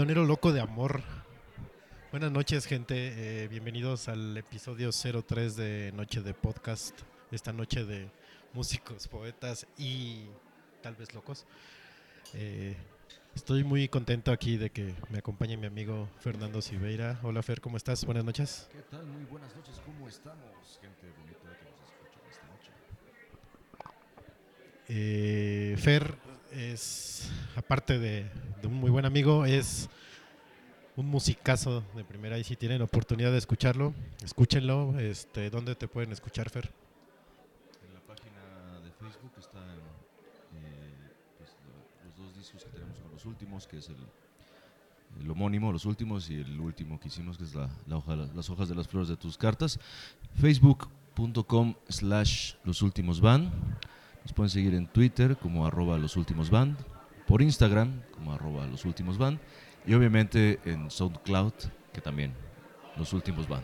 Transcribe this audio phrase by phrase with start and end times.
[0.00, 1.02] El donero loco de amor.
[2.10, 2.94] Buenas noches, gente.
[3.44, 6.98] Eh, bienvenidos al episodio 03 de Noche de Podcast.
[7.30, 8.08] Esta noche de
[8.54, 10.22] músicos, poetas y
[10.80, 11.44] tal vez locos.
[12.32, 12.78] Eh,
[13.34, 17.20] estoy muy contento aquí de que me acompañe mi amigo Fernando Siveira.
[17.22, 18.02] Hola Fer, ¿cómo estás?
[18.06, 18.70] Buenas noches.
[18.72, 19.04] ¿Qué tal?
[19.04, 20.80] Muy buenas noches, ¿cómo estamos?
[20.80, 22.72] Gente bonita que nos escucha esta noche.
[24.88, 26.16] Eh, Fer
[26.52, 29.88] es, aparte de, de un muy buen amigo, es
[30.96, 33.94] un musicazo de primera y si tienen oportunidad de escucharlo,
[34.24, 34.98] escúchenlo.
[34.98, 36.70] Este, ¿Dónde te pueden escuchar, Fer?
[37.86, 40.94] En la página de Facebook están eh,
[41.38, 45.86] pues, lo- los dos discos que tenemos con los últimos, que es el, homónimo, los
[45.86, 48.86] últimos, y el último que hicimos, que es la, la hoja, las hojas de las
[48.88, 49.78] flores de tus cartas.
[50.34, 53.50] Facebook.com slash los últimos van.
[54.22, 56.76] Nos pueden seguir en Twitter como arroba los últimos van,
[57.30, 59.38] por Instagram como arroba los últimos van,
[59.86, 61.52] y obviamente en SoundCloud,
[61.92, 62.34] que también
[62.96, 63.62] los últimos van.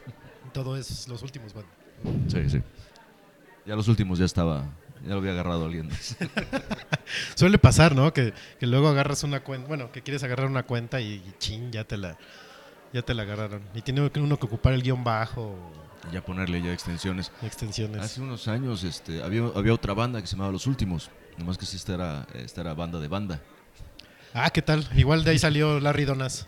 [0.52, 1.64] Todo es los últimos, van.
[2.28, 2.62] Sí, sí.
[3.66, 4.66] Ya los últimos ya estaba,
[5.02, 5.90] ya lo había agarrado alguien.
[7.34, 8.12] Suele pasar, ¿no?
[8.12, 11.72] Que, que luego agarras una cuenta, bueno, que quieres agarrar una cuenta y, y chin,
[11.72, 12.16] ya te la,
[12.92, 13.62] ya te la agarraron.
[13.74, 15.58] Y tiene uno que ocupar el guion bajo,
[16.08, 17.32] Y ya ponerle ya extensiones.
[17.42, 18.00] extensiones.
[18.00, 21.10] Hace unos años este, había, había otra banda que se llamaba Los Últimos.
[21.38, 23.40] Nomás que sí, esta era, esta era banda de banda.
[24.34, 24.86] Ah, ¿qué tal?
[24.94, 26.46] Igual de ahí salió Larry Donas.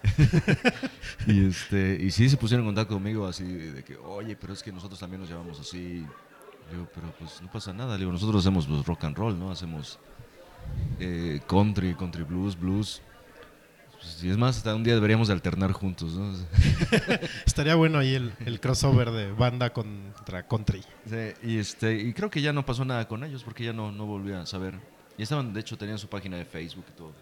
[1.27, 4.63] Y, este, y sí se pusieron en contacto conmigo así de que, oye, pero es
[4.63, 6.05] que nosotros también nos llamamos así.
[6.69, 7.95] Le digo, pero pues no pasa nada.
[7.95, 9.51] Le digo, nosotros hacemos pues, rock and roll, ¿no?
[9.51, 9.99] Hacemos
[10.99, 13.03] eh, country, country blues, blues.
[14.01, 16.33] Pues, y es más, hasta un día deberíamos de alternar juntos, ¿no?
[17.47, 20.83] Estaría bueno ahí el, el crossover de banda contra country.
[21.07, 23.93] Sí, y, este, y creo que ya no pasó nada con ellos porque ya no,
[23.93, 24.75] no volví a saber.
[25.19, 27.13] Y estaban, de hecho, tenían su página de Facebook y todo.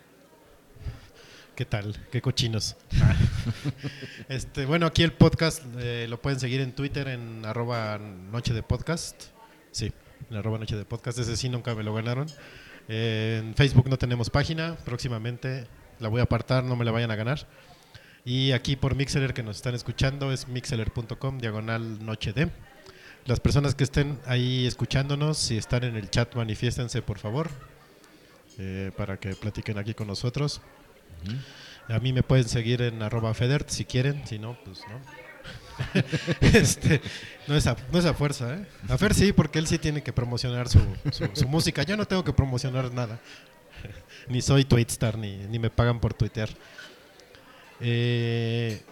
[1.56, 1.96] ¿Qué tal?
[2.12, 2.76] Qué cochinos.
[4.28, 8.62] este, bueno, aquí el podcast eh, lo pueden seguir en Twitter en arroba noche de
[8.62, 9.24] podcast.
[9.72, 9.92] Sí,
[10.30, 11.18] en arroba noche de podcast.
[11.18, 12.28] Ese sí nunca me lo ganaron.
[12.86, 14.76] Eh, en Facebook no tenemos página.
[14.84, 15.66] Próximamente
[16.00, 17.46] la voy a apartar, no me la vayan a ganar.
[18.24, 22.50] Y aquí por Mixeler que nos están escuchando es mixeler.com diagonal noche de.
[23.24, 27.50] Las personas que estén ahí escuchándonos, si están en el chat, manifiéstense por favor
[28.58, 30.60] eh, para que platiquen aquí con nosotros.
[31.88, 34.98] A mí me pueden seguir en arroba Federt si quieren, si no, pues no.
[36.40, 37.00] este,
[37.46, 38.66] no, es a, no es a fuerza, ¿eh?
[38.88, 40.80] A Fer sí, porque él sí tiene que promocionar su,
[41.12, 41.82] su- su música.
[41.84, 43.20] Yo no tengo que promocionar nada.
[44.28, 46.48] Ni soy Twitstar, ni, ni me pagan por tuitear.
[47.80, 48.82] Eh,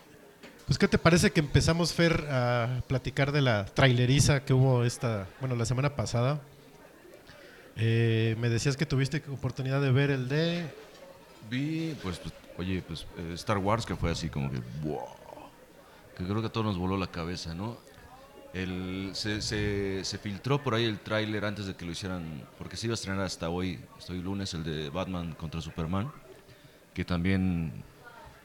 [0.67, 5.29] pues, ¿qué te parece que empezamos, Fer, a platicar de la traileriza que hubo esta,
[5.41, 6.41] bueno, la semana pasada?
[7.77, 10.67] Eh, me decías que tuviste oportunidad de ver el de...
[11.51, 15.05] Vi, pues, pues, oye, pues eh, Star Wars que fue así como que, wow,
[16.17, 17.77] que creo que a todos nos voló la cabeza, ¿no?
[18.57, 22.79] El, se, se, se filtró por ahí el tráiler antes de que lo hicieran, porque
[22.79, 26.11] se iba a estrenar hasta hoy, estoy lunes, el de Batman contra Superman,
[26.95, 27.71] que también,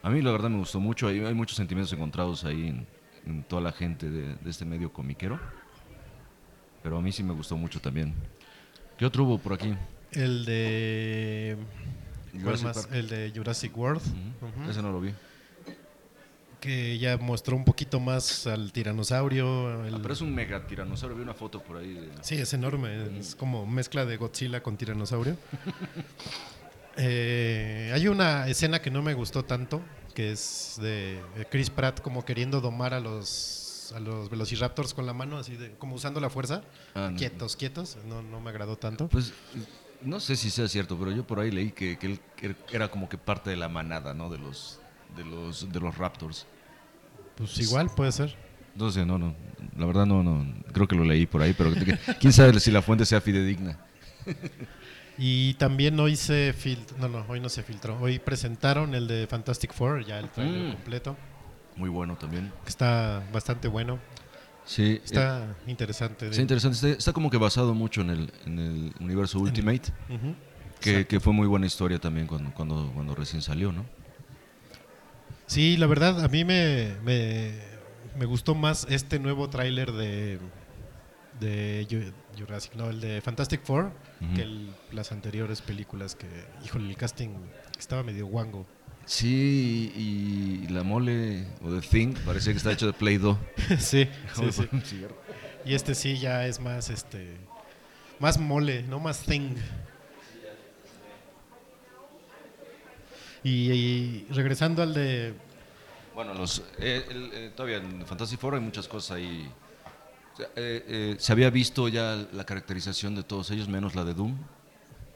[0.03, 2.87] a mí la verdad me gustó mucho, hay, hay muchos sentimientos encontrados ahí en,
[3.25, 5.39] en toda la gente de, de este medio comiquero,
[6.83, 8.13] pero a mí sí me gustó mucho también.
[8.97, 9.73] ¿Qué otro hubo por aquí?
[10.11, 11.57] El de...
[12.33, 12.89] ¿Cuál Jurassic más?
[12.91, 14.01] El de Jurassic World.
[14.69, 15.13] Ese no lo vi.
[16.61, 19.83] Que ya mostró un poquito más al tiranosaurio.
[19.85, 21.93] el- Ah, pero es un mega tiranosaurio, vi una foto por ahí.
[21.95, 23.17] de- Sí, es enorme.
[23.19, 25.35] Es como mezcla de Godzilla con tiranosaurio.
[26.97, 29.81] Eh, hay una escena que no me gustó tanto,
[30.13, 35.13] que es de Chris Pratt como queriendo domar a los, a los Velociraptors con la
[35.13, 36.63] mano, así de, como usando la fuerza.
[36.93, 37.17] Ah, no.
[37.17, 37.97] Quietos, quietos.
[38.05, 39.07] No, no me agradó tanto.
[39.07, 39.31] Pues
[40.01, 42.07] no sé si sea cierto, pero yo por ahí leí que, que
[42.41, 44.29] él era como que parte de la manada, ¿no?
[44.29, 44.80] De los
[45.15, 46.45] de los de los Raptors.
[47.37, 48.35] Pues igual puede ser.
[48.75, 49.35] No sé, no, no.
[49.77, 50.45] La verdad no, no.
[50.73, 51.71] Creo que lo leí por ahí, pero
[52.19, 53.77] quién sabe si la fuente sea fidedigna.
[55.17, 57.99] Y también hoy se filtró, no, no, hoy no se filtró.
[57.99, 60.71] Hoy presentaron el de Fantastic Four, ya el trailer Mm.
[60.71, 61.17] completo.
[61.75, 62.51] Muy bueno también.
[62.65, 63.99] Está bastante bueno.
[64.65, 66.25] Sí, eh, Está interesante.
[66.25, 66.75] de- está interesante.
[66.75, 69.91] Está, está como que basado mucho en el, en el universo Ultimate,
[70.79, 73.85] que, que fue muy buena historia también cuando, cuando, cuando recién salió, ¿no?
[75.51, 77.51] Sí, la verdad, a mí me, me,
[78.17, 80.39] me gustó más este nuevo tráiler de,
[81.41, 83.91] de Ju- Jurassic, no, el de Fantastic Four,
[84.33, 86.27] que el- las anteriores películas que,
[86.63, 87.31] híjole, el casting
[87.77, 88.65] estaba medio guango.
[89.05, 93.37] Sí, y la mole o The Thing parecía que está hecho de Play-Doh.
[93.77, 94.07] sí.
[94.51, 94.67] Sí.
[95.65, 97.35] Y este sí ya es más, este,
[98.19, 99.55] más mole, no más thing.
[103.43, 105.33] Y, y regresando al de
[106.13, 109.49] Bueno, los, eh, el- eh, todavía en Fantasy Four hay muchas cosas ahí.
[110.33, 114.03] O sea, eh, eh, se había visto ya la caracterización de todos ellos, menos la
[114.05, 114.37] de Doom.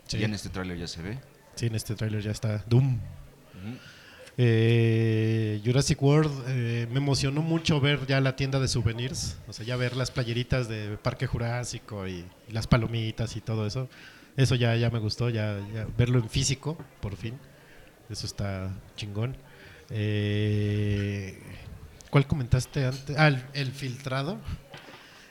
[0.08, 0.18] Sí.
[0.18, 1.20] Y en este tráiler ya se ve.
[1.56, 3.00] Sí, en este tráiler ya está Doom.
[4.38, 9.66] Eh, Jurassic World eh, me emocionó mucho ver ya la tienda de souvenirs, o sea,
[9.66, 13.88] ya ver las playeritas de Parque Jurásico y, y las palomitas y todo eso.
[14.36, 17.36] Eso ya, ya me gustó, ya, ya verlo en físico, por fin.
[18.10, 19.36] Eso está chingón.
[19.90, 21.38] Eh,
[22.10, 23.16] ¿Cuál comentaste antes?
[23.18, 24.38] Ah, el, el filtrado.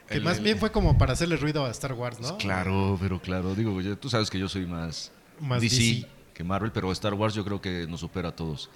[0.09, 2.37] Que El- más el- bien fue como para hacerle ruido a Star Wars, ¿no?
[2.39, 3.55] Claro, pero claro.
[3.55, 6.07] Digo, tú sabes que yo soy más, Más DC, DC.
[6.35, 8.71] que Marvel, pero Star Wars yo creo que nos supera a todos.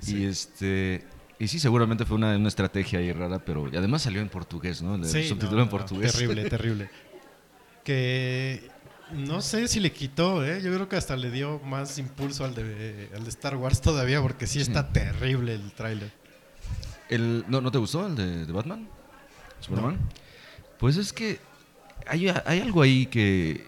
[0.00, 0.18] Sí.
[0.18, 1.04] Y este.
[1.38, 4.82] Y sí, seguramente fue una, una estrategia ahí rara, pero y además salió en portugués,
[4.82, 4.96] ¿no?
[4.96, 6.12] Le Sí, subtituló no, en no, portugués.
[6.12, 6.90] Terrible, terrible.
[7.84, 8.68] Que
[9.12, 10.60] no sé si le quitó, ¿eh?
[10.62, 14.20] Yo creo que hasta le dio más impulso al de, al de Star Wars todavía,
[14.22, 16.10] porque sí está terrible el tráiler.
[17.08, 18.88] El, ¿no, ¿No te gustó el de, de Batman?
[19.60, 19.98] ¿Superman?
[20.78, 21.38] Pues es que
[22.06, 23.66] hay, hay algo ahí que,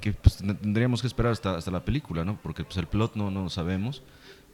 [0.00, 2.38] que pues, ten- tendríamos que esperar hasta, hasta la película, ¿no?
[2.40, 4.02] Porque pues, el plot no, no lo sabemos.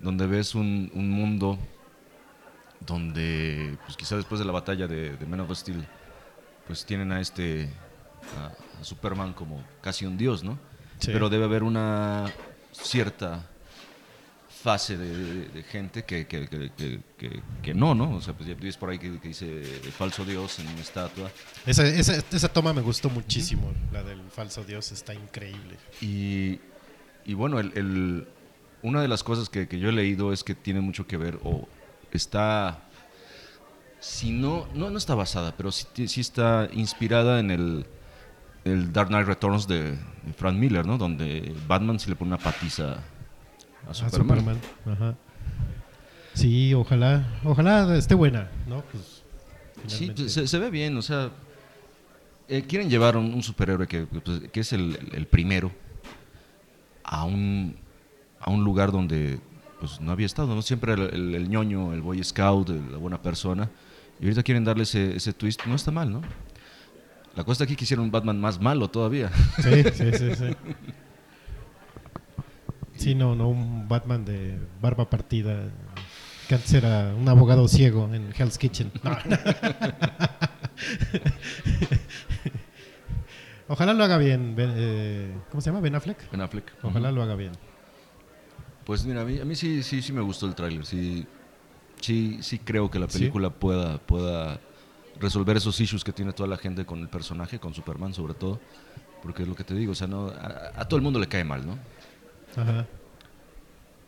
[0.01, 1.59] Donde ves un, un mundo
[2.81, 5.85] donde, pues quizá después de la batalla de, de Man of Steel,
[6.67, 7.69] pues tienen a este,
[8.37, 10.59] a, a Superman como casi un dios, ¿no?
[10.99, 11.11] Sí.
[11.13, 12.33] Pero debe haber una
[12.73, 13.47] cierta
[14.63, 17.01] fase de, de- de gente que, que, que,
[17.63, 18.17] que- no, ¿no?
[18.17, 19.63] O sea, pues ya ves por ahí que, dice
[19.97, 21.31] falso dios en una estatua.
[21.65, 25.77] Esa, esa, esa toma me gustó muchísimo, la del falso dios, está increíble.
[26.01, 26.59] Y,
[27.25, 28.29] y bueno, el, el-
[28.83, 31.39] una de las cosas que, que yo he leído es que tiene mucho que ver,
[31.45, 31.69] o
[32.13, 32.81] está,
[34.01, 37.87] si no, no, no está basada, pero sí, sí está inspirada en el,
[38.69, 39.97] el Dark Knight Returns de,
[40.37, 40.99] Frank Miller, ¿no?
[40.99, 42.99] Donde Batman se le pone una patiza
[43.87, 44.39] a A Superman.
[44.39, 44.59] Superman.
[44.87, 45.15] Ajá.
[46.35, 48.83] Sí, ojalá, ojalá esté buena, ¿no?
[48.93, 49.23] Pues,
[49.87, 50.29] Sí, finalmente.
[50.29, 51.31] se, se ve bien, o sea,
[52.49, 55.71] eh, quieren llevar un, un superhéroe que, pues, que es el, el primero
[57.05, 57.77] a un,
[58.41, 59.39] a un lugar donde
[59.81, 60.63] pues, no había estado, ¿no?
[60.63, 63.71] Siempre el, el- el ñoño, el boy scout, la buena persona,
[64.21, 66.23] y ahorita quieren darle ese, ese twist, no está mal, ¿no?
[67.39, 69.31] La cosa aquí quisieron un Batman más malo todavía.
[69.63, 70.47] Sí, sí, sí, sí.
[72.97, 75.71] Sí, no, no, un Batman de barba partida,
[76.49, 78.91] que antes era un abogado ciego en Hell's Kitchen.
[79.05, 79.13] No.
[83.69, 85.81] Ojalá lo haga bien, Ben- eh, ¿cómo se llama?
[85.81, 86.29] Ben Affleck.
[86.33, 86.73] Ben Affleck.
[86.83, 87.53] Ojalá lo haga bien.
[88.85, 90.85] Pues mira, a mí, a mí sí, sí, sí me gustó el tráiler.
[90.85, 91.25] Sí,
[92.01, 93.19] sí, sí creo que la ¿Sí?
[93.19, 94.59] película pueda, pueda
[95.21, 98.61] resolver esos issues que tiene toda la gente con el personaje, con Superman sobre todo.
[99.23, 101.27] Porque es lo que te digo, o sea, no, a, a todo el mundo le
[101.27, 101.79] cae mal, ¿no?
[102.57, 102.87] Ajá.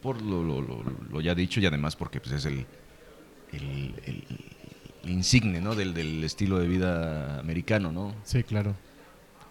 [0.02, 2.64] Por lo, lo- lo- lo ya dicho y además porque pues, es el,
[3.52, 4.24] el, el-
[5.04, 5.74] el insigne, ¿no?
[5.74, 8.14] Del, del estilo de vida americano, ¿no?
[8.24, 8.74] Sí, claro.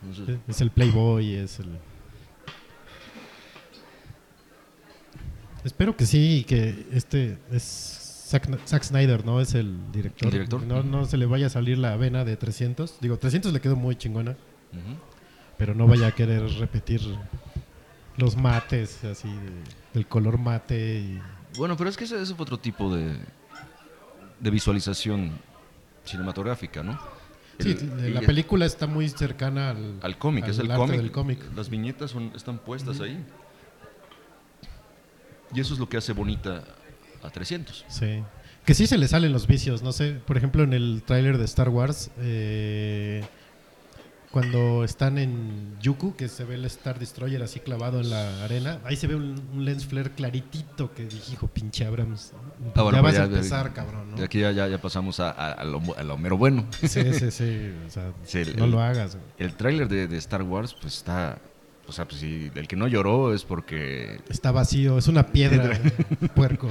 [0.02, 1.68] Entonces, Es el Playboy, es el...
[5.66, 9.42] Espero que sí, que este es Zack, Zack Snyder, ¿no?
[9.42, 10.28] Es el director.
[10.28, 10.62] El director.
[10.64, 13.00] No, no se le vaya a salir la vena de 300.
[13.02, 14.38] Digo, 300 le quedó muy chingona,
[15.58, 17.02] pero no vaya a querer repetir
[18.18, 21.22] los mates, así, de- del color mate y...
[21.58, 23.16] Bueno, pero es que ese, fue otro tipo de,
[24.40, 25.32] de visualización
[26.06, 27.00] cinematográfica, ¿no?
[27.60, 30.98] Sí, El- la película está muy cercana al, Al cómic, es al el arte cómic.
[31.02, 31.40] del cómic.
[31.56, 33.26] Las viñetas son, están puestas ahí.
[35.54, 36.64] Y eso es lo que hace bonita
[37.24, 37.86] a 300.
[37.88, 38.24] Sí.
[38.66, 40.14] Que sí se le salen los vicios, no sé.
[40.26, 43.24] Por ejemplo, en el tráiler de Star Wars, eh,
[44.32, 48.78] cuando están en Yuku, que se ve el Star Destroyer así clavado en la arena,
[48.84, 52.34] ahí se ve un, un lens flare claritito que dije, hijo, pinche Abrams.
[52.76, 54.18] Ah, bueno, ya pues vas a ya- empezar, cabrón, ¿no?
[54.18, 56.68] De aquí ya, ya, pasamos a, a, a lo, a lo mero bueno.
[56.82, 57.74] Sí, sí, sí.
[57.88, 59.16] O sea, Sí, el- no lo hagas.
[59.16, 59.26] güey.
[59.40, 61.40] El tráiler de, de Star Wars, pues está...
[61.90, 64.20] O sea, pues si el que no lloró es porque...
[64.30, 65.72] Está vacío, es una piedra,
[66.36, 66.70] puerco.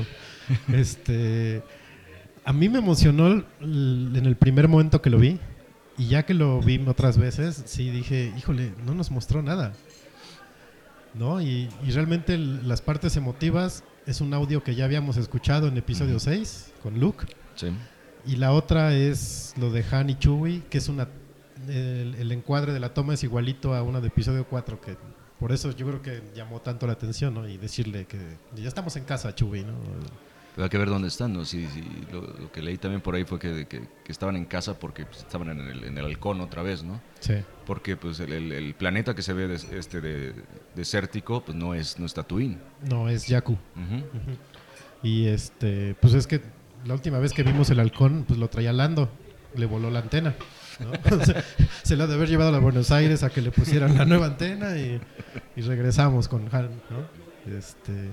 [0.72, 1.60] Este,
[2.44, 5.38] a mí me emocionó en el primer momento que lo vi
[5.96, 9.72] y ya que lo vi otras veces, sí dije, híjole, no nos mostró nada.
[11.14, 11.40] ¿No?
[11.40, 15.76] Y, y realmente el- las partes emotivas es un audio que ya habíamos escuchado en
[15.76, 16.20] episodio Ujú.
[16.26, 17.68] 6 con Luke Sí.
[18.24, 21.08] y la otra es lo de Han y Chewie, que es una
[21.68, 24.96] el, el encuadre de la toma es igualito a una de episodio 4 que
[25.38, 27.48] por eso yo creo que llamó tanto la atención, ¿no?
[27.48, 28.18] Y decirle que
[28.56, 29.72] ya estamos en casa, Chewie, ¿no?
[30.54, 31.44] Pero hay que ver dónde están, ¿no?
[31.44, 34.44] Sí, sí, lo, lo que leí también por ahí fue que, que- que estaban en
[34.44, 37.00] casa porque pues, estaban en el, en el halcón otra vez, ¿no?
[37.20, 37.34] Sí.
[37.64, 40.34] Porque pues el, el- el planeta que se ve des- este de,
[40.74, 42.58] desértico pues no es, no es Tatooine.
[42.90, 43.30] No, es.
[43.30, 43.44] Ujú.
[43.46, 44.36] Ujú.
[45.04, 46.40] Y este, pues es que
[46.84, 49.08] la última vez que vimos el halcón, pues lo traía Lando,
[49.54, 50.34] le voló la antena.
[50.80, 51.16] ¿No?
[51.16, 51.44] O sea,
[51.82, 54.26] se la ha de haber llevado a Buenos Aires a que le pusieran la nueva
[54.26, 55.00] antena y,
[55.56, 57.52] y regresamos con Han, ¿no?
[57.56, 58.10] Este,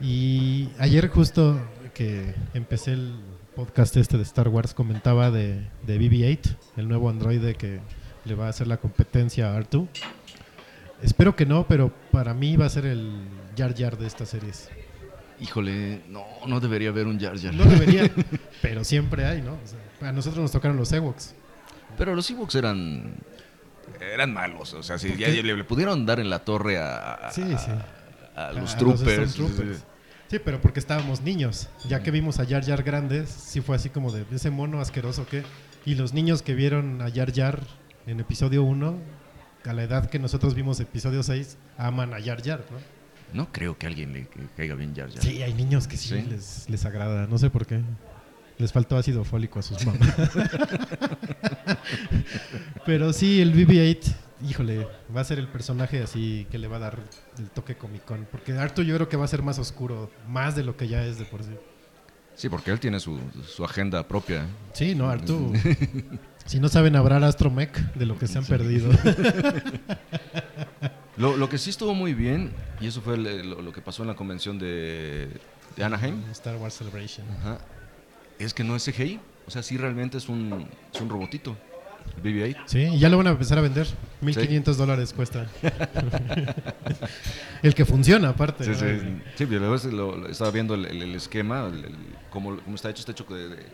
[0.00, 1.60] y ayer justo
[1.94, 3.14] que empecé el
[3.54, 7.80] podcast este de Star Wars comentaba de, de BB-8, el nuevo androide que
[8.24, 9.88] le va a hacer la competencia a R2.
[11.02, 13.12] Espero que no, pero para mí va a ser el
[13.56, 14.70] Jar Jar de estas series.
[15.40, 17.52] Híjole, no, no debería haber un Jar Jar.
[17.54, 18.10] No debería,
[18.62, 19.54] pero siempre hay, ¿no?
[19.54, 21.34] O sea, a nosotros nos tocaron los Ewoks.
[21.98, 23.14] Pero los Ewoks eran
[24.00, 27.14] eran malos, o sea, si ¿Por ya le, le pudieron dar en la torre a,
[27.14, 27.70] a- Sí, sí.
[28.36, 29.36] a- a los troopers.
[30.28, 31.68] Sí, pero porque estábamos niños.
[31.88, 35.26] Ya que vimos a Jar Jar grandes, sí fue así como de ese mono asqueroso
[35.26, 35.42] que.
[35.84, 37.60] Y los niños que vieron a Jar Jar
[38.06, 38.98] en episodio 1,
[39.66, 42.78] a la edad que nosotros vimos episodio 6, aman a Jar Jar, ¿no?
[43.34, 45.22] No creo que a alguien le caiga bien Jar Jar.
[45.22, 46.22] Sí, hay niños que sí, Sí.
[46.30, 47.80] Les, les agrada, no sé por qué.
[48.58, 50.08] Les faltó ácido fólico a sus mamás.
[52.86, 54.14] Pero sí, el BB-8,
[54.48, 56.98] híjole, va a ser el personaje así que le va a dar
[57.38, 58.26] el toque comicón.
[58.30, 61.04] Porque Arthur yo creo que va a ser más oscuro, más de lo que ya
[61.04, 61.50] es de por sí.
[62.34, 64.46] Sí, porque él tiene su, su agenda propia.
[64.72, 65.52] Sí, no, Arthur.
[66.46, 68.90] si no saben hablar Astromech, de lo que se han perdido.
[71.18, 74.00] Lo, lo que sí estuvo muy bien, y eso fue el- lo, lo que pasó
[74.02, 75.28] en la convención de,
[75.76, 77.26] de Anaheim, Star Wars Celebration.
[77.38, 77.58] ajá,
[78.38, 79.20] es que no es CGI.
[79.46, 81.56] O sea, sí realmente es un, es un robotito.
[82.16, 82.56] El BB-8.
[82.66, 83.86] Sí, y ya lo van a empezar a vender.
[84.20, 85.46] 1500 dólares cuesta.
[87.62, 88.64] el que funciona, aparte.
[88.64, 88.76] Sí, ¿no?
[88.76, 91.94] sí, sí, lo- lo- estaba viendo el, el- el esquema, el-
[92.30, 93.66] cómo, cómo está hecho, está hecho de- de-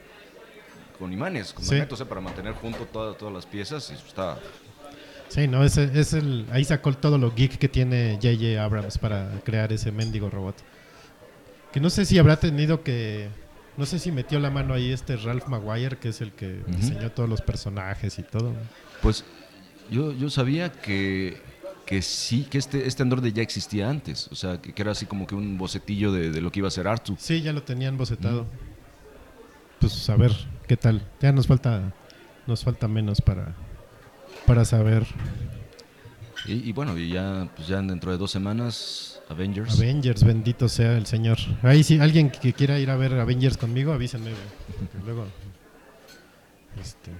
[0.98, 3.90] con imanes, con o sea, para mantener junto todas, todas las piezas.
[3.90, 4.38] Y está,
[5.28, 8.62] Sí, no, ese, es el, ahí sacó todo lo geek que tiene J.J.
[8.64, 10.56] Abrams para crear ese mendigo robot.
[11.70, 13.28] Que no sé si habrá tenido que...
[13.78, 16.76] No sé si metió la mano ahí este Ralph Maguire, que es el que Ujú.
[16.76, 18.52] diseñó todos los personajes y todo.
[19.00, 19.24] Pues
[19.90, 21.40] yo, yo sabía que,
[21.86, 24.28] que sí, que este, este androide ya existía antes.
[24.32, 26.68] O sea, que, que era así como que un bocetillo de, de lo que iba
[26.68, 27.16] a ser Artu.
[27.18, 28.46] Sí, ya lo tenían bocetado.
[29.80, 30.32] Pues a ver,
[30.66, 31.00] ¿qué tal?
[31.20, 31.94] Ya nos falta
[32.48, 33.54] nos falta menos para,
[34.46, 35.06] para saber.
[36.46, 39.78] Y, y bueno, y ya, pues ya dentro de dos semanas, Avengers.
[39.78, 41.38] Avengers, bendito sea el Señor.
[41.62, 44.30] Ahí sí, alguien que quiera ir a ver Avengers conmigo, avísenme.
[45.04, 45.26] luego
[46.80, 47.10] este,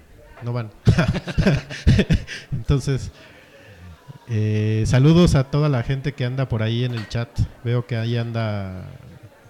[0.43, 0.71] no van.
[2.53, 3.11] Entonces,
[4.29, 7.29] eh, saludos a toda la gente que anda por ahí en el chat.
[7.65, 8.85] Veo que ahí anda.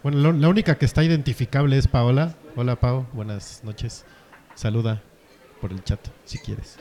[0.03, 2.35] Bueno, la única que está identificable es Paola.
[2.57, 3.07] Hola, Pao.
[3.12, 4.05] Buenas noches.
[4.55, 5.03] Saluda
[5.61, 6.79] por el chat, si quieres.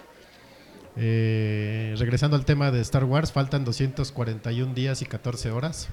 [1.00, 5.90] Eh, regresando al tema de Star Wars, faltan 241 días y 14 horas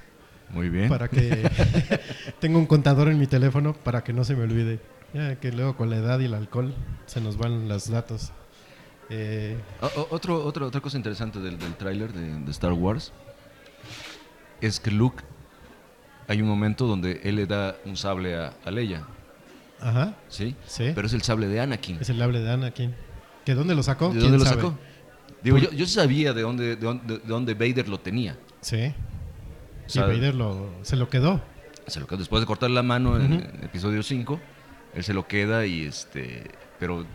[0.49, 0.89] Muy bien.
[0.89, 1.49] para que
[2.39, 4.79] tengo un contador en mi teléfono para que no se me olvide.
[5.13, 6.73] Ya que luego con la edad y el alcohol
[7.05, 8.31] se nos van los datos.
[9.09, 13.13] Eh, O- o- otro, otro- otra cosa interesante del, del tráiler de, de Star Wars
[14.61, 15.23] es que Luke,
[16.27, 19.03] hay un momento donde él le da un sable a, a Leia,
[19.79, 20.55] ajá, ¿sí?
[20.65, 20.91] sí.
[20.95, 21.99] Pero es el sable de Anakin.
[22.01, 22.95] es el hable de Anakin.
[23.45, 24.05] ¿Que dónde lo sacó?
[24.07, 24.61] ¿De ¿Quién dónde lo sabe?
[24.63, 24.77] sacó?
[25.43, 28.37] Digo, yo, yo sabía de dónde, de, dónde, de dónde Vader lo tenía.
[28.61, 28.93] Sí.
[29.97, 31.41] O Vader lo, se lo quedó.
[31.87, 34.39] se lo quedó después de cortar la mano en, episodio 5,
[34.95, 36.51] él se lo queda y este...
[36.79, 37.05] Pero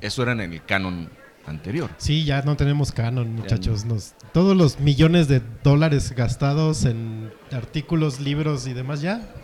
[0.00, 1.08] eso era en el canon
[1.46, 1.90] anterior.
[1.96, 3.84] Sí, ya no tenemos canon, muchachos.
[3.84, 9.34] Nos, todos los millones de dólares gastados en artículos, libros y demás ya.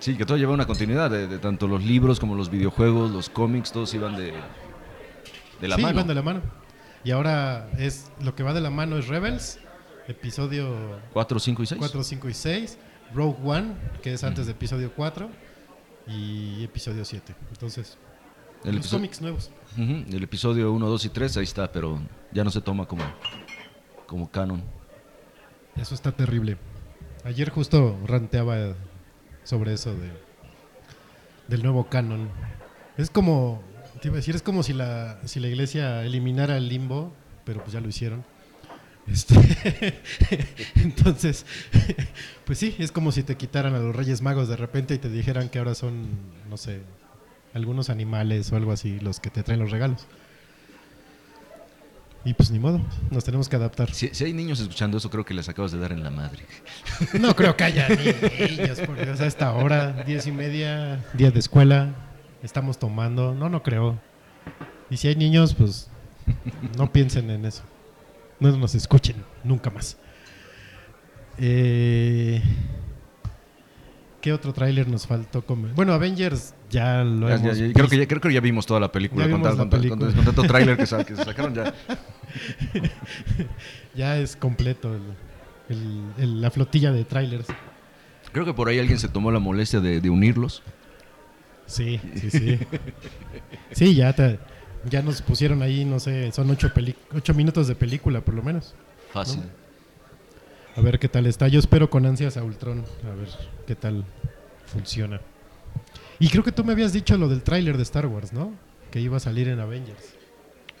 [0.00, 3.28] Sí, que todo lleva una continuidad, de, de tanto los libros como los videojuegos, los
[3.28, 4.32] cómics, todos iban de,
[5.60, 5.96] de la sí, mano.
[5.96, 6.40] van de la mano.
[7.04, 9.58] Y ahora es lo que va de la mano es Rebels,
[10.06, 11.78] episodio 4, 5 y 6.
[11.78, 12.78] 4, 5 y 6,
[13.14, 15.30] Rogue One, que es antes de episodio 4,
[16.06, 17.34] y episodio 7.
[17.50, 17.96] Entonces,
[18.64, 19.50] El, los cómics nuevos.
[19.72, 21.98] Ujú, el episodio 1, 2 y 3, ahí está, pero
[22.32, 23.04] ya no se toma como,
[24.06, 24.62] como canon.
[25.76, 26.58] Eso está terrible.
[27.24, 28.74] Ayer justo ranteaba
[29.44, 30.10] sobre eso de,
[31.48, 32.28] del nuevo canon.
[32.98, 33.62] Es como,
[34.00, 37.12] te iba a decir, es como si la, si la iglesia eliminara el limbo,
[37.44, 38.24] pero pues ya lo hicieron.
[39.06, 39.34] Este,
[40.76, 41.44] entonces,
[42.44, 45.08] pues sí, es como si te quitaran a los Reyes Magos de repente y te
[45.08, 46.08] dijeran que ahora son,
[46.48, 46.80] no sé,
[47.54, 50.06] algunos animales o algo así los que te traen los regalos.
[52.22, 53.92] Y pues ni modo, nos tenemos que adaptar.
[53.94, 56.44] Si, si hay niños escuchando eso, creo que les acabas de dar en la madre.
[57.18, 61.38] No creo que haya niños, por Dios, a esta hora, diez y media, día de
[61.38, 61.94] escuela,
[62.42, 63.98] estamos tomando, no, no creo.
[64.90, 65.88] Y si hay niños, pues
[66.76, 67.62] no piensen en eso.
[68.40, 69.96] No nos escuchen, nunca más.
[71.38, 72.42] Eh,
[74.20, 75.44] ¿Qué otro tráiler nos faltó?
[75.46, 75.72] comer?
[75.74, 78.66] Bueno, Avengers ya lo Ya- hemos ya- ya- creo, que ya, creo que ya vimos
[78.66, 79.24] toda la película.
[79.24, 80.06] Ya con, vimos tal- la con tal- película.
[80.06, 81.72] con- con tanto tráiler que, sa- que se sacaron ya.
[83.94, 85.14] Ya es completo el-
[85.76, 87.46] el- el- la flotilla de trailers.
[88.32, 90.62] Creo que por ahí alguien se tomó la molestia de, de unirlos.
[91.70, 92.58] Sí, sí, sí.
[93.72, 94.38] Sí, ya, te-
[94.88, 98.42] ya nos pusieron ahí, no sé, son ocho, peli- ocho minutos de película por lo
[98.42, 98.74] menos.
[99.12, 99.42] Fácil.
[100.76, 101.48] A ver qué tal está.
[101.48, 103.28] Yo espero con ansias a Ultron, a ver
[103.66, 104.04] qué tal
[104.66, 105.20] funciona.
[106.18, 108.52] Y creo que tú me habías dicho lo del tráiler de Star Wars, ¿no?
[108.90, 110.14] Que iba a salir en Avengers.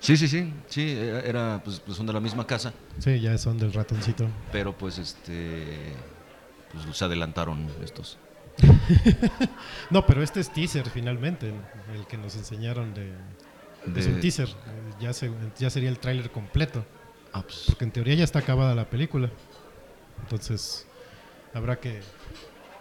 [0.00, 0.52] Sí, sí, sí.
[0.68, 2.72] Sí, era, pues, pues son de la misma casa.
[2.98, 4.26] Sí, ya son del ratoncito.
[4.52, 5.92] Pero pues este.
[6.72, 8.18] Pues se adelantaron estos.
[9.90, 11.52] No, pero este es teaser finalmente,
[11.94, 13.12] el que nos enseñaron de...
[13.96, 14.48] Es un teaser,
[15.00, 16.84] ya, se- ya sería el tráiler completo.
[17.32, 19.30] Ah, pues, Porque en teoría ya está acabada la película.
[20.22, 20.86] Entonces,
[21.54, 22.00] habrá que.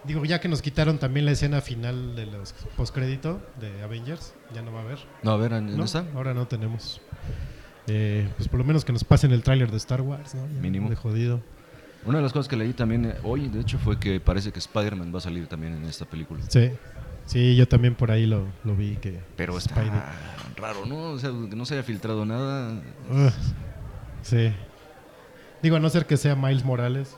[0.03, 4.61] Digo, ya que nos quitaron también la escena final de los postcrédito de Avengers, ya
[4.61, 4.99] no va a haber.
[5.23, 5.85] no, a ver, ¿en, en ¿no?
[6.15, 6.99] Ahora no tenemos.
[7.87, 10.45] Eh, pues por lo menos que nos pasen el tráiler de Star Wars, ¿no?
[10.47, 10.89] Ya, Mínimo.
[10.89, 11.41] De jodido.
[12.05, 14.59] Una de las cosas que leí también eh, hoy, de hecho, fue que parece que
[14.59, 16.41] Spider-Man va a salir también en esta película.
[16.47, 16.71] Sí.
[17.25, 19.19] Sí, yo también por ahí lo, lo vi que.
[19.35, 19.91] Pero está Spidey.
[20.57, 21.11] raro, ¿no?
[21.11, 22.81] O sea, que no se haya filtrado nada.
[24.23, 24.51] Sí.
[25.61, 27.15] Digo, a no ser que sea Miles Morales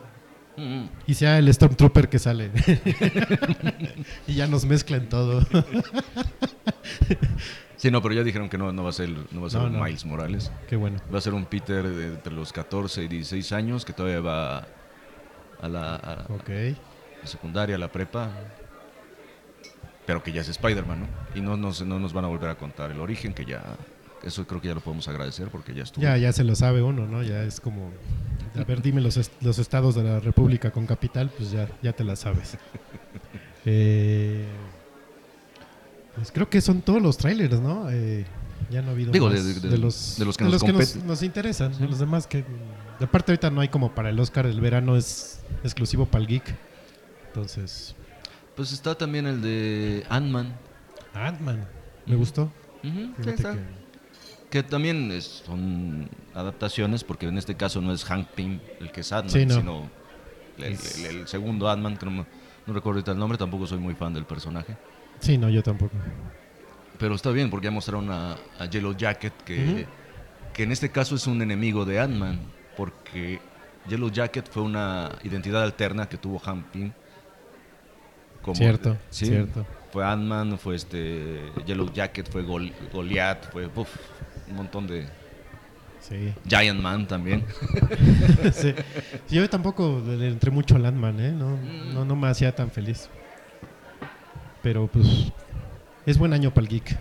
[0.58, 2.52] Mm, y sea el Stormtrooper que sale.
[4.28, 5.46] y ya nos mezclan todo.
[7.82, 9.60] Sí, no, pero ya dijeron que no, no va a ser, no va a ser
[9.62, 9.84] No, un no.
[9.84, 10.52] Miles Morales.
[10.70, 11.00] Qué bueno.
[11.12, 14.68] Va a ser un Peter de entre los 14 y 16 años que todavía va
[15.60, 18.30] a la, a la secundaria, a la prepa.
[20.06, 21.08] Pero que ya es Spider-Man, ¿no?
[21.34, 23.64] Y no nos, no nos van a volver a contar el origen, que ya.
[24.24, 26.04] Eso creo que ya lo podemos agradecer porque ya estuvo.
[26.04, 27.24] Ya, ya se lo sabe uno, ¿no?
[27.24, 27.90] Ya es como,
[28.60, 31.94] a ver, dime los, est- los estados de la República con capital, pues ya, ya
[31.94, 32.58] te la sabes.
[33.64, 34.48] Eh,
[36.16, 37.90] pues creo que son todos los trailers, ¿no?
[37.90, 38.26] Eh,
[38.70, 40.64] ya no ha habido Digo, más de- de- los, de los que de nos los
[40.64, 42.44] que nos, nos interesan, de los demás que...
[43.00, 46.28] de Aparte ahorita no hay como para el Oscar, el verano es exclusivo para el
[46.28, 46.56] Geek.
[47.28, 47.96] Entonces,
[48.56, 50.54] Pues está también el de Ant-Man.
[51.14, 51.68] Ant-Man,
[52.06, 52.52] me gustó.
[52.82, 53.54] Sí, está.
[53.54, 53.82] que-
[54.50, 59.00] Que también es- son adaptaciones, porque en este caso no es Hank Pym el que
[59.02, 59.56] es Ant-Man, Sí, no.
[59.56, 59.90] sino
[60.58, 62.26] el, Es- el- el segundo Ant-Man, que no, me-
[62.68, 64.76] no recuerdo ahorita el nombre, tampoco soy muy fan del personaje.
[65.22, 65.94] Sí, no, yo tampoco.
[67.00, 69.88] Pero está bien, porque ya mostraron a, a Yellow Jacket, que,
[70.54, 72.40] que en este caso es un enemigo de Ant-Man,
[72.78, 73.40] porque
[73.88, 76.40] Yellow Jacket fue una identidad alterna que tuvo.
[78.42, 79.66] Como- Cierto, sí, cierto.
[79.92, 83.90] Fue Ant-Man, fue este Yellow Jacket, fue Gol- Goliath, fue uf,
[84.50, 85.08] un montón de,
[86.00, 86.34] Sí.
[86.48, 87.46] Giant Man también.
[88.54, 88.74] sí.
[89.30, 91.32] Yo tampoco le entré mucho a Landman, ¿eh?
[91.32, 91.58] No,
[91.94, 93.08] no, no me hacía tan feliz.
[94.62, 95.32] Pero pues
[96.06, 96.98] es buen año para el geek.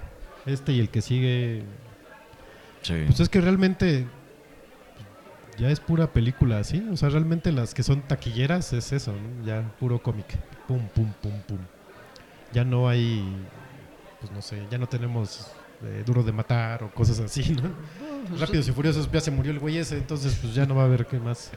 [0.47, 1.63] Este y el que sigue.
[2.83, 2.95] Sí.
[3.07, 4.07] Pues es que realmente
[5.59, 6.87] ya es pura película, ¿sí?
[6.91, 9.45] O sea, realmente las que son taquilleras es eso, ¿no?
[9.45, 10.27] Ya puro cómic.
[10.67, 11.59] Pum, pum, pum, pum.
[12.53, 13.23] Ya no hay,
[14.21, 15.53] pues no sé, ya no tenemos
[15.85, 17.71] eh, Duro de Matar o cosas así, ¿no?
[18.39, 20.87] Rápidos y Furiosos, ya se murió el güey ese, entonces pues ya no va a
[20.87, 21.51] haber qué más.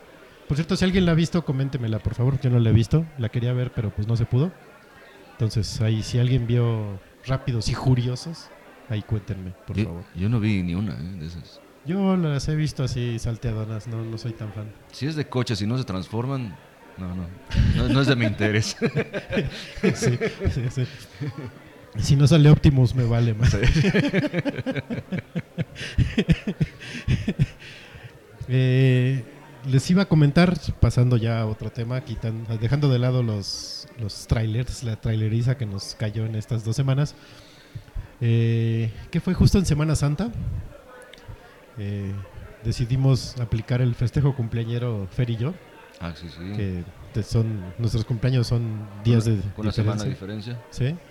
[0.48, 2.40] Por cierto, si alguien la ha visto, coméntemela, por favor.
[2.42, 4.52] Yo no la he visto, la quería ver, pero pues no se pudo.
[5.34, 8.50] Entonces, ahí, si alguien vio Rápidos y Furiosos,
[8.90, 10.04] ahí cuéntenme, por yo, favor.
[10.16, 11.18] yo no vi ni una ¿eh?
[11.20, 11.60] de esas.
[11.86, 14.72] Yo las he visto así salteadonas, no, no soy tan fan.
[14.92, 16.56] Si es de coches y no se transforman,
[16.98, 17.28] no, no.
[17.76, 18.78] No, no es de mi interés.
[19.96, 20.18] Sí,
[20.52, 20.86] sí, sí.
[21.98, 23.56] Si no sale Optimus, me vale más.
[28.50, 29.24] Eh,
[29.66, 34.28] les iba a comentar, pasando ya a otro tema, quitan, dejando de lado los, los
[34.28, 37.16] trailers, la traileriza que nos cayó en estas dos semanas,
[38.22, 40.30] eh, que fue justo en Semana Santa.
[41.78, 42.12] Eh,
[42.64, 45.54] decidimos aplicar el festejo cumpleañero Fer y yo,
[46.00, 46.84] Ah, sí, sí.
[47.14, 50.54] que son nuestros cumpleaños son días de Con una semana de diferencia.
[50.54, 50.98] diferencia.
[50.98, 51.04] Sí.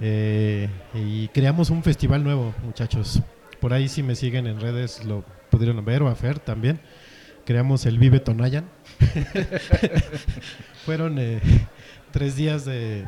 [0.00, 3.20] Eh, y creamos un festival nuevo, muchachos.
[3.60, 6.80] Por ahí si me siguen en redes lo pudieron ver o a Fer también.
[7.44, 8.64] Creamos el Vive Tonayan.
[10.84, 11.40] Fueron eh,
[12.10, 13.06] tres días de,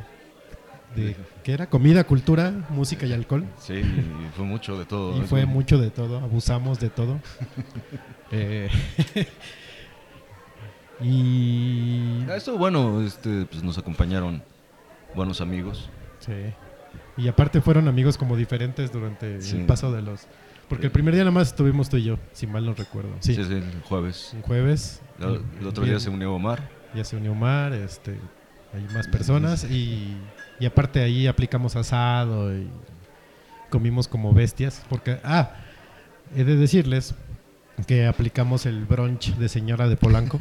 [0.94, 1.68] de ¿qué era?
[1.68, 3.46] Comida, cultura, música y alcohol.
[3.58, 5.16] Sí, y fue mucho de todo.
[5.22, 7.20] Y fue mucho de todo, abusamos de todo.
[8.32, 8.68] Eh,
[11.00, 14.42] y Estuvo bueno, este, pues nos acompañaron
[15.14, 15.88] buenos amigos.
[16.18, 16.32] Sí.
[17.16, 19.58] Y aparte fueron amigos como diferentes durante Sí.
[19.58, 20.26] el paso de los...
[20.68, 23.10] Porque el primer día nada más estuvimos tú y yo, si mal no recuerdo.
[23.20, 24.30] Sí, Sí, sí, el jueves.
[24.34, 25.00] un jueves.
[25.20, 26.68] El, el otro día Bien, se unió Omar.
[26.94, 28.16] Ya se unió Omar, este,
[28.74, 30.16] hay más personas y,
[30.58, 32.68] y aparte ahí aplicamos asado y
[33.70, 34.82] comimos como bestias.
[34.88, 35.52] Porque, ah,
[36.34, 37.14] he de decirles
[37.86, 40.38] que aplicamos el brunch de señora de Polanco.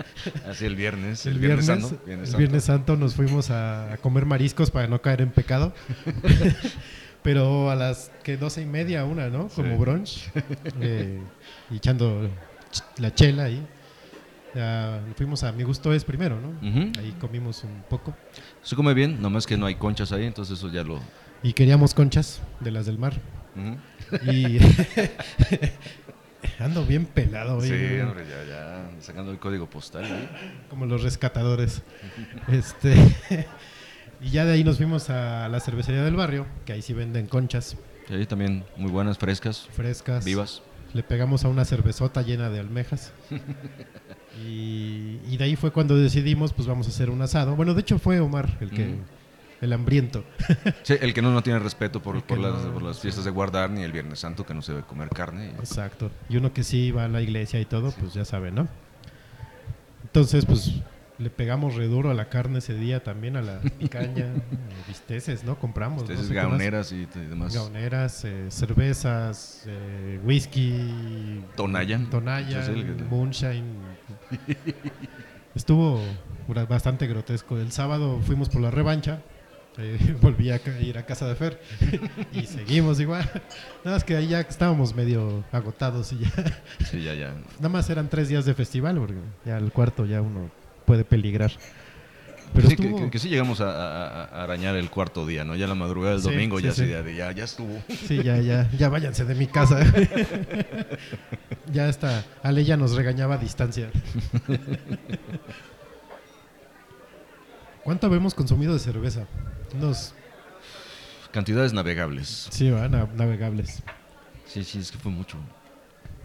[0.48, 1.24] Así el viernes.
[1.26, 2.64] El viernes, Santo, el Viernes.
[2.64, 5.72] Santo nos fuimos a, a comer mariscos para no caer en pecado.
[7.22, 9.48] Pero a las que doce y media, una, ¿no?
[9.48, 9.76] Como Sí.
[9.78, 10.30] brunch.
[10.80, 11.20] eh,
[11.70, 12.22] y echando
[12.72, 13.66] ch- la chela ahí.
[14.54, 16.52] Ya fuimos a Mi Gusto es primero, ¿no?
[16.98, 18.14] Ahí comimos un poco.
[18.62, 21.00] Se come bien, nomás que no hay conchas ahí, entonces eso ya lo...
[21.42, 23.12] Y queríamos conchas de las del mar.
[24.32, 24.58] Y
[26.58, 27.68] ando bien pelado hoy.
[27.68, 28.08] Sí, ¿no?
[28.08, 30.04] hombre, ya, ya, sacando el código postal.
[30.06, 30.28] ¿eh?
[30.70, 31.82] como los rescatadores.
[32.48, 32.94] este
[34.20, 37.26] y ya de ahí nos fuimos a la cervecería del barrio, que ahí sí venden
[37.26, 37.76] conchas
[38.08, 40.24] Y ahí también muy buenas, frescas, frescas.
[40.24, 40.62] vivas.
[40.94, 43.12] Le pegamos a una cervezota llena de almejas.
[44.44, 47.56] y, y de ahí fue cuando decidimos, pues vamos a hacer un asado.
[47.56, 48.96] Bueno, de hecho fue Omar el que Ujú.
[49.60, 50.24] el hambriento.
[50.82, 53.02] Sí, el que no, no tiene respeto por, por, las, no, por las sí.
[53.02, 55.50] fiestas de guardar, ni el Viernes Santo, que no se debe comer carne.
[55.58, 56.10] Exacto.
[56.30, 58.66] Y uno que sí va a la iglesia y todo, pues ya sabe, ¿no?
[60.04, 60.72] Entonces, pues
[61.18, 64.40] le pegamos re duro a la carne ese día también, a la picaña, eh,
[64.86, 65.58] bisteces, ¿no?
[65.58, 66.02] Compramos.
[66.08, 66.30] no sé más.
[66.32, 67.54] gauneras y demás.
[67.54, 72.08] Gauneras, eh, cervezas, eh, whisky, Tonayan.
[72.10, 73.64] Tonayan, el moonshine.
[75.54, 76.00] Estuvo
[76.68, 77.58] bastante grotesco.
[77.58, 79.20] El sábado fuimos por la revancha.
[79.78, 81.60] eh, volví a ir a casa de Fer
[82.32, 83.28] y seguimos igual.
[83.84, 86.30] Nada más que ahí ya estábamos medio agotados y ya.
[86.84, 87.34] Sí, ya, ya.
[87.56, 90.50] Nada más eran tres días de festival porque ya el cuarto ya uno
[90.88, 91.52] puede peligrar.
[92.54, 95.44] Pero sí, que, estuvo- que- que sí llegamos a, a- a arañar el cuarto día,
[95.44, 95.54] ¿no?
[95.54, 96.88] Ya la madrugada del Sí, domingo, sí, ya, sí.
[97.14, 97.78] ya, ya estuvo.
[98.06, 99.80] Sí, ya, ya, ya váyanse de mi casa.
[101.70, 102.24] ya está.
[102.42, 103.90] Ale ya nos regañaba a distancia.
[107.84, 109.26] ¿Cuánto habíamos consumido de cerveza?
[109.74, 110.14] Unos,
[111.32, 112.48] Cantidades navegables.
[112.50, 113.82] sí, va, na- navegables.
[114.46, 115.36] Sí, sí, es que fue mucho.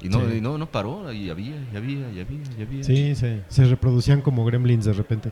[0.03, 0.35] Y no, Sí.
[0.37, 2.83] y no, no paró, y había, y había, y había, y había.
[2.83, 5.31] Sí, se, se reproducían como gremlins de repente.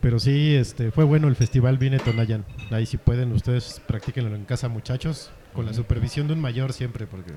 [0.00, 2.46] Pero sí, este, fue bueno el festival Viene Tonayan.
[2.70, 5.30] Ahí si pueden, ustedes practíquenlo en casa, muchachos.
[5.52, 7.32] Con la supervisión de un mayor siempre, porque...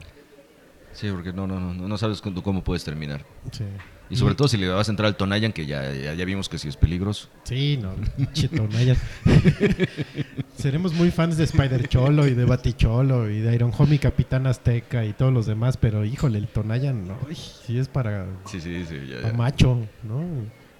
[0.93, 3.25] Sí, porque no, no, no, no sabes cómo puedes terminar.
[3.51, 3.65] Sí,
[4.13, 6.47] Y sobre todo si le vas a entrar al Tonayan, que ya, ya, ya vimos
[6.47, 7.29] que sí es peligroso.
[7.45, 8.95] Sí, no, pinche Tonayan.
[10.55, 14.45] Seremos muy fans de Spider Cholo y de Baticholo y de Iron Home y Capitán
[14.45, 18.85] Azteca y todos los demás, pero híjole, el Tonayan, no, sí es para, Sí, sí,
[18.87, 20.23] sí, ya, para macho, ¿no?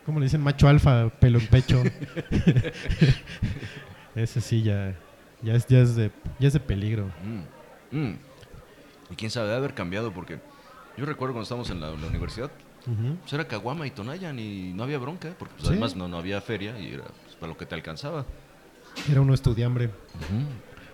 [0.06, 0.41] ¿Cómo le dicen?
[0.41, 1.82] Macho alfa, pelo en pecho.
[4.15, 4.96] Ese sí ya,
[5.41, 7.10] ya es, ya es de, ya es de peligro.
[7.24, 8.17] Mm, mm.
[9.10, 10.39] Y quién sabe, debe haber cambiado porque
[10.98, 12.52] Yo recuerdo cuando estábamos en la, la universidad,
[13.22, 15.72] Pues era Caguama y Tonayan y no había bronca, porque pues, Sí.
[15.74, 18.26] además no, no había feria y era pues, para lo que te alcanzaba.
[19.10, 19.89] Era uno estudiambre.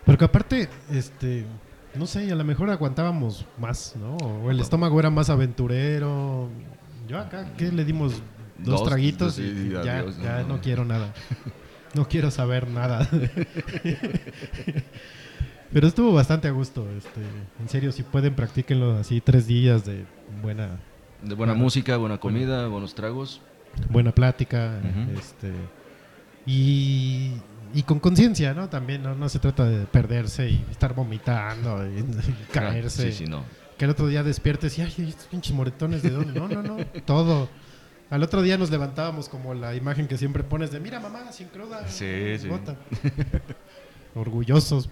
[0.05, 1.45] Pero que aparte, este,
[1.95, 4.15] no sé, a lo mejor aguantábamos más, ¿no?
[4.17, 6.47] O el estómago era más aventurero.
[7.07, 8.21] Yo acá, ¿qué le dimos?
[8.59, 10.49] Dos, Dos, traguitos y y ya, adiós, ya no.
[10.55, 11.13] no quiero nada.
[11.95, 13.09] No quiero saber nada.
[15.73, 16.87] Pero estuvo bastante a gusto.
[16.95, 17.21] Este,
[17.59, 20.05] en serio, si pueden, practíquenlo así tres días de
[20.41, 20.79] buena,
[21.21, 23.41] De buena música, buena comida, buenos tragos.
[23.89, 24.79] buena plática.
[25.17, 25.51] Este,
[26.45, 27.33] y,
[27.73, 28.69] y con conciencia, ¿no?
[28.69, 33.11] También no, no se trata de perderse y estar vomitando y, y caerse.
[33.11, 33.43] Sí, sí, no.
[33.77, 36.39] Que el otro día despiertes y, ay, estos pinches moretones de dónde.
[36.39, 37.49] No, no, no, todo.
[38.09, 41.47] Al otro día nos levantábamos como la imagen que siempre pones de, mira mamá, sin
[41.47, 41.87] cruda.
[41.87, 42.47] Sí, sí.
[42.47, 42.75] bota".
[44.15, 44.89] Orgullosos,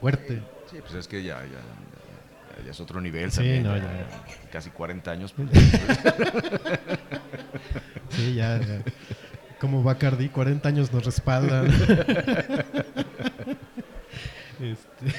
[0.00, 0.42] fuerte.
[0.70, 3.62] Sí, pues es que ya, ya, ya- ya es otro nivel Sí, también.
[3.64, 4.06] no, ya- ya.
[4.56, 5.34] Casi 40 años.
[5.36, 5.50] pues,
[8.08, 8.82] Sí, ya, ya.
[9.60, 11.68] Como Bacardi, 40 años nos respaldan.
[14.58, 15.12] Este,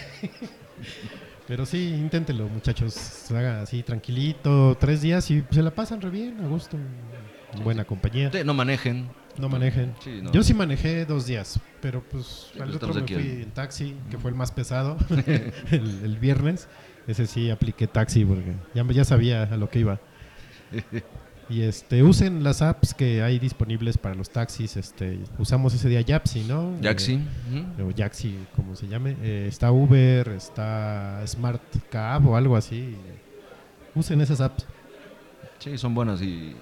[1.47, 3.29] Pero sí, inténtelo, muchachos.
[3.29, 6.75] Haga así tranquilito, tres días y se la pasan re bien, a gusto.
[7.53, 8.31] en Buena compañía.
[8.31, 9.07] sí, no manejen.
[9.37, 9.93] No manejen.
[10.03, 10.31] Sí, no.
[10.31, 14.17] Yo sí manejé dos días, pero pues al pues otro me fui en taxi, que
[14.17, 14.97] fue el más pesado,
[15.69, 16.67] el, el viernes.
[17.07, 19.99] Ese sí apliqué taxi porque ya, ya sabía a lo que iba.
[21.49, 24.75] Y este, usen las apps que hay disponibles para los taxis.
[24.75, 26.75] Este, usamos ese día Yapsi, ¿no?
[26.81, 27.21] Jaxi.
[27.77, 29.15] Eh, o Jaxi, como se llame.
[29.21, 32.97] Eh, está Uber, está Smart Cab o algo así.
[33.95, 34.65] Usen esas apps.
[35.59, 36.53] Sí, son buenas y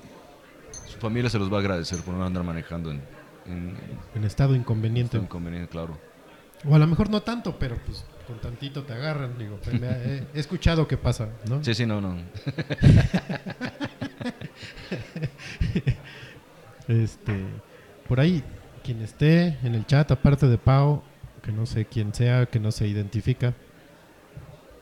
[0.87, 3.01] su familia se los va a agradecer por no andar manejando en,
[3.47, 3.75] en,
[4.13, 5.17] En estado en inconveniente.
[5.17, 5.97] inconveniente, claro.
[6.63, 9.37] O a lo mejor no tanto, pero pues con tantito te agarran.
[9.37, 11.63] Digo, pues, me- he, he escuchado que pasa, ¿no?
[11.63, 12.15] Sí, sí, no, no.
[16.87, 17.33] Este,
[18.07, 18.43] por ahí,
[18.83, 21.01] quien esté en el chat, aparte de Pau,
[21.41, 23.53] que no sé quién sea, que no se identifica.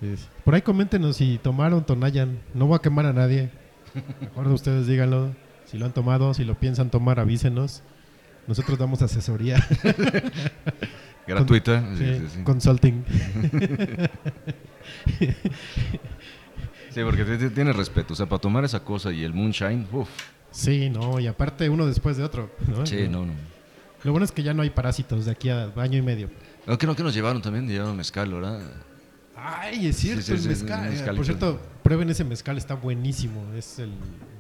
[0.02, 2.40] es- por ahí coméntenos si tomaron Tonayan.
[2.54, 3.52] No voy a quemar a nadie.
[4.20, 5.34] Mejor ustedes díganlo.
[5.66, 7.84] Si lo han tomado, si lo piensan tomar, avísenos.
[8.48, 9.56] Nosotros damos asesoría.
[11.28, 11.82] Gratuita.
[11.96, 12.44] sí, Sí, sí, sí.
[12.44, 13.04] Consulting.
[16.90, 18.14] Sí, porque tiene respeto.
[18.14, 20.10] O sea, para tomar esa cosa y el moonshine, uff.
[20.52, 22.52] Sí, no, y aparte uno después de otro.
[22.68, 22.86] ¿no?
[22.86, 23.34] Sí, no, no.
[24.04, 26.30] Lo bueno es que ya no hay parásitos de aquí a año y medio.
[26.68, 28.62] No, que no, que nos llevaron también, llevaron mezcal, ¿verdad?
[29.36, 31.16] Ay, es cierto, Sí, sí, el sí, mezcal.
[31.16, 33.44] Por cierto, prueben ese mezcal, está buenísimo.
[33.56, 33.92] ¿Es el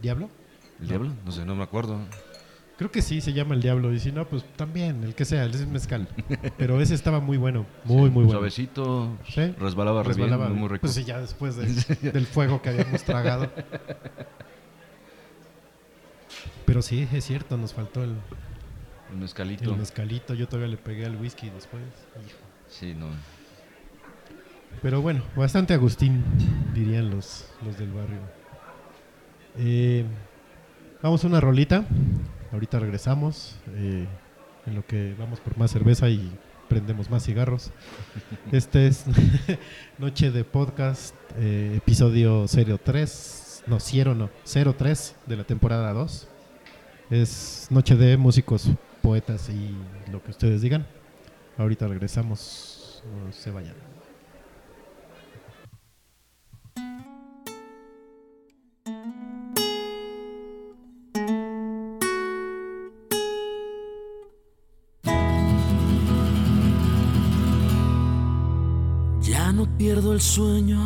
[0.02, 0.30] Diablo?
[0.80, 1.13] ¿El diablo?
[1.26, 1.98] No sé, no me acuerdo.
[2.77, 3.93] Creo que sí, se llama el Diablo.
[3.93, 6.07] Y si no, pues también, el que sea, ese es mezcal.
[6.57, 8.31] Pero ese estaba muy bueno, muy, muy bueno.
[8.31, 9.53] Suavecito, Sí.
[9.59, 10.47] resbalaba re Resbalaba.
[10.47, 10.81] bien, muy rico.
[10.81, 13.49] Pues sí, ya después de- del fuego que habíamos tragado.
[16.65, 18.15] Pero sí, es cierto, nos faltó el,
[19.12, 19.71] El mezcalito.
[19.71, 20.33] el mezcalito.
[20.33, 21.83] Yo todavía le pegué al whisky después.
[22.25, 22.38] Hijo.
[22.67, 23.07] Sí, no.
[24.81, 26.23] Pero bueno, bastante Agustín,
[26.73, 28.19] dirían los, los del barrio.
[29.57, 30.03] Eh,
[31.01, 31.86] vamos a una rolita.
[32.54, 33.56] Ahorita regresamos.
[33.76, 34.08] eh,
[34.66, 36.32] en lo que vamos por más cerveza y
[36.70, 37.72] prendemos más cigarros.
[38.54, 39.04] Este es
[39.98, 43.63] Noche de Podcast, eh, episodio 03.
[43.68, 46.28] No, 0 no, 03 de la temporada 2.
[47.10, 48.70] Es Noche de músicos,
[49.02, 49.76] poetas y
[50.12, 50.86] lo que ustedes digan.
[51.58, 53.04] Ahorita regresamos.
[53.26, 53.76] No se vayan.
[69.86, 70.80] Pierdo el sueño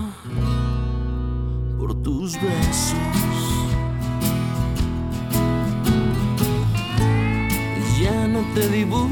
[1.78, 2.96] por tus besos.
[8.02, 9.10] Ya no te dibujo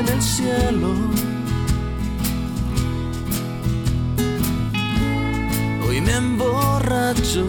[0.00, 0.90] en el cielo.
[5.86, 7.46] Hoy me emborracho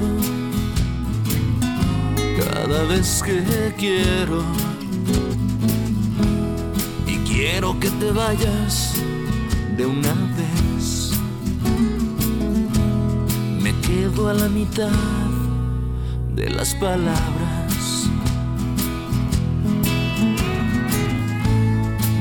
[2.39, 4.43] cada vez que quiero.
[7.07, 8.93] Y quiero que te vayas
[9.75, 10.46] de una vez.
[13.87, 14.89] Quedo a la mitad
[16.35, 18.09] de las palabras.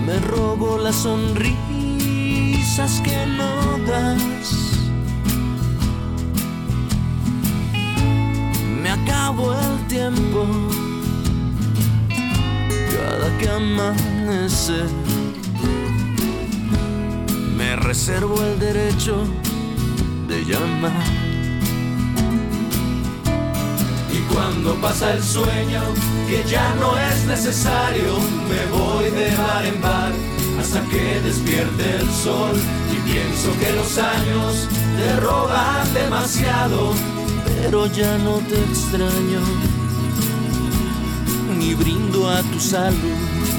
[0.06, 1.50] Me robo las sonrisas
[3.02, 4.78] que no das.
[8.82, 10.46] Me acabo el tiempo
[12.96, 14.84] cada que amanece
[17.56, 19.24] me reservo el derecho
[20.28, 21.25] de llamar
[24.36, 25.80] cuando pasa el sueño,
[26.28, 28.18] que ya no es necesario,
[28.50, 30.12] me voy de bar en bar
[30.60, 32.54] hasta que despierte el sol
[32.92, 34.68] y pienso que los años
[34.98, 36.92] te roban demasiado,
[37.62, 39.40] pero ya no te extraño
[41.58, 43.55] ni brindo a tu salud.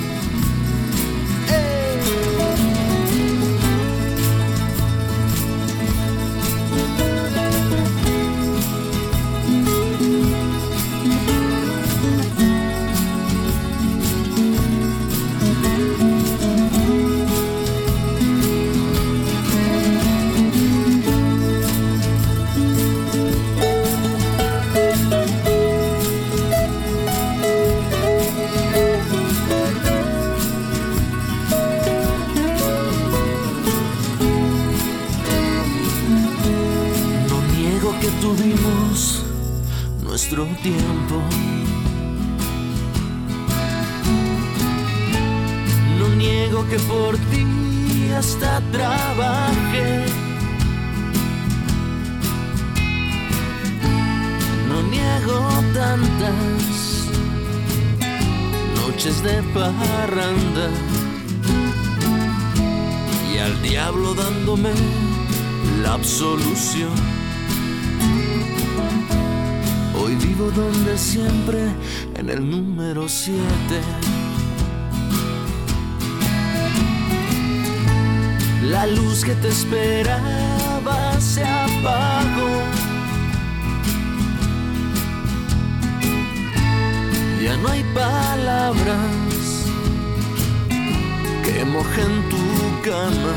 [79.41, 82.53] Te esperaba se apagó.
[87.43, 89.65] Ya no hay palabras
[91.43, 93.35] que mojen tu cama.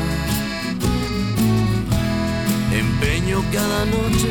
[2.71, 4.29] Empeño cada noche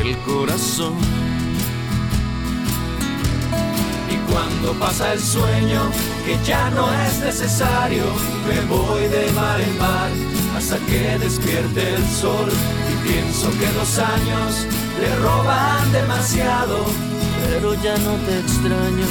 [0.00, 0.94] el corazón.
[4.10, 5.82] Y cuando pasa el sueño,
[6.24, 8.04] que ya no es necesario,
[8.48, 10.23] me voy de mar en mar
[10.64, 12.48] hasta que despierte el sol.
[12.90, 14.66] Y pienso que los años
[14.98, 16.78] le roban demasiado,
[17.44, 19.08] pero ya no te extraño.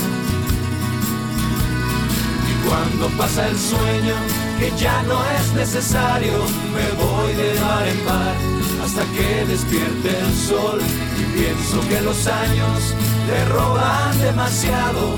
[2.50, 4.16] Y cuando pasa el sueño,
[4.58, 6.34] que ya no es necesario,
[6.74, 8.36] me voy de mar en mar
[8.84, 10.80] hasta que despierte el sol.
[11.22, 12.96] Y pienso que los años
[13.28, 15.16] le roban demasiado,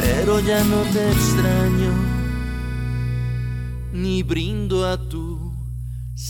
[0.00, 1.90] pero ya no te extraño,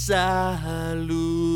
[0.07, 1.52] salud.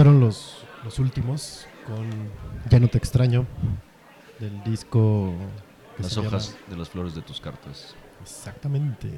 [0.00, 2.08] Fueron los, los últimos con
[2.70, 3.46] Ya no te extraño
[4.38, 5.34] del disco
[5.98, 7.94] Las hojas llama- de las flores de tus cartas.
[8.22, 9.10] Exactamente.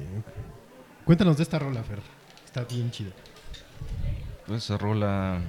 [1.05, 2.01] Cuéntanos de esta rola, Fer.
[2.43, 3.11] Está bien chida.
[4.45, 5.39] Pues esa rola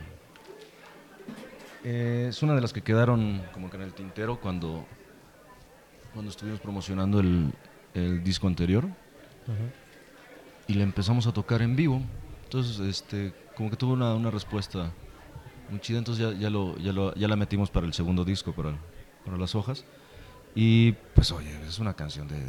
[1.83, 4.85] eh, es una de las que quedaron como que en el tintero cuando,
[6.13, 7.51] cuando estuvimos promocionando el,
[7.95, 8.87] el disco anterior
[10.69, 12.01] y la empezamos a tocar en vivo.
[12.45, 14.93] Entonces, este, como que tuvo una, una respuesta
[15.71, 15.99] muy chida.
[15.99, 18.77] Entonces ya, ya, lo, ya, lo- ya la metimos para el segundo disco, para,
[19.25, 19.85] para las hojas.
[20.55, 22.41] Y pues oye, es una canción de...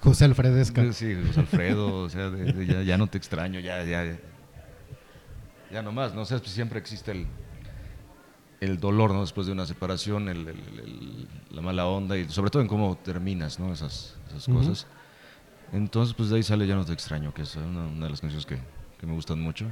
[0.00, 0.82] José Alfredesca.
[0.82, 4.18] de- sí, José Alfredo, o sea, de- de ya, ya no te extraño, ya, ya,
[5.70, 6.22] ya nomás, ¿no?
[6.22, 7.26] O sea, pues siempre existe el,
[8.60, 9.20] el dolor, ¿no?
[9.20, 13.72] Después de una separación, el- la mala onda y sobre todo en cómo terminas, ¿no?
[13.72, 14.86] Esas, esas cosas.
[15.72, 18.20] Entonces, pues de ahí sale Ya no te extraño, que es una, una de las
[18.20, 18.58] canciones que,
[19.00, 19.66] que me gustan mucho.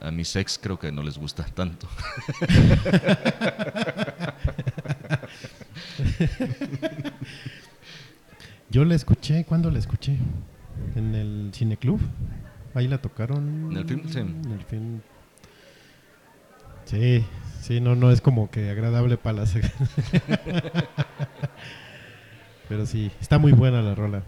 [0.00, 1.88] A mis ex creo que no les gusta tanto.
[8.70, 10.16] Yo la escuché, ¿cuándo la escuché?
[10.96, 12.00] En el cineclub.
[12.74, 13.70] Ahí la tocaron.
[13.70, 14.08] ¿En el film?
[14.08, 14.18] Sí.
[14.18, 15.00] En el film.
[16.86, 17.24] Sí,
[17.60, 19.54] sí, no, no es como que agradable para las.
[22.68, 24.22] Pero sí, está muy buena la rola.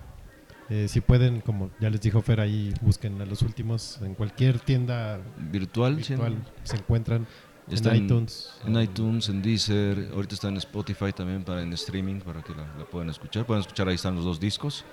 [0.74, 4.58] Eh, si pueden, como ya les dijo Fer, ahí busquen a los últimos en cualquier
[4.58, 6.36] tienda Virtual, sí, virtual.
[6.64, 7.26] Se encuentran
[7.70, 8.50] Está en iTunes.
[8.66, 12.66] En iTunes, en Deezer, ahorita está en Spotify también para en streaming para que la,
[12.76, 13.46] la puedan escuchar.
[13.46, 14.84] Pueden escuchar, ahí están los dos discos.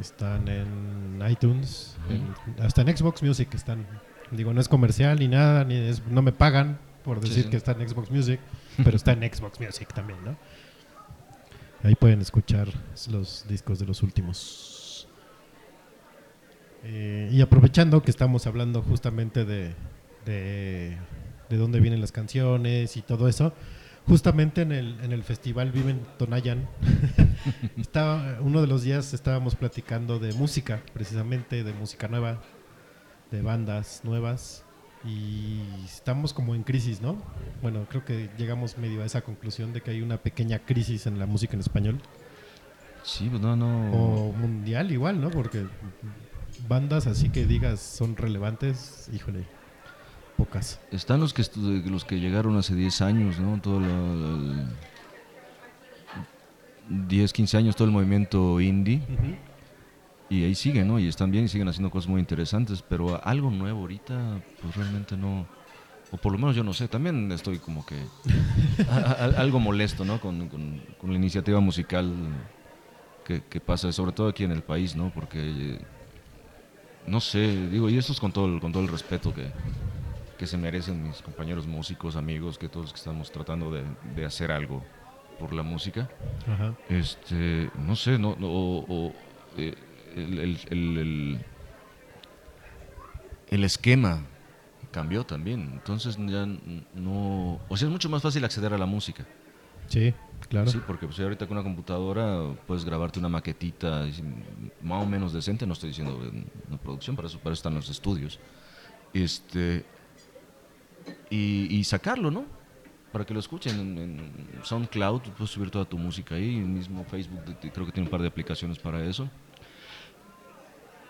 [0.00, 3.86] Están en iTunes, en- hasta en Xbox Music están.
[4.30, 7.50] Digo, no es comercial ni nada, ni es- no me pagan por Sí, decir sí.
[7.50, 8.40] que está en Xbox Music,
[8.84, 10.36] pero está en Xbox Music también, ¿no?
[11.82, 12.68] Ahí pueden escuchar
[13.10, 14.78] los discos de los últimos.
[16.84, 19.74] Eh, y aprovechando que estamos hablando justamente de,
[20.24, 20.96] de,
[21.48, 23.52] de dónde vienen las canciones y todo eso,
[24.06, 26.66] justamente en el, en el festival Viven Tonayan,
[27.76, 32.40] estaba, uno de los días estábamos platicando de música, precisamente de música nueva,
[33.30, 34.64] de bandas nuevas,
[35.04, 37.22] y estamos como en crisis, ¿no?
[37.62, 41.18] Bueno, creo que llegamos medio a esa conclusión de que hay una pequeña crisis en
[41.18, 42.00] la música en español,
[43.02, 43.90] Sí, pues no, no.
[43.92, 45.30] o mundial igual, ¿no?
[45.30, 45.64] Porque
[46.68, 49.44] bandas así que digas son relevantes, híjole,
[50.36, 50.80] pocas.
[50.90, 51.44] Están los que
[51.86, 53.60] los que llegaron hace 10 años, ¿no?
[53.60, 54.66] Todo la- el-
[57.08, 59.00] 10, 15 años, todo el movimiento indie.
[60.28, 60.98] Y ahí siguen, ¿no?
[60.98, 62.82] Y están bien y siguen haciendo cosas muy interesantes.
[62.88, 65.46] Pero algo nuevo ahorita, pues realmente no.
[66.12, 66.88] O por lo menos yo no sé.
[66.88, 67.96] También estoy como que.
[68.88, 70.20] a- a- algo molesto, ¿no?
[70.20, 72.12] Con, con- con la iniciativa musical
[73.24, 75.10] que, que pasa, sobre todo aquí en el país, ¿no?
[75.14, 75.78] Porque.
[77.10, 79.50] No sé, digo, y esto es con todo el, con todo el respeto que,
[80.38, 83.82] que se merecen mis compañeros músicos, amigos, que todos que estamos tratando de,
[84.14, 84.82] de hacer algo
[85.38, 86.08] por la música.
[86.46, 86.74] Ajá.
[86.88, 89.12] Este, no sé, no, no, o, o,
[89.56, 89.74] eh,
[90.16, 91.38] el, el- el-
[93.50, 94.22] el- esquema
[94.92, 95.70] cambió también.
[95.72, 96.46] Entonces ya
[96.94, 99.26] no, o sea, es mucho más fácil acceder a la música.
[99.88, 100.14] Sí,
[100.50, 100.70] claro.
[100.70, 104.06] Sí, porque pues, ahorita con una computadora puedes grabarte una maquetita
[104.82, 107.74] más o menos decente, no estoy diciendo en una producción, para eso, para eso están
[107.74, 108.38] los estudios.
[109.14, 109.86] Este,
[111.30, 112.44] y, sacarlo, ¿no?
[113.12, 117.40] Para que lo escuchen en, SoundCloud, puedes subir toda tu música ahí, el mismo Facebook
[117.72, 119.28] creo que tiene un par de aplicaciones para eso.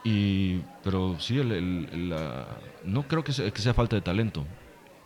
[0.04, 2.14] Y, pero sí, el-
[2.84, 4.46] no creo que sea falta de talento.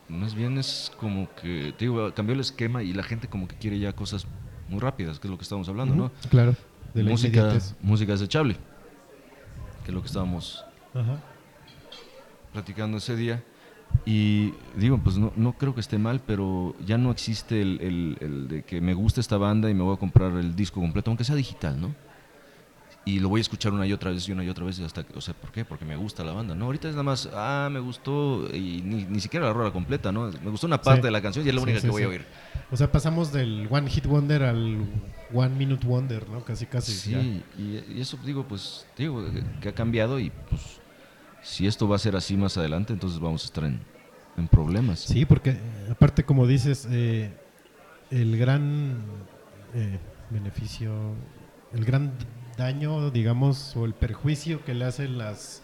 [0.09, 3.57] Más bien es como que, te digo, cambió el esquema y la gente como que
[3.57, 4.27] quiere ya cosas
[4.69, 6.13] muy rápidas, que es lo que estamos hablando, ¿no?
[6.31, 6.55] Claro.
[6.93, 7.75] De la música, inmediatez.
[7.81, 8.55] música desechable,
[9.85, 11.21] que es lo que estábamos Ajá.
[12.53, 13.43] platicando ese día.
[14.07, 18.19] Y digo, pues no, no creo que esté mal, pero ya no existe el, el-
[18.21, 21.11] el de que me gusta esta banda y me voy a comprar el disco completo,
[21.11, 21.95] aunque sea digital, ¿no?
[23.07, 25.05] Y lo voy a escuchar una y otra vez y una y otra vez hasta
[25.05, 25.65] que, o sea, ¿por qué?
[25.67, 26.65] Porque me gusta la banda, ¿no?
[26.65, 30.31] Ahorita es nada más, ah, me gustó y ni, ni siquiera la rola completa, ¿no?
[30.43, 31.07] Me gustó una parte Sí.
[31.09, 32.25] de la canción y es la Sí, única sí, que voy a oír.
[32.71, 34.87] O sea, pasamos del One Hit Wonder al
[35.35, 36.43] One Minute Wonder, ¿no?
[36.47, 36.93] Casi, casi.
[36.93, 37.21] Sí, ya.
[37.63, 39.23] y, y eso digo, pues, digo,
[39.61, 40.81] que ha cambiado y pues,
[41.43, 43.81] si esto va a ser así más adelante, entonces vamos a estar en,
[44.39, 45.01] en problemas.
[45.01, 45.59] Sí, porque
[45.91, 47.31] aparte, como dices, eh,
[48.11, 48.97] el gran
[49.75, 49.99] eh,
[50.31, 51.13] beneficio,
[51.75, 52.13] el gran
[52.57, 55.63] daño, digamos, o el perjuicio que le hacen las,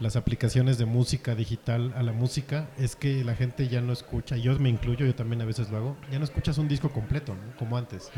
[0.00, 4.36] las aplicaciones de música digital a la música es que la gente ya no escucha,
[4.36, 7.34] yo me incluyo, yo también a veces lo hago, ya no escuchas un disco completo,
[7.34, 7.56] ¿no?
[7.58, 8.10] como antes.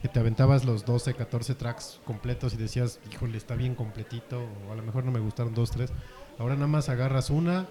[0.00, 4.72] Que te aventabas los 12, 14 tracks completos y decías, híjole, está bien completito, o
[4.72, 5.92] a lo mejor no me gustaron dos, tres.
[6.38, 7.66] Ahora nada más agarras una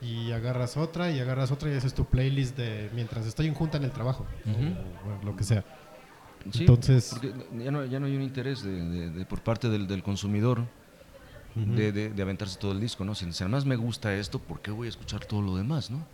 [0.00, 3.78] y agarras otra y agarras otra y haces tu playlist de mientras estoy en junta
[3.78, 4.26] en el trabajo.
[4.44, 5.20] Ujú.
[5.20, 5.64] o, lo que sea.
[6.52, 7.32] Sí, Entonces- porque
[7.64, 10.62] ya no, ya no hay un interés de, de- de- por parte del, del consumidor
[11.54, 13.14] de, de- de aventarse todo el disco, ¿no?
[13.14, 16.06] Si, si además me gusta esto, ¿por qué voy a escuchar todo lo demás, no?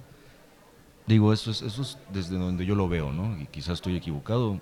[1.07, 3.37] Digo, eso es, eso es desde donde yo lo veo, ¿no?
[3.41, 4.61] Y quizás estoy equivocado,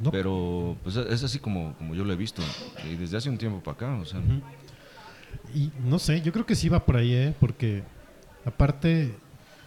[0.00, 0.10] no.
[0.10, 2.42] pero pues es así como, como yo lo he visto,
[2.84, 4.20] y desde hace un tiempo para acá, o sea...
[5.54, 7.34] Y no sé, yo creo que sí va por ahí, ¿eh?
[7.38, 7.84] Porque
[8.44, 9.14] aparte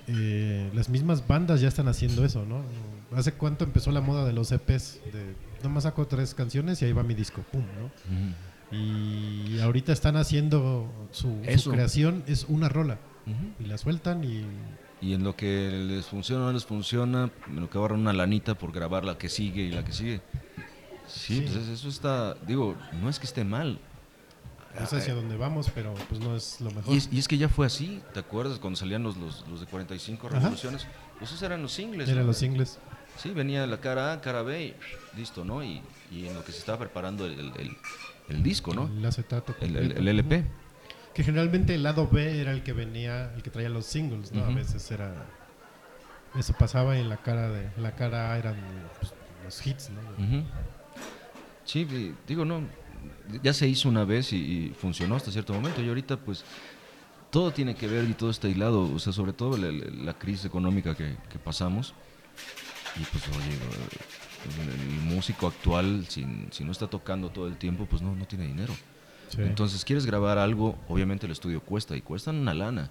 [0.07, 2.62] eh, las mismas bandas ya están haciendo eso, ¿no?
[3.16, 4.99] ¿Hace cuánto empezó la moda de los EPs?
[5.12, 8.76] De, nomás saco tres canciones y ahí va mi disco, pum, ¿no?
[8.76, 12.97] Y ahorita están haciendo su, su creación, es una rola.
[13.59, 14.45] Y la sueltan y...
[15.01, 18.14] Y en lo que les funciona o no les funciona, en lo que agarran una
[18.14, 20.22] lanita por grabar la que sigue y la que sigue.
[21.07, 21.41] Sí, Sí.
[21.41, 23.80] pues es- eso está, digo, no es que esté mal.
[24.80, 26.93] Es hacia donde vamos, pero pues no es lo mejor.
[26.93, 29.59] Y es, y es que ya fue así, ¿te acuerdas cuando salían los, los, los
[29.59, 30.38] de 45 Ajá.
[30.38, 30.86] revoluciones?
[31.18, 32.07] Pues esos eran los singles.
[32.07, 32.28] Eran ¿no?
[32.28, 32.78] los singles.
[33.18, 34.76] Sí, venía la cara A, cara B y
[35.18, 35.64] listo, ¿no?
[35.64, 35.82] Y,
[36.12, 37.78] y en lo que se estaba preparando el, el- el-
[38.30, 38.88] el disco, ¿no?
[38.88, 39.53] El acetato.
[39.62, 40.45] El, LP.
[41.14, 44.45] Que generalmente el lado B era el que venía, el que traía los singles, ¿no?
[44.45, 45.26] A veces era...
[46.38, 48.55] Eso pasaba y en la cara de la cara A eran
[48.99, 49.99] pues, los hits, ¿no?
[51.66, 52.62] Sí, digo, no,
[53.43, 56.43] ya se hizo una vez y, y funcionó hasta cierto momento y ahorita pues
[57.30, 60.14] todo tiene que ver y todo está aislado, o sea, sobre todo la, la- la
[60.14, 61.93] crisis económica que, que pasamos.
[62.99, 63.57] Y pues, oye,
[64.73, 68.47] el, músico actual, si, si no está tocando todo el tiempo, pues no, no tiene
[68.47, 68.73] dinero.
[69.29, 69.41] Sí.
[69.41, 72.89] Entonces, quieres grabar algo, obviamente el estudio cuesta y cuesta una lana.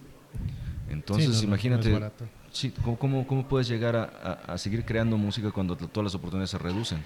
[0.88, 2.26] Entonces, Sí, no, no, no imagínate, barato.
[2.50, 6.14] sí, ¿cómo, cómo, cómo puedes llegar a, a- a seguir creando música cuando todas las
[6.14, 7.04] oportunidades se reducen?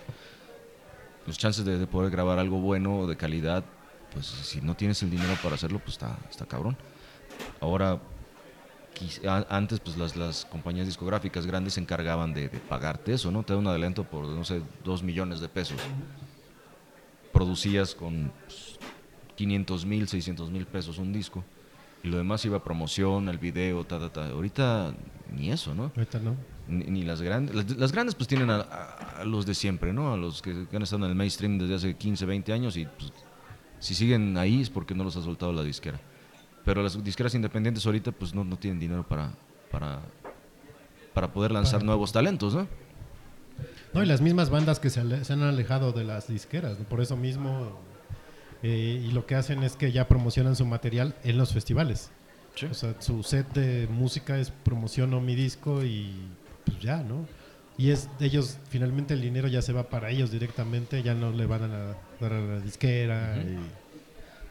[1.26, 3.64] Los chances de, de poder grabar algo bueno de calidad,
[4.12, 6.76] pues si no tienes el dinero para hacerlo, pues está, está cabrón.
[7.60, 7.98] Ahora,
[9.48, 13.42] antes pues las, las compañías discográficas grandes se encargaban de, de pagarte eso, ¿no?
[13.42, 15.78] Te da un adelanto por, no sé, dos millones de pesos.
[17.32, 18.78] Producías con pues,
[19.36, 21.44] 500 mil, 600 mil pesos un disco.
[22.02, 24.28] Y lo demás iba a promoción, al video, ta, ta, ta.
[24.28, 24.94] Ahorita
[25.34, 25.90] ni eso, ¿no?
[25.96, 26.36] Ahorita no.
[26.68, 27.54] Ni, ni las grandes.
[27.54, 30.12] Las, las grandes pues tienen a, a- a los de siempre, ¿no?
[30.12, 32.84] A los que, que han estado en el mainstream desde hace 15, 20 años y
[32.84, 33.12] pues,
[33.80, 35.98] si siguen ahí es porque no los ha soltado la disquera.
[36.64, 39.32] Pero las disqueras independientes ahorita pues no, no tienen dinero para,
[39.70, 40.00] para,
[41.12, 42.66] para poder lanzar Para- nuevos talentos, ¿no?
[43.92, 46.84] No, y las mismas bandas que se, ale- se han alejado de las disqueras, ¿no?
[46.86, 47.78] por eso mismo,
[48.62, 52.10] eh, y lo que hacen es que ya promocionan su material en los festivales.
[52.70, 56.12] O sea, su set de música es promociono mi disco y
[56.64, 57.26] pues ya, ¿no?
[57.76, 61.46] Y es ellos, finalmente el dinero ya se va para ellos directamente, ya no le
[61.46, 63.36] van a la- dar a la disquera.
[63.38, 63.58] Y-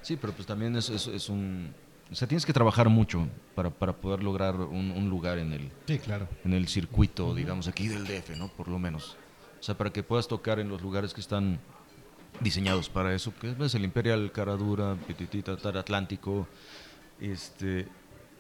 [0.02, 1.74] Sí, pero pues también es, es, es un...
[2.14, 5.72] O sea, tienes que trabajar mucho para, para poder lograr un, un lugar en el,
[5.88, 6.30] sí, claro.
[6.46, 8.48] en el circuito, digamos, aquí del DF, ¿no?
[8.50, 9.18] Por lo menos.
[9.60, 11.60] O sea, para que puedas tocar en los lugares que están
[12.40, 16.48] diseñados para eso, que es el Imperial, Caradura, Pititita, Tar Atlántico,
[17.20, 17.88] este,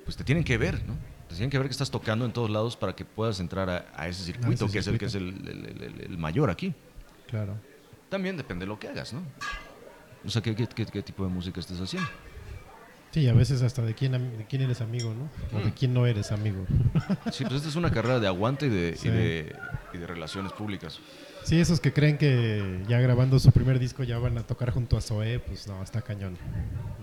[0.05, 0.95] pues te tienen que ver, ¿no?
[1.27, 3.85] Te tienen que ver que estás tocando en todos lados para que puedas entrar a,
[3.95, 6.49] a ese circuito, ese que es el que es el, el- el- el- el mayor
[6.51, 6.73] aquí.
[7.27, 7.55] Claro.
[8.09, 9.23] También depende de lo que hagas, ¿no?
[10.25, 12.07] O sea, ¿qué, qué, qué- qué tipo de música estés haciendo?
[13.13, 15.29] Sí, a veces hasta de quién, de quién eres amigo, ¿no?
[15.55, 15.73] O de Mm.
[15.77, 16.65] quién no eres amigo.
[17.31, 19.07] Sí, pues esta es una carrera de aguante y de, Sí.
[19.07, 19.55] y de,
[19.93, 20.99] y de relaciones públicas.
[21.43, 24.97] Sí, esos que creen que ya grabando su primer disco ya van a tocar junto
[24.97, 26.37] a Zoé, pues no, está cañón.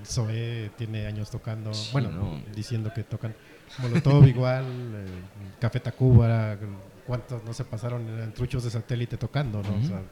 [0.05, 2.43] Zoé tiene años tocando, Sí, bueno, no.
[2.57, 3.35] diciendo que tocan
[3.79, 5.07] Molotov igual, eh,
[5.61, 6.57] Café Tacuba,
[7.07, 9.69] cuántos no se pasaron en truchos de satélite tocando, ¿no?
[9.69, 9.87] O Ujú.
[9.87, 10.03] sea,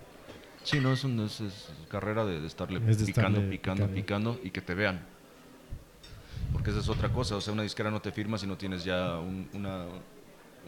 [0.65, 3.87] Sí, no, es, un- es- es carrera de, de estarle Es de picando, estarle picando,
[3.89, 4.33] picando.
[4.35, 5.01] picando y que te vean.
[6.53, 8.85] Porque esa es otra cosa, o sea, una disquera no te firma si no tienes
[8.85, 9.85] ya un- una,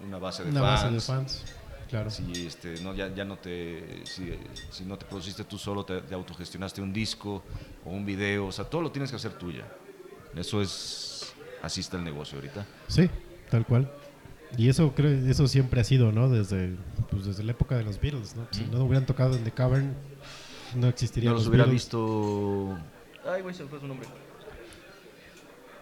[0.06, 0.82] una base de una fans.
[0.82, 1.44] base de fans,
[1.88, 2.10] claro.
[2.10, 4.30] Si, este, no, ya, ya no te, si,
[4.70, 7.42] si no te produciste tú solo, te, te autogestionaste un disco
[7.84, 9.64] o un video, o sea, todo lo tienes que hacer tuya.
[10.36, 12.66] Eso es, así está el negocio ahorita.
[12.88, 13.08] Sí,
[13.50, 13.90] tal cual.
[14.56, 16.28] Y eso creo, eso siempre ha sido, ¿no?
[16.28, 16.76] Desde,
[17.10, 18.46] pues desde la época de los Beatles, ¿no?
[18.50, 18.70] Si Mm.
[18.72, 19.94] no hubieran tocado en The Cavern,
[20.74, 21.84] no existirían No los los hubiera Beatles.
[21.84, 22.78] visto...
[23.26, 24.06] Ay, güey, se fue su nombre.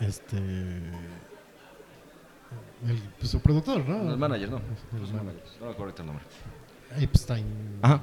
[0.00, 0.36] Este.
[0.36, 0.92] el-
[3.18, 4.10] pues, su productor, ¿no?
[4.12, 4.60] El manager, no.
[4.98, 5.56] Los managers.
[5.60, 6.24] No me acuerdo el nombre.
[7.00, 7.44] Epstein.
[7.82, 8.00] Ajá,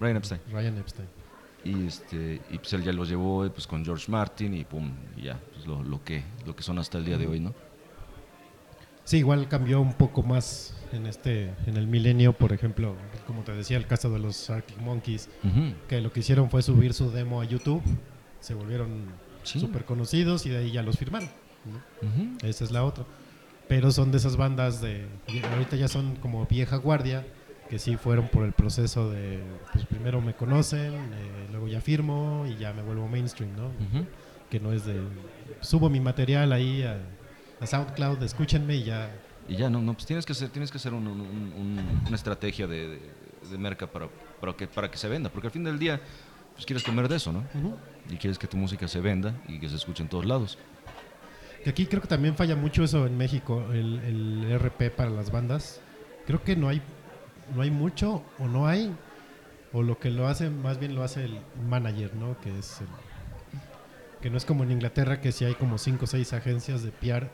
[0.00, 0.40] Brian Epstein.
[0.50, 1.08] Ryan Epstein.
[1.64, 4.92] Y, este, y pues él ya los llevó eh, pues, con George Martin y pum,
[5.16, 7.54] y ya, pues lo, lo, que, lo que son hasta el día de hoy, ¿no?
[9.04, 13.52] Sí, igual cambió un poco más en este, en el milenio, por ejemplo, como te
[13.52, 15.28] decía, el caso de los Arctic Monkeys,
[15.88, 17.82] que lo que hicieron fue subir su demo a YouTube,
[18.40, 19.06] se volvieron
[19.44, 19.60] Sí.
[19.60, 21.28] súper conocidos y de ahí ya los firmaron.
[22.42, 23.04] Esa es la otra.
[23.68, 25.06] Pero son de esas bandas de.
[25.52, 27.24] Ahorita ya son como vieja guardia,
[27.70, 29.40] que sí fueron por el proceso de.
[29.72, 33.70] Pues primero me conocen, eh, luego ya firmo y ya me vuelvo mainstream, ¿no?
[34.50, 35.00] Que no es de.
[35.60, 36.98] Subo mi material ahí a,
[37.60, 39.10] a SoundCloud, escúchenme y ya.
[39.48, 42.16] Y ya, no, no, pues tienes que hacer, tienes que hacer un- un- un- una
[42.16, 43.00] estrategia de, de,
[43.50, 44.08] de merca para,
[44.40, 46.00] para, que, para que se venda, porque al fin del día,
[46.54, 47.44] pues quieres comer de eso, ¿no?
[48.10, 50.58] Y quieres que tu música se venda y que se escuche en todos lados.
[51.62, 55.30] Que aquí creo que también falla mucho eso en México, el, el RP para las
[55.30, 55.80] bandas.
[56.26, 56.82] Creo que no hay,
[57.54, 58.94] no hay mucho o no hay,
[59.72, 61.38] o lo que lo hace, más bien lo hace el
[61.68, 62.38] manager, ¿no?
[62.40, 62.86] Que es el-
[64.20, 66.90] que no es como en Inglaterra que sí hay como cinco o seis agencias de
[66.90, 67.28] PR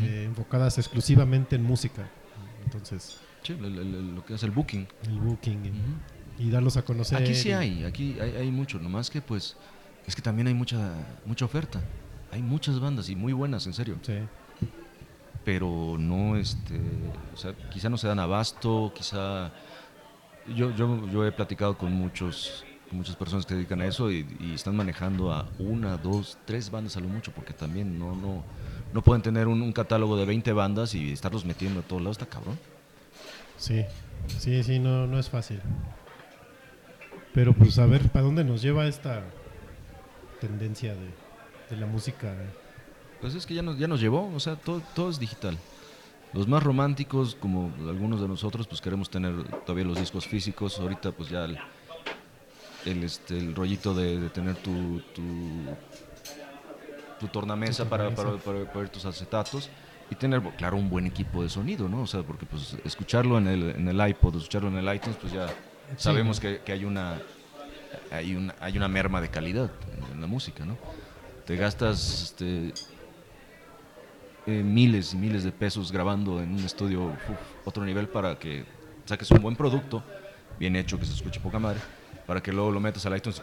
[0.00, 2.08] eh, enfocadas exclusivamente en música.
[2.64, 4.86] Entonces, Sí, el- el- lo que es el booking.
[5.08, 6.00] el booking
[6.38, 7.18] y, y darlos a conocer.
[7.20, 9.56] Aquí sí y- hay, aquí hay, hay mucho, nomás que pues
[10.06, 10.94] es que también hay mucha,
[11.24, 11.80] mucha oferta.
[12.30, 13.98] Hay muchas bandas y muy buenas, en serio.
[14.02, 14.14] Sí.
[15.44, 16.80] pero no, este,
[17.34, 19.50] o sea, quizá no se dan abasto, quizá...
[20.56, 24.54] Yo, yo, yo he platicado con muchos muchas personas que dedican a eso y, y
[24.54, 28.44] están manejando a una, dos, tres bandas a lo mucho, porque también no, no,
[28.92, 32.18] no pueden tener un, un catálogo de 20 bandas y estarlos metiendo a todos lados,
[32.18, 32.58] está cabrón.
[33.56, 33.84] Sí,
[34.38, 35.60] sí, sí, no, no es fácil.
[37.32, 39.24] Pero pues a ver, ¿para dónde nos lleva esta,
[40.46, 41.08] tendencia de,
[41.70, 42.34] de la música.
[43.20, 45.56] Pues es que ya nos, ya nos llevó, o sea, todo, todo es digital.
[46.32, 49.32] Los más románticos, como algunos de nosotros, pues queremos tener
[49.64, 50.80] todavía los discos físicos.
[50.80, 51.58] Ahorita, pues ya el,
[52.86, 55.22] el, este, el rollito de, de tener tu, tu,
[57.20, 59.68] tu tornamesa, Tu para, para, para poner tus acetatos
[60.10, 62.02] y tener, claro, un buen equipo de sonido, ¿no?
[62.02, 65.32] O sea, porque pues escucharlo en el, en el iPod, escucharlo en el iTunes, pues
[65.32, 65.46] ya
[65.96, 67.20] sabemos que, que hay una
[68.10, 69.70] hay una hay una merma de calidad
[70.12, 70.76] en la música, ¿no?
[71.46, 72.72] Te gastas este,
[74.46, 77.16] eh, miles y miles de pesos grabando en un estudio uf,
[77.64, 78.64] otro nivel para que
[79.04, 80.02] saques un buen producto,
[80.58, 81.80] bien hecho, que se escuche poca madre,
[82.26, 83.42] para que luego lo metas al iTunes.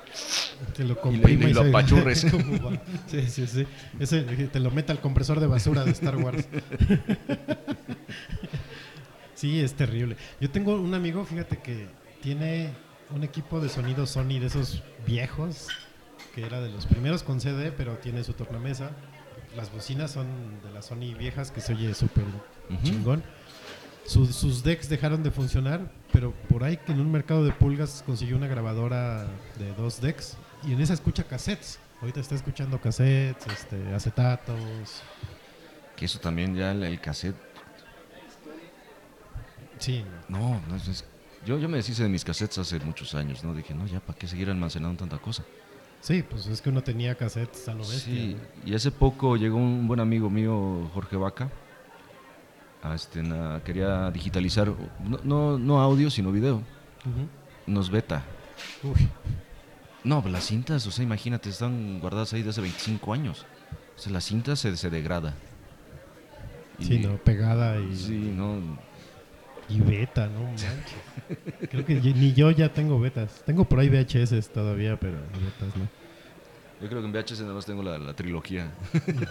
[0.75, 2.25] Te lo Y le- y lo apachurres.
[3.07, 3.65] Sí, sí, sí.
[3.99, 6.47] Ese, te lo mete al compresor de basura de Star Wars.
[9.35, 10.17] Sí, es terrible.
[10.41, 11.87] Yo tengo un amigo, fíjate que
[12.21, 12.71] tiene
[13.11, 15.67] un equipo de sonido Sony de esos viejos,
[16.35, 18.91] que era de los primeros con CD, pero tiene su tornamesa.
[19.55, 22.25] Las bocinas son de las Sony viejas, que se oye súper
[22.83, 23.23] chingón.
[24.05, 28.03] Sus, sus decks dejaron de funcionar, pero por ahí que en un mercado de pulgas
[28.05, 29.25] consiguió una grabadora
[29.57, 31.79] de dos decks y en esa escucha cassettes.
[32.01, 35.01] Ahorita está escuchando cassettes, este, acetatos.
[35.95, 37.35] Que eso también ya el, el cassette.
[39.79, 41.05] Sí, No, no es- es-
[41.45, 43.53] yo, yo me deshice de mis cassettes hace muchos años, ¿no?
[43.53, 45.43] Dije, no, ya, ¿para qué seguir almacenando tanta cosa?
[46.01, 47.99] sí, pues es que uno tenía cassettes a lo bestia.
[48.13, 48.71] Sí, ¿no?
[48.71, 51.49] y hace poco llegó un buen amigo mío, Jorge Vaca.
[52.81, 54.71] a este, na- quería digitalizar,
[55.03, 56.61] no, no, no audio, sino video.
[57.67, 58.23] Nos beta.
[58.83, 59.09] Uy,
[60.05, 63.45] No, pues las cintas, o sea, imagínate, están guardadas ahí de hace 25 años.
[63.97, 65.33] O sea, la cinta se, se degrada.
[66.79, 68.61] Y- sí, no, pegada y, Sí, no.
[69.69, 70.95] Y beta, no manches.
[71.69, 73.43] Creo que ni yo ya tengo betas.
[73.45, 75.87] Tengo por ahí VHS todavía, pero betas no.
[76.81, 78.71] Yo creo que en VHS nada más tengo la, la trilogía.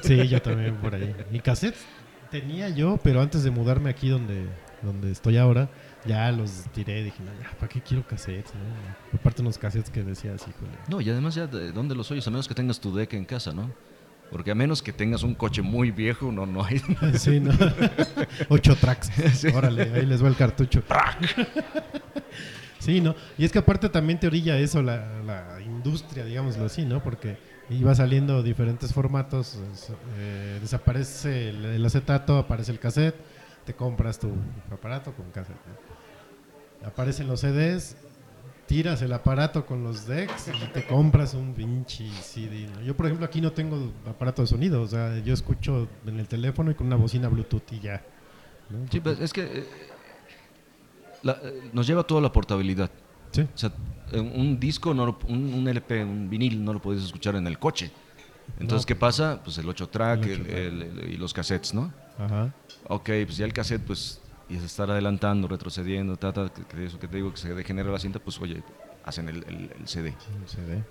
[0.02, 1.14] Sí, yo también por ahí.
[1.32, 1.84] Y cassettes
[2.30, 4.46] tenía yo, pero antes de mudarme aquí donde,
[4.82, 5.68] donde estoy ahora,
[6.06, 7.02] ya los tiré.
[7.02, 8.52] Dije, no, ya, ¿para qué quiero cassettes?
[8.54, 9.18] no?
[9.18, 10.72] Aparte unos cassettes que decías, híjole.
[10.88, 12.26] No, y además ya, ¿de dónde los oyes?
[12.26, 13.70] A menos que tengas tu deck en casa, ¿no?
[14.30, 16.80] Porque a menos que tengas un coche muy viejo, no, no hay.
[17.18, 17.52] Sí, ¿no?
[18.48, 19.10] Ocho tracks.
[19.54, 20.82] Órale, ahí les va el cartucho.
[22.78, 23.16] Sí, ¿no?
[23.36, 27.02] Y es que aparte también te orilla eso, la, la industria, digámoslo así, ¿no?
[27.02, 27.36] Porque
[27.70, 29.58] iba saliendo diferentes formatos,
[30.16, 33.16] eh, desaparece el, el acetato, aparece el cassette,
[33.66, 34.30] te compras tu
[34.72, 36.86] aparato con cassette, ¿no?
[36.86, 37.96] Aparecen los CDs,
[38.68, 42.82] tiras el aparato con los decks y te compras un pinche CD, ¿no?
[42.82, 46.28] Yo, por ejemplo, aquí no tengo aparato de sonido, o sea, yo escucho en el
[46.28, 48.04] teléfono y con una bocina Bluetooth y ya.
[48.70, 48.86] ¿no?
[48.92, 49.66] Sí, pues es que eh,
[51.22, 52.90] la- eh, nos lleva toda la portabilidad.
[53.32, 53.40] Sí.
[53.42, 53.72] O sea,
[54.12, 57.58] un disco, no lo- un, un LP, un vinil, no lo puedes escuchar en el
[57.58, 57.90] coche.
[58.60, 58.86] Entonces, No.
[58.86, 59.40] ¿qué pasa?
[59.44, 60.58] Pues el 8 track El el- ocho track.
[60.58, 61.92] el- el- y los cassettes, ¿no?
[62.18, 62.52] Ajá.
[62.88, 66.84] Ok, pues ya el cassette, pues, y es estar adelantando, retrocediendo, ta, ta, que, que
[66.86, 68.62] eso que te digo, que se degenera la cinta, pues, oye,
[69.04, 70.14] hacen el, el- el CD.
[70.40, 70.82] Un CD.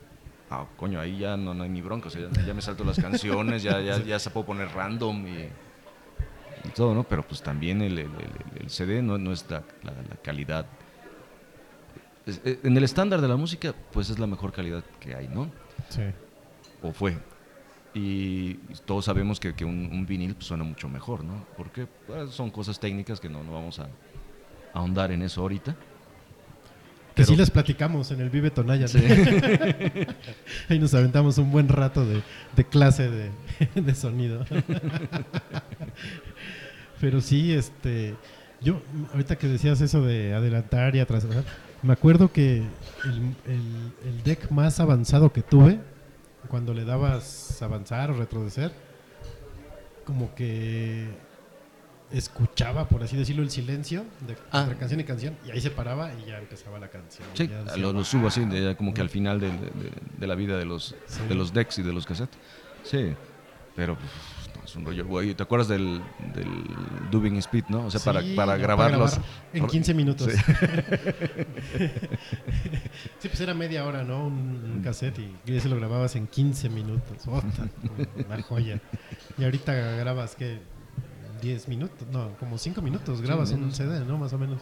[0.49, 2.83] Ah, coño, ahí ya no, no hay ni bronca, o sea, ya, ya me salto
[2.83, 5.31] las canciones, ya, ya, ya se puedo poner random y,
[6.65, 7.03] y todo, ¿no?
[7.03, 10.65] Pero pues también el, el- el- el CD no, no es la, la- la calidad.
[12.25, 15.27] Es- eh, en el estándar de la música, pues es la mejor calidad que hay,
[15.27, 15.49] ¿no?
[15.89, 16.03] Sí.
[16.81, 17.17] O fue.
[17.99, 18.53] Y
[18.85, 21.45] todos sabemos que, que un, un vinil pues, suena mucho mejor, ¿no?
[21.57, 23.87] Porque pues, son cosas técnicas que no, no vamos a, a
[24.73, 25.71] ahondar en eso ahorita.
[25.73, 28.85] Que Pero- sí les platicamos en el Vive Tonaya.
[28.93, 28.99] ¿no?
[30.69, 32.21] Ahí nos aventamos un buen rato de,
[32.55, 33.31] de clase de,
[33.81, 34.45] de sonido.
[36.99, 38.15] Pero sí, este,
[38.61, 38.81] yo,
[39.13, 41.43] ahorita que decías eso de adelantar y atrasar,
[41.83, 45.79] me acuerdo que el, el- el deck más avanzado que tuve,
[46.47, 48.71] cuando le dabas avanzar o retroceder,
[50.05, 51.07] como que
[52.11, 54.61] escuchaba, por así decirlo, el silencio de, Ah.
[54.61, 57.27] entre canción y canción, y ahí se paraba y ya empezaba la canción.
[57.33, 60.27] Sí, Ya decía, lo, lo subo así, de- como que al final de, de- de
[60.27, 61.21] la vida de los, Sí.
[61.27, 62.39] de los decks y de los cassettes.
[62.83, 63.13] Sí,
[63.75, 64.09] pero pues,
[64.67, 65.05] no, es un rollo.
[65.05, 65.33] güey.
[65.33, 66.01] ¿Te acuerdas del,
[66.33, 66.49] del
[67.11, 67.85] dubbing speed, no?
[67.85, 69.11] O sea, para, Sí, para ya, grabarlos.
[69.11, 70.31] grabar en 15 minutos.
[70.31, 70.41] Sí.
[73.19, 73.27] Sí.
[73.29, 74.25] pues era media hora, ¿no?
[74.25, 77.27] Un, un cassette y ese lo grababas en 15 minutos.
[77.27, 77.67] Ota,
[78.27, 78.79] una joya.
[79.37, 80.59] Y ahorita grabas, ¿qué?
[81.41, 83.75] 10 minutos, no, como 5 minutos grabas un menos.
[83.77, 84.17] CD, ¿no?
[84.17, 84.61] Más o menos.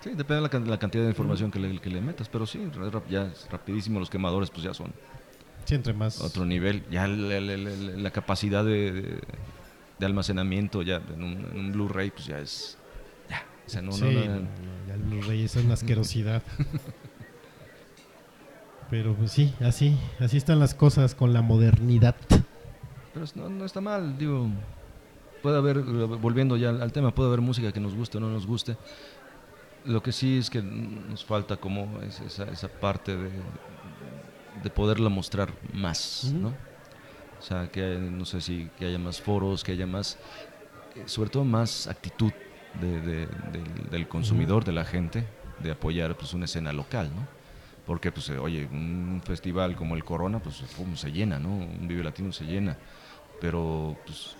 [0.00, 2.60] Sí, depende de la, la cantidad de información que le, que le metas, pero sí,
[3.08, 3.98] ya es rapidísimo.
[4.00, 4.92] Los quemadores, pues ya son
[5.64, 6.20] Sí, entre más.
[6.20, 6.82] otro nivel.
[6.90, 9.18] Ya la capacidad de, de-
[9.98, 12.76] de almacenamiento ya en un, Blu-ray, pues ya es.
[13.30, 13.44] Ya.
[13.66, 16.42] O sea, no, sí, no, no- no, no, ya el Blu-ray es una asquerosidad.
[18.90, 22.14] Pero pues sí, así, así están las cosas con la modernidad.
[23.14, 24.48] Pero no, no está mal, digo.
[25.42, 28.46] Puede haber, volviendo ya al, tema, puede haber música que nos guste o no nos
[28.46, 28.76] guste.
[29.84, 33.30] Lo que sí es que nos falta como es- esa, esa parte de,
[34.62, 36.30] de poderla mostrar más.
[36.34, 36.48] ¿no?
[37.38, 40.18] O sea, que no sé si que haya más foros, que haya más,
[40.96, 42.32] eh, sobre todo más actitud
[42.80, 45.24] de- de- del, del consumidor, de la gente,
[45.58, 47.26] de apoyar pues una escena local, ¿no?
[47.86, 51.48] Porque, pues, eh, oye, un festival como el Corona, pues, pum, se llena, ¿no?
[51.48, 52.76] Un Vive Latino se llena.
[53.40, 54.36] Pero, pues,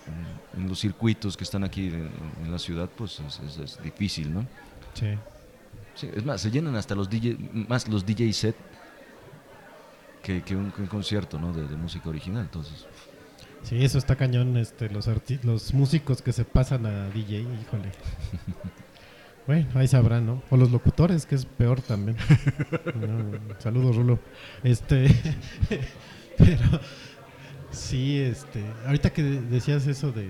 [0.55, 2.09] en, en los circuitos que están aquí en,
[2.41, 4.45] en la ciudad, pues, es, es- es difícil, ¿no?
[4.93, 5.07] Sí.
[5.95, 7.35] Sí, es más, se llenan hasta los DJ,
[7.67, 8.55] más los DJ set
[10.23, 11.53] que, que un, que un concierto, ¿no?
[11.53, 12.87] De, de música original, entonces...
[13.61, 17.91] Sí, eso está cañón, este, los arti- los músicos que se pasan a DJ, híjole.
[19.45, 20.41] Bueno, ahí sabrán, ¿no?
[20.51, 22.15] O los locutores, que es peor también.
[22.95, 24.17] No, saludos, Rulo.
[24.63, 25.07] Este,
[26.37, 26.79] pero
[27.69, 30.29] sí, este, ahorita que decías eso de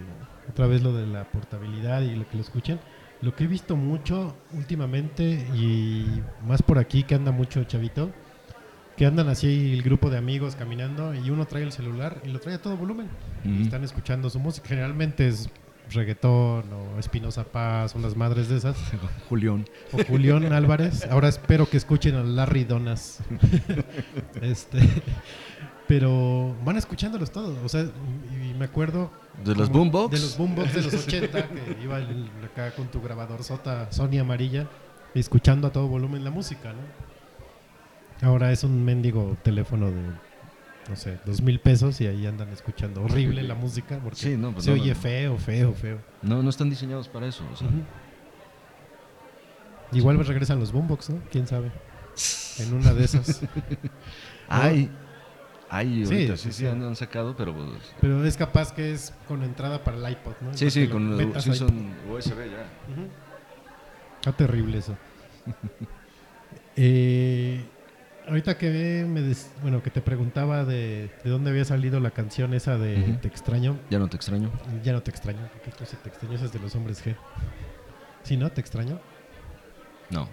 [0.49, 2.79] otra vez lo de la portabilidad y lo que lo escuchen,
[3.21, 6.07] lo que he visto mucho últimamente y
[6.47, 8.11] más por aquí que anda mucho chavito,
[8.97, 12.39] que andan así el grupo de amigos caminando y uno trae el celular y lo
[12.39, 13.07] trae a todo volumen
[13.43, 14.67] y están escuchando su música.
[14.69, 15.49] Generalmente es
[15.91, 18.77] reggaetón o Espinosa Paz o las madres de esas.
[19.29, 19.65] Julián.
[19.93, 21.05] O Julián Álvarez.
[21.09, 23.19] Ahora espero que escuchen a Larry Donas.
[24.41, 24.79] este,
[25.87, 27.57] pero van escuchándolos todos.
[27.63, 27.81] O sea,
[28.31, 29.11] y, y me acuerdo.
[29.43, 30.11] ¿De los boombox?
[30.11, 34.19] De los boombox de los 80, que iba el- acá con tu grabador sota Sony
[34.19, 34.67] amarilla,
[35.15, 37.12] escuchando a todo volumen la música, ¿no?
[38.23, 40.01] Ahora es un mendigo teléfono de,
[40.89, 44.53] no sé, dos mil pesos y ahí andan escuchando horrible la música porque Sí, no,
[44.53, 44.99] pues se no, oye no.
[44.99, 45.99] feo, feo, feo.
[46.21, 47.43] No, no están diseñados para eso.
[47.51, 47.67] o sea.
[49.91, 51.21] Igual regresan los boombox, ¿no?
[51.29, 51.71] ¿Quién sabe?
[52.59, 53.41] En una de esas.
[54.47, 54.89] Hay,
[55.69, 56.65] Sí, ahorita sí, sí, sí.
[56.67, 57.67] han, sacado, pero pues,
[57.99, 60.53] Pero es capaz que es con entrada para el iPod, ¿no?
[60.53, 62.69] sí, sí, con metas sí son USB ya.
[62.93, 63.07] Ujú.
[64.17, 64.95] Está terrible eso.
[66.75, 67.63] Eh,
[68.27, 72.53] ahorita que me des- bueno que te preguntaba de, de dónde había salido la canción
[72.53, 73.17] esa de.
[73.21, 74.51] Te extraño, Ya no te extraño.
[74.83, 75.39] ya no te extraño,
[75.85, 77.15] sí te extraño, esa es de los hombres G.
[78.23, 78.49] ¿Sí, no?
[78.51, 78.99] ¿Te extraño?
[80.09, 80.29] No.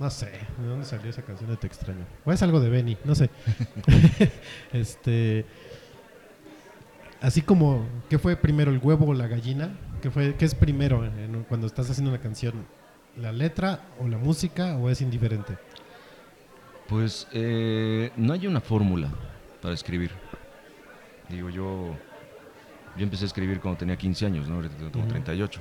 [0.00, 2.04] No sé, ¿de dónde salió esa canción de Te extraño?
[2.24, 3.30] O es algo de Benny, no sé.
[4.72, 5.44] este.
[7.20, 9.70] Así como, ¿qué fue primero, el huevo o la gallina?
[10.00, 12.66] ¿Qué, fue, qué es primero en- cuando estás haciendo una canción?
[13.16, 15.56] ¿La letra o la música o es indiferente?
[16.88, 19.08] Pues eh, no hay una fórmula
[19.60, 20.10] para escribir.
[21.28, 21.94] Digo, yo,
[22.96, 24.56] yo empecé a escribir cuando tenía 15 años, ¿no?
[24.56, 25.08] Ahorita tengo Ujú.
[25.08, 25.60] 38.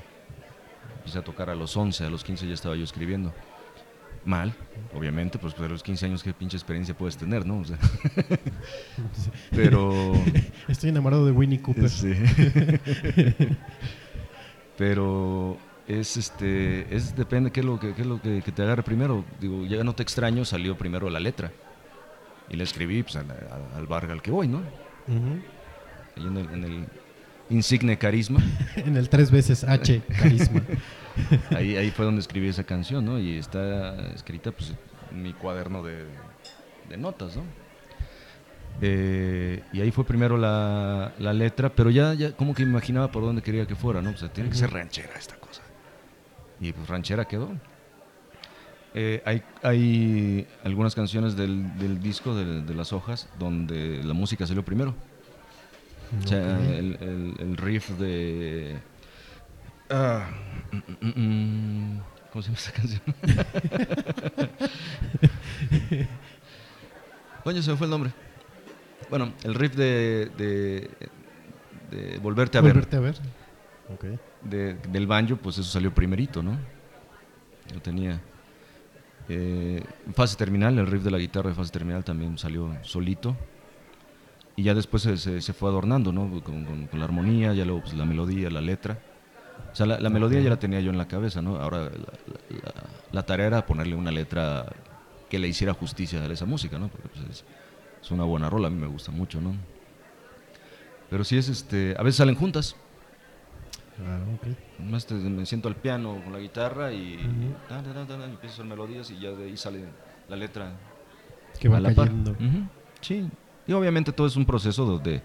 [0.98, 3.34] Empecé a tocar a los 11, a los 15 ya estaba yo escribiendo.
[4.24, 4.54] Mal,
[4.94, 7.60] obviamente, pues, pues a los 15 años qué pinche experiencia puedes tener, ¿no?
[7.60, 7.80] O sea,
[9.50, 10.14] pero...
[10.68, 11.90] Estoy enamorado de Winnie Cooper.
[11.90, 12.14] Sí.
[14.78, 15.58] Pero
[16.00, 18.84] es este es depende qué es lo que qué es lo que, que te agarre
[18.84, 19.26] primero.
[19.39, 21.52] Digo, ya no te extraño, salió primero la letra.
[22.50, 24.62] Y la escribí pues, al, al- al bar al que voy, ¿no?
[26.18, 26.86] Ahí en el, en el
[27.50, 28.39] insigne carisma.
[28.76, 30.62] En el tres veces H, carisma.
[31.56, 33.20] Ahí, ahí fue donde escribí esa canción, ¿no?
[33.20, 34.74] Y está escrita pues
[35.12, 36.06] en mi cuaderno de,
[36.89, 37.44] de notas, ¿no?
[38.82, 43.24] Eh, y ahí fue primero la, la letra, pero ya, ya como que imaginaba por
[43.24, 44.12] dónde quería que fuera, ¿no?
[44.12, 45.36] O sea, tiene que ser ranchera esta.
[46.62, 47.49] Y pues ranchera quedó.
[48.93, 54.45] Eh, hay, hay algunas canciones del, del disco de, de Las Hojas donde la música
[54.47, 54.93] salió primero.
[56.24, 58.78] O sea, el, el- el riff de...
[59.89, 60.30] ah,
[60.72, 61.14] mm, mm,
[61.95, 62.01] mm,
[62.32, 63.01] ¿Cómo se llama esa canción?
[67.43, 68.12] Coño, se me fue el nombre.
[69.09, 70.89] Bueno, el riff de, de,
[71.89, 73.16] de Volverte a Ver, Volverte a ver.
[73.94, 74.06] Ok.
[74.44, 76.58] de- del banjo, pues eso salió primerito, ¿no?
[77.74, 78.20] Yo tenía...
[79.30, 79.84] eh,
[80.14, 83.36] fase terminal, el riff de la guitarra de fase terminal también salió solito.
[84.56, 86.30] Y ya después se, se- se fue adornando, ¿no?
[86.44, 89.00] Con, con- con la armonía, ya luego pues, la melodía, la letra.
[89.72, 91.56] O sea, la, la melodía ya la tenía yo en la cabeza, ¿no?
[91.58, 94.66] Ahora la, la- la- la tarea era ponerle una letra
[95.30, 96.89] que le hiciera justicia a esa música, ¿no?
[96.89, 97.46] Porque pues, es,
[98.02, 99.56] es una buena rola, a mí me gusta mucho, ¿no?
[101.10, 102.76] Pero sí es, este, a veces salen juntas.
[104.80, 107.20] Más te- me siento al piano con la guitarra y,
[108.26, 109.86] empiezo a hacer melodías y ya de ahí sale
[110.28, 110.74] la letra
[111.60, 112.12] Que va a la par.
[113.02, 113.30] Sí,
[113.68, 115.22] y obviamente todo es un proceso donde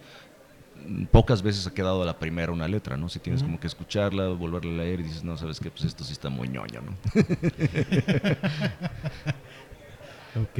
[1.10, 3.08] pocas veces ha quedado a la primera una letra, ¿no?
[3.08, 6.04] Si tienes como que escucharla, volverla a leer y dices, no, sabes qué, pues esto
[6.04, 6.96] sí está muy ñoño, ¿no?
[10.36, 10.58] Ok.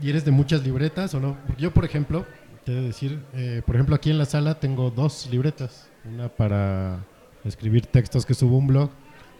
[0.00, 1.36] ¿Y eres de muchas libretas o no?
[1.46, 2.26] Porque yo, por ejemplo,
[2.64, 5.88] te he de decir, eh, por ejemplo, aquí en la sala tengo dos libretas.
[6.08, 6.98] Una para
[7.44, 8.90] escribir textos que subo un blog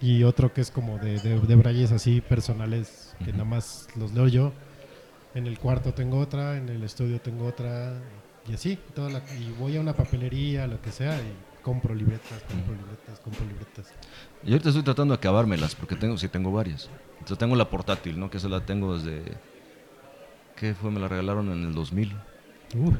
[0.01, 4.13] y otro que es como de, de, de brayes así personales que nada más los
[4.13, 4.53] leo yo.
[5.35, 7.95] En el cuarto tengo otra, en el estudio tengo otra
[8.49, 8.79] y así.
[8.95, 13.19] Toda la- y voy a una papelería, lo que sea, y compro libretas, compro libretas,
[13.21, 13.93] compro libretas.
[14.45, 16.89] Y ahorita estoy tratando de acabármelas porque tengo, sí tengo varias.
[17.15, 18.31] Entonces tengo la portátil, ¿no?
[18.31, 19.23] Que esa la tengo desde...
[20.57, 20.91] ¿Qué fue?
[20.91, 22.13] Me la regalaron en el 2000.
[22.77, 22.93] Uh,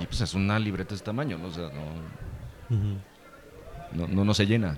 [0.00, 1.48] Y pues es una libreta de este tamaño, ¿no?
[1.48, 2.33] O sea, no,
[3.92, 4.76] no, no, no se llena.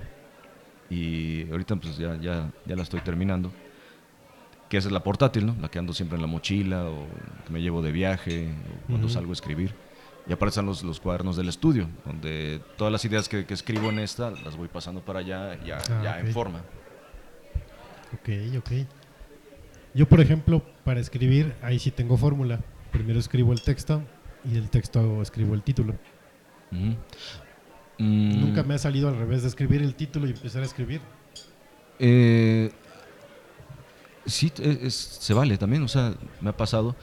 [0.91, 3.53] Y ahorita pues ya, ya, ya la estoy terminando.
[4.68, 5.57] Que esa es la portátil, ¿no?
[5.61, 7.07] La que ando siempre en la mochila o
[7.47, 9.74] que me llevo de viaje o cuando salgo a escribir.
[10.28, 13.91] Y aparte están los, los cuadernos del estudio, donde todas las ideas que, que escribo
[13.91, 16.62] en esta las voy pasando para allá ya, Ah, ya en forma.
[18.12, 18.28] Ok,
[18.59, 18.70] ok.
[19.95, 22.59] Yo, por ejemplo, para escribir, ahí sí tengo fórmula.
[22.91, 24.03] Primero escribo el texto
[24.45, 25.95] y del texto escribo el título.
[27.99, 31.01] Mm, Nunca me ha salido al revés de escribir el título y empezar a escribir.
[31.99, 32.70] Eh,
[34.26, 36.94] sí, e- es- se vale también, o sea, me ha pasado.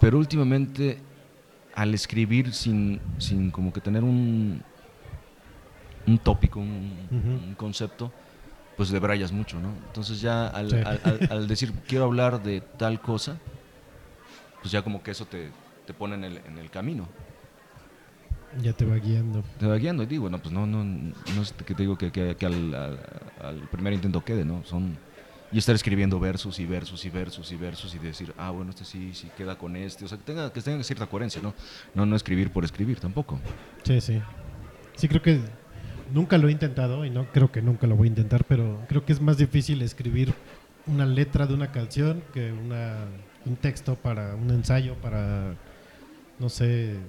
[0.00, 0.98] Pero últimamente,
[1.74, 4.62] al escribir sin, sin como que tener un,
[6.06, 8.10] un tópico, un, concepto,
[8.76, 9.68] pues debrayas mucho, ¿no?
[9.86, 10.76] Entonces ya al, Sí.
[10.76, 13.36] al- al- al decir quiero hablar de tal cosa,
[14.60, 15.50] pues ya como que eso te,
[15.86, 17.06] te pone en el, en el camino.
[18.60, 19.42] Ya te va guiando.
[19.58, 22.12] Te va guiando y digo, no, pues no, no, no es que te digo que,
[22.12, 23.00] que- que al, al-
[23.40, 24.62] al primer intento quede, ¿no?
[24.64, 24.98] Son,
[25.50, 28.84] y estar escribiendo versos y versos y versos y versos y decir, ah, bueno, este
[28.84, 31.54] sí, sí queda con este, o sea, que tenga, que tenga cierta coherencia, ¿no?
[31.94, 33.38] No, no escribir por escribir tampoco.
[33.84, 34.20] Sí, sí.
[34.96, 35.40] Sí, creo que
[36.12, 39.04] nunca lo he intentado y no creo que nunca lo voy a intentar, pero creo
[39.04, 40.34] que es más difícil escribir
[40.86, 43.08] una letra de una canción que una,
[43.44, 45.54] un texto para un ensayo, para,
[46.38, 47.00] no sé,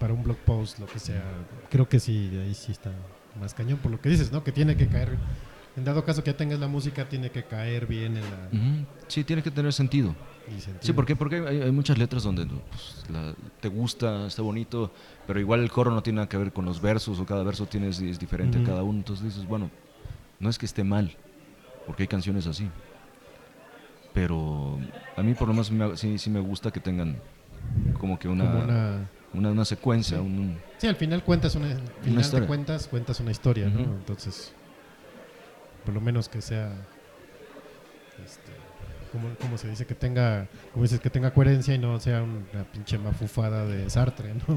[0.00, 1.22] para un blog post, lo que sea.
[1.70, 2.90] Creo que sí, ahí sí está
[3.38, 4.42] más cañón, por lo que dices, ¿no?
[4.42, 5.16] Que tiene que caer,
[5.76, 8.48] en dado caso que ya tengas la música, tiene que caer bien en la...
[9.06, 10.16] Sí, tiene que tener sentido.
[10.80, 11.14] Sí, ¿por qué?
[11.14, 14.90] Porque hay, hay muchas letras donde pues, la- te gusta, está bonito,
[15.26, 17.66] pero igual el coro no tiene nada que ver con los versos o cada verso
[17.66, 18.98] tiene, es, es diferente a cada uno.
[18.98, 19.70] Entonces dices, bueno,
[20.40, 21.14] no es que esté mal,
[21.86, 22.68] porque hay canciones así.
[24.12, 24.78] Pero
[25.16, 27.16] a mí por lo menos me- sí, sí me gusta que tengan
[28.00, 30.22] como que una, Como una- una, una secuencia, Sí.
[30.24, 32.46] un- un- Sí, al final cuentas una, al final de historia.
[32.48, 33.80] cuentas cuentas una historia, ¿no?
[33.80, 34.52] Entonces,
[35.84, 36.72] por lo menos que sea,
[38.24, 38.52] este,
[39.12, 39.86] ¿cómo, cómo se dice?
[39.86, 44.34] Que tenga, como dices, que tenga coherencia y no sea una pinche mafufada de Sartre,
[44.34, 44.56] ¿no?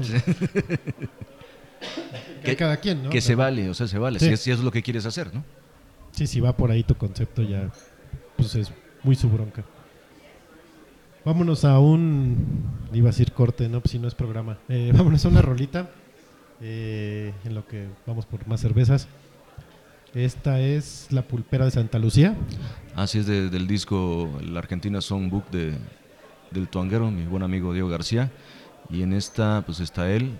[2.42, 3.10] Que Que- cada quien, ¿no?
[3.10, 4.26] que se vale, o sea, se vale, Sí.
[4.26, 5.44] si, es, si es lo que quieres hacer, ¿no?
[6.12, 7.70] Sí, si va por ahí tu concepto ya,
[8.36, 8.72] pues es
[9.02, 9.64] muy su bronca.
[11.24, 12.36] Vámonos a un,
[12.92, 14.58] iba a decir corte, no, pues si no es programa.
[14.68, 15.90] Eh, vámonos a una rolita,
[16.60, 19.08] eh, en lo que vamos por más cervezas.
[20.14, 22.36] Esta es La Pulpera de Santa Lucía.
[22.94, 25.74] Así es de- del disco El Argentina Songbook de,
[26.52, 28.30] del Tuanguero, mi buen amigo Diego García.
[28.90, 30.38] Y en esta pues está él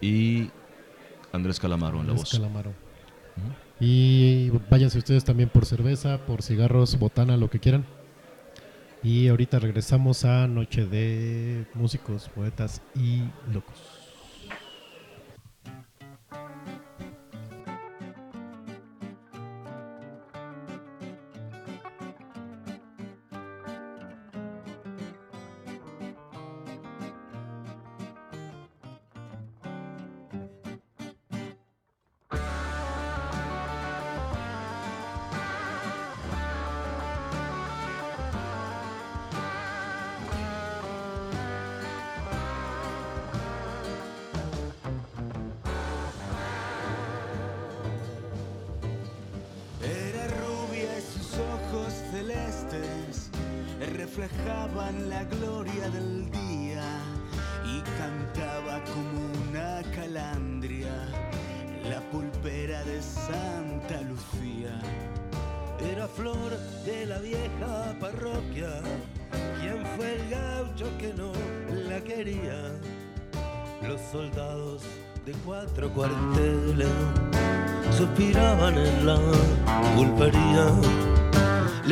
[0.00, 0.50] y
[1.32, 2.32] Andrés Calamaro en la Andrés voz.
[2.32, 2.72] Calamaro.
[3.80, 7.84] Y váyanse ustedes también por cerveza, por cigarros, botana, lo que quieran.
[9.02, 13.22] Y ahorita regresamos a Noche de Músicos, Poetas y
[13.52, 13.95] Locos.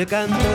[0.06, 0.53] canto.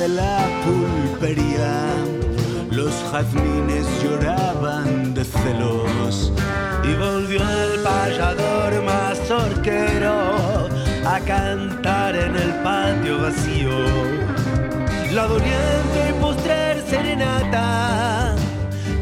[0.00, 1.74] De la pulpería.
[2.70, 6.32] Los jazmines lloraban de celos
[6.84, 10.68] Y volvió el payador mazorquero
[11.04, 13.78] a cantar en el patio vacío.
[15.12, 18.34] La doliente y postrer serenata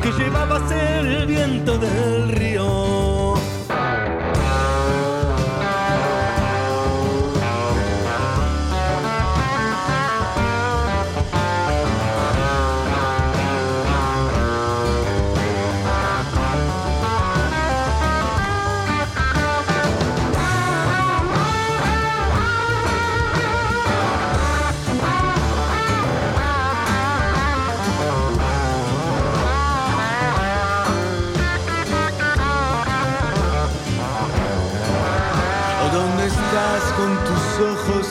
[0.03, 2.88] que llevaba a ser el viento del río.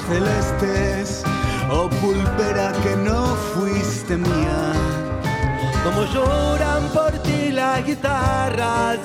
[0.08, 1.24] Celestes?
[1.70, 4.74] Oh pulpera que no fuiste mía.
[5.84, 9.00] Como lloran por ti las guitarras,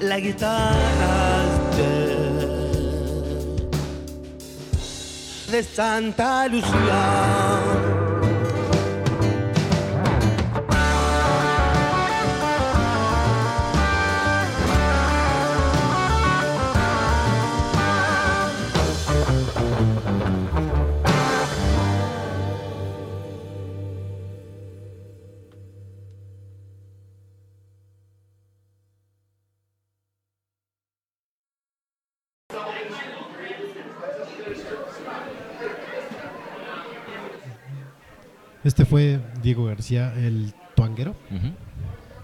[0.00, 1.46] las guitarras
[1.76, 1.96] de,
[5.52, 7.85] de Santa Lucía.
[38.96, 41.14] Fue Diego García, el tuanguero,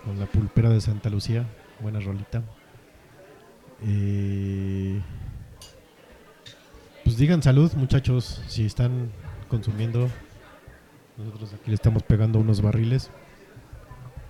[0.07, 1.45] con la pulpera de Santa Lucía.
[1.81, 2.43] Buena rolita.
[3.85, 4.99] Eh,
[7.05, 9.11] pues digan salud, muchachos, si están
[9.49, 10.09] consumiendo.
[11.19, 13.11] Nosotros aquí le estamos pegando unos barriles.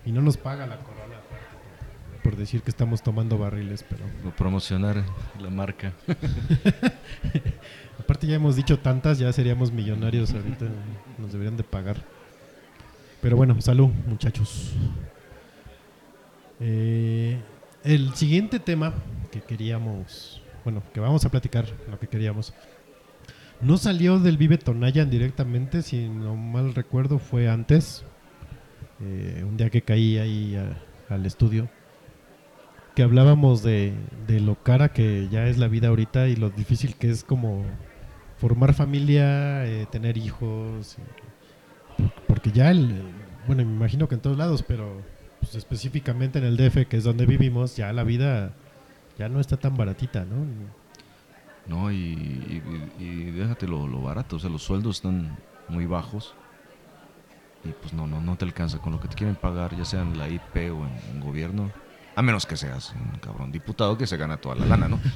[0.04, 1.14] Y no nos paga la corona
[2.24, 5.04] por decir que estamos tomando barriles, pero O promocionar
[5.40, 5.92] la marca.
[8.00, 10.66] aparte ya hemos dicho tantas, ya seríamos millonarios ahorita,
[11.18, 12.21] nos deberían de pagar.
[13.22, 14.72] Pero bueno, salud, muchachos.
[16.58, 17.38] Eh,
[17.84, 18.92] el siguiente tema
[19.30, 22.52] que queríamos, bueno, que vamos a platicar, lo que queríamos,
[23.60, 28.04] no salió del Vive Tonayan directamente, si no mal recuerdo, fue antes,
[29.00, 30.60] eh, un día que caí ahí
[31.08, 31.70] al estudio,
[32.96, 33.92] que hablábamos de,
[34.26, 37.64] de lo cara que ya es la vida ahorita y lo difícil que es como
[38.42, 40.96] formar familia, eh, tener hijos,
[42.42, 43.00] porque ya el,
[43.46, 45.00] bueno, me imagino que en todos lados, pero
[45.38, 48.50] pues, específicamente en el DF, que es donde vivimos, ya la vida
[49.16, 50.44] ya no está tan baratita, ¿no?
[51.68, 52.60] No, y, y,
[52.98, 55.38] y déjate lo, lo barato, o sea, los sueldos están
[55.68, 56.34] muy bajos
[57.64, 60.02] y pues no, no, no te alcanza con lo que te quieren pagar, ya sea
[60.02, 61.70] en la IP o en, en gobierno,
[62.16, 64.98] a menos que seas un cabrón diputado que se gana toda la lana, ¿no?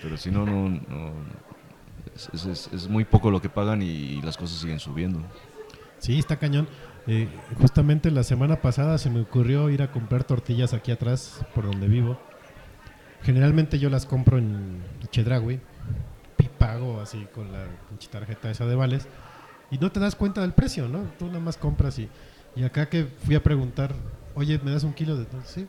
[0.00, 1.47] Pero si no, no, no
[2.32, 5.20] es, es- es- muy poco lo que pagan y las cosas siguen subiendo.
[5.98, 6.68] Sí, está cañón.
[7.06, 11.64] Eh, justamente la semana pasada se me ocurrió ir a comprar tortillas aquí atrás, por
[11.64, 12.18] donde vivo.
[13.22, 15.60] Generalmente yo las compro en Chedraui
[16.38, 17.64] y pago así con la
[18.10, 19.08] tarjeta esa de vales
[19.70, 21.00] y no te das cuenta del precio, ¿no?
[21.18, 22.08] Tú nada más compras y,
[22.54, 23.94] y acá que fui a preguntar,
[24.34, 25.66] oye, ¿me das un kilo de Sí.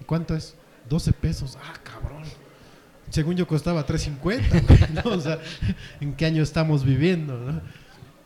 [0.00, 0.56] ¿Y cuánto es?
[0.88, 1.58] 12 pesos.
[1.60, 2.22] Ah, cabrón.
[3.10, 5.10] Según yo costaba 3.50, güey, ¿no?
[5.16, 5.38] O sea,
[6.00, 7.60] ¿en qué año estamos viviendo, no?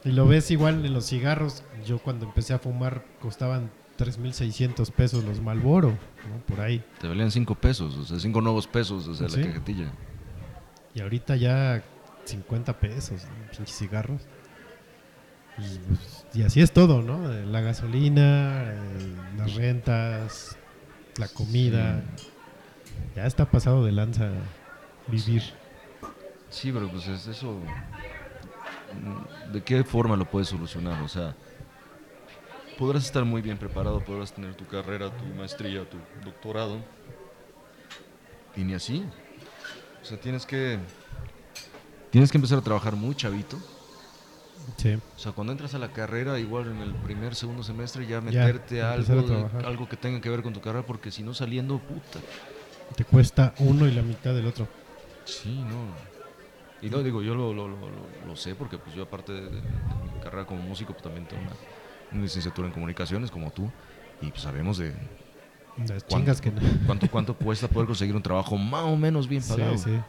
[0.04, 1.62] Y lo ves igual en los cigarros.
[1.86, 6.46] Yo cuando empecé a fumar costaban 3.600 pesos los Malboro, ¿no?
[6.46, 6.82] Por ahí.
[7.00, 9.40] Te valían 5 pesos, o sea, 5 nuevos pesos, o sea, Sí.
[9.42, 9.92] la cajetilla.
[10.94, 11.82] Y ahorita ya
[12.24, 13.22] 50 pesos,
[13.52, 14.22] pinches cigarros.
[15.58, 17.28] Y, pues, y así es todo, ¿no?
[17.28, 18.78] La gasolina, eh,
[19.36, 20.56] las rentas,
[21.18, 22.02] la comida.
[23.14, 24.30] Ya está pasado de lanza
[25.10, 25.42] vivir.
[26.48, 27.58] Sí, pero pues es eso.
[29.52, 31.00] ¿De qué forma lo puedes solucionar?
[31.02, 31.34] O sea,
[32.78, 36.78] podrás estar muy bien preparado, podrás tener tu carrera, tu maestría, tu doctorado.
[38.56, 39.04] Y ni así.
[40.02, 40.78] O sea, tienes que.
[42.10, 43.56] Tienes que empezar a trabajar muy chavito.
[44.76, 44.94] Sí.
[45.16, 48.82] O sea, cuando entras a la carrera, igual en el primer, segundo semestre, ya meterte
[48.82, 49.66] a a algo, de- trabajar.
[49.66, 52.18] algo que tenga que ver con tu carrera, porque si no saliendo, puta.
[52.96, 54.66] Te cuesta uno y la mitad del otro.
[55.24, 55.94] Sí, no.
[56.82, 60.20] Y no digo, yo lo, lo, lo, sé porque pues yo aparte de, de mi
[60.22, 61.52] carrera como músico, pues también tengo una,
[62.12, 63.70] una licenciatura en comunicaciones como tú.
[64.22, 64.94] Y pues sabemos de
[65.76, 66.60] Las cuánto, chingas que no.
[66.86, 69.76] cuánto, cuánto cuesta poder conseguir un trabajo más o menos bien pagado.
[69.76, 70.00] Sí, sí.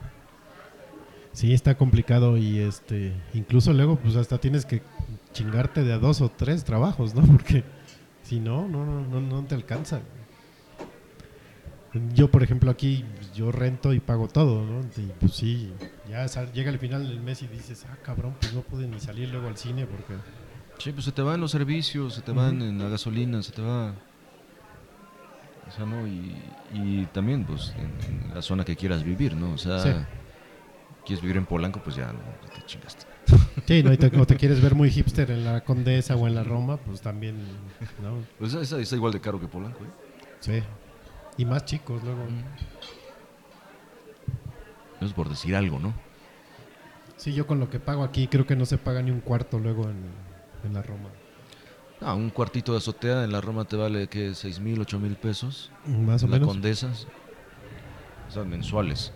[1.34, 4.82] Sí, está complicado y este, incluso luego pues hasta tienes que
[5.32, 7.22] chingarte de a dos o tres trabajos, ¿no?
[7.32, 7.64] Porque
[8.24, 10.02] si no, no, no, no, no te alcanza.
[12.14, 13.04] Yo, por ejemplo, aquí
[13.36, 14.80] yo rento y pago todo, ¿no?
[14.96, 15.74] Y pues sí,
[16.10, 19.30] ya llega el final del mes y dices, ah, cabrón, pues no pude ni salir
[19.30, 20.14] luego al cine porque...
[20.78, 23.62] Sí, pues se te van los servicios, se te van en la gasolina, se te
[23.62, 23.94] va...
[25.68, 26.08] O sea, ¿no?
[26.08, 26.36] Y,
[26.74, 29.54] y también, pues, en, en la zona que quieras vivir, ¿no?
[29.54, 29.90] O sea, Sí.
[31.06, 32.20] quieres vivir en Polanco, pues ya, no,
[32.56, 33.06] te chingaste.
[33.68, 33.94] Sí, ¿no?
[33.94, 36.78] Y te- o te quieres ver muy hipster en la Condesa o en la Roma,
[36.78, 37.36] pues también,
[38.02, 38.18] ¿no?
[38.40, 39.90] Pues esa está igual de caro que Polanco, ¿eh?
[40.40, 40.64] Sí.
[41.38, 42.24] Y más chicos luego.
[44.98, 45.94] Eso es por decir algo, ¿no?
[47.18, 49.60] Sí, yo con lo que pago aquí creo que no se paga ni un cuarto
[49.60, 50.04] luego en,
[50.64, 51.10] en la Roma.
[52.02, 54.32] Ah, un cuartito de azotea en la Roma te vale, ¿qué?
[54.32, 55.72] ¿6 mil, 8 mil pesos?
[55.86, 56.48] Más o la menos.
[56.48, 56.92] Condesa,
[58.28, 59.14] o sea, mensuales.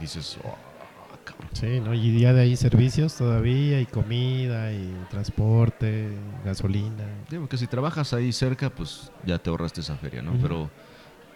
[0.00, 0.56] Dices, oh,
[1.32, 1.48] cabrón.
[1.52, 1.94] Sí, ¿no?
[1.94, 6.08] Y día de ahí servicios todavía, y comida, y transporte,
[6.44, 7.04] gasolina.
[7.30, 10.32] Digo que si trabajas ahí cerca, pues ya te ahorraste esa feria, ¿no?
[10.40, 10.70] Pero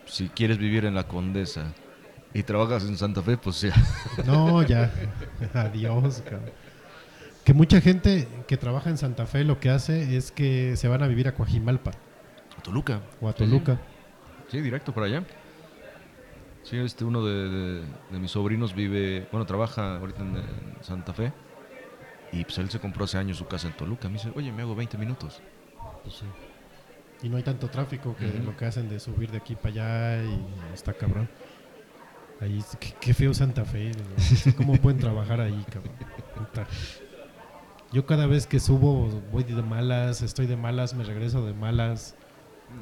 [0.06, 1.72] si quieres vivir en la Condesa
[2.32, 3.74] y trabajas en Santa Fe, pues ya.
[4.26, 4.92] No, ya.
[5.54, 6.50] Adiós, cabrón.
[7.44, 11.02] Que mucha gente que trabaja en Santa Fe lo que hace es que se van
[11.02, 11.92] a vivir a Coajimalpa
[12.62, 13.00] Toluca.
[13.20, 13.44] o a Sí, sí.
[13.44, 13.78] Toluca.
[14.48, 15.22] Sí, directo para allá.
[16.68, 21.12] Sí, este uno de, de- de mis sobrinos vive, bueno, trabaja ahorita en, en Santa
[21.12, 21.32] Fe.
[22.32, 24.08] Y pues él se compró hace años su casa en Toluca.
[24.08, 25.40] Me dice, oye, me hago 20 minutos.
[26.02, 26.26] Pues sí.
[27.22, 30.24] Y no hay tanto tráfico que lo que hacen de subir de aquí para allá
[30.24, 30.44] y
[30.74, 31.28] está cabrón.
[32.40, 33.92] Ahí, qué, qué feo Santa Fe.
[34.56, 35.94] ¿Cómo pueden trabajar ahí, cabrón?
[36.36, 36.66] Puta.
[37.92, 42.16] Yo cada vez que subo voy de malas, estoy de malas, me regreso de malas.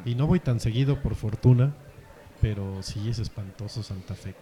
[0.07, 1.75] Y no voy tan seguido por fortuna,
[2.45, 4.35] pero sí es espantoso Santa Fe.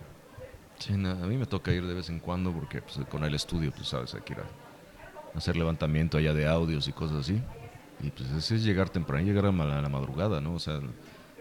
[0.81, 3.33] Sí, na- a mí me toca ir de vez en cuando porque pues, con el
[3.35, 7.41] estudio, pues sabes, hay que ir a hacer levantamiento allá de audios y cosas así.
[8.03, 10.55] Y pues ese es llegar temprano, llegar a la madrugada, ¿no?
[10.55, 10.81] O sea,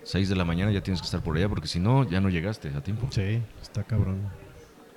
[0.04, 2.30] 6 de la mañana ya tienes que estar por allá porque si no, ya no
[2.30, 3.08] llegaste a tiempo.
[3.10, 4.20] Sí, está cabrón.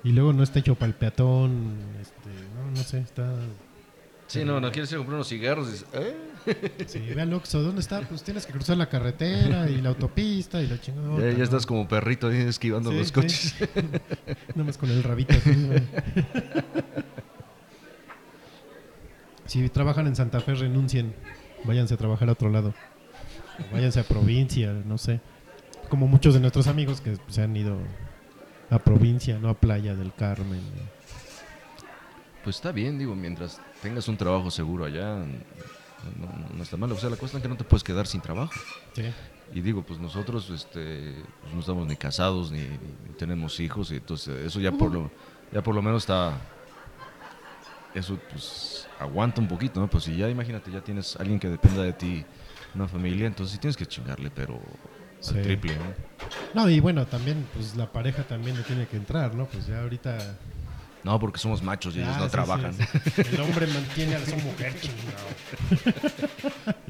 [0.03, 3.33] Y luego no está hecho para el peatón, este, no, no sé, está...
[4.27, 5.71] Sí, no, no quieres ir a comprar unos cigarros.
[5.71, 6.15] Dices, ¿eh?
[6.85, 8.01] Sí, ve al Oxxo, ¿dónde está?
[8.01, 11.19] Pues tienes que cruzar la carretera y la autopista y la chingada.
[11.19, 13.13] Ya, ya estás como perrito ahí esquivando Sí, los sí.
[13.13, 13.55] coches.
[14.55, 15.33] Nada más con el rabito.
[19.45, 21.13] así, si trabajan en Santa Fe, renuncien.
[21.63, 22.73] Váyanse a trabajar a otro lado.
[23.69, 25.19] O váyanse a provincia, no sé.
[25.89, 27.77] Como muchos de nuestros amigos que se han ido
[28.69, 30.61] a provincia, no a Playa del Carmen.
[32.43, 35.23] Pues está bien, digo, mientras tengas un trabajo seguro allá,
[36.17, 36.91] no, no- no está mal.
[36.91, 38.53] O sea, la cosa es que no te puedes quedar sin trabajo.
[38.93, 39.03] Sí.
[39.53, 43.95] Y digo, pues nosotros este, pues no estamos ni casados ni, ni tenemos hijos, y
[43.97, 45.11] entonces eso ya por lo,
[45.51, 46.33] ya por lo menos está,
[47.93, 49.87] eso pues aguanta un poquito, ¿no?
[49.87, 52.25] Pues si ya imagínate, ya tienes alguien que dependa de ti,
[52.73, 54.59] una familia, entonces sí tienes que chingarle, pero
[55.21, 55.35] Sí.
[55.41, 56.63] triple, ¿no?
[56.63, 59.45] No, y bueno, también, pues la pareja también le tiene que entrar, ¿no?
[59.45, 60.37] Pues ya ahorita.
[61.05, 62.73] No, porque somos machos y ellos Ah, no sí, trabajan.
[62.73, 62.83] sí,
[63.15, 63.21] sí.
[63.33, 66.75] El hombre mantiene a su mujer chingado.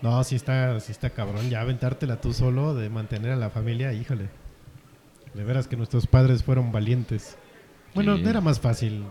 [0.00, 1.50] No, sí está, sí está cabrón.
[1.50, 4.28] Ya aventártela tú solo de mantener a la familia, híjole.
[5.34, 7.36] De veras que nuestros padres fueron valientes.
[7.96, 8.22] Bueno, Sí.
[8.24, 9.04] era más fácil.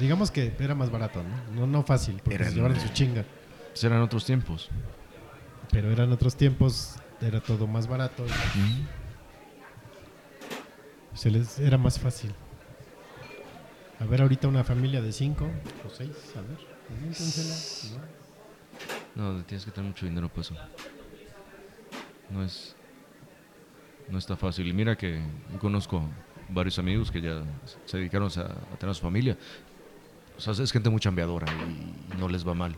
[0.00, 1.60] Digamos que era más barato, ¿no?
[1.60, 3.24] No, no fácil, porque Eran- se llevaron su chinga.
[3.70, 4.68] Pues eran otros tiempos.
[5.70, 8.26] Pero eran otros tiempos, era todo más barato.
[8.56, 8.84] y
[11.16, 12.34] Se les era más fácil.
[14.02, 15.48] A ver, ahorita una familia de cinco
[15.86, 16.58] o seis, a ver.
[19.14, 19.32] ¿no?
[19.34, 20.56] No, tienes que tener mucho dinero eso.
[22.28, 22.74] No es.
[24.08, 24.66] No está fácil.
[24.66, 25.22] Y mira que
[25.60, 26.02] conozco
[26.48, 27.44] varios amigos que ya
[27.84, 29.38] se dedicaron a, a tener a su familia.
[30.36, 32.76] O sea, es gente muy chambeadora y no les va mal.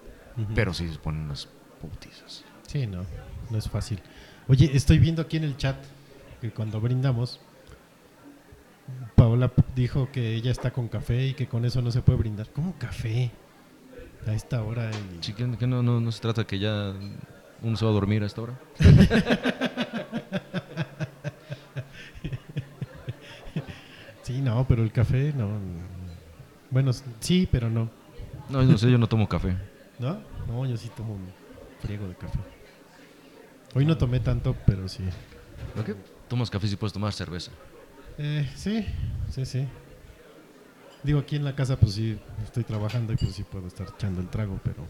[0.54, 1.48] Pero sí se ponen unas
[1.80, 2.44] putizas.
[2.66, 3.06] Sí, no,
[3.50, 4.00] no es fácil.
[4.48, 5.76] Oye, estoy viendo aquí en el chat
[6.40, 7.40] que cuando brindamos,
[9.14, 12.48] Paola dijo que ella está con café y que con eso no se puede brindar.
[12.50, 13.30] ¿Cómo café?
[14.26, 14.90] A esta hora.
[14.90, 16.92] y- Sí, que, que no, no, no se trata que ya
[17.62, 18.54] uno se va a dormir a esta hora.
[24.22, 25.48] Sí, no, pero el café no.
[26.70, 27.90] Bueno, sí, pero no.
[28.48, 29.54] No, no sé, yo no tomo café.
[29.98, 30.18] ¿No?
[30.48, 31.26] No, yo sí tomo un
[31.80, 32.38] friego de café.
[33.74, 35.04] Hoy no tomé tanto, pero sí.
[35.74, 35.94] ¿Por qué?
[36.28, 37.50] Tomas café si puedes tomar cerveza.
[38.18, 38.86] Eh, sí,
[39.30, 39.66] sí, sí.
[41.02, 44.20] Digo, aquí en la casa pues sí estoy trabajando y pues sí puedo estar echando
[44.20, 44.86] el trago, pero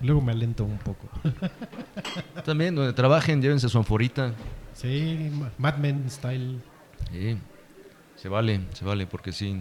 [0.00, 1.08] luego me alento un poco.
[2.44, 4.32] También, donde trabajen, llévense su anforita.
[4.74, 6.60] sí, ma- Mad Men style.
[7.10, 7.36] Sí,
[8.16, 9.60] se vale, se vale, porque sí.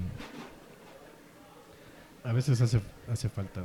[2.23, 3.61] A veces hace, hace falta.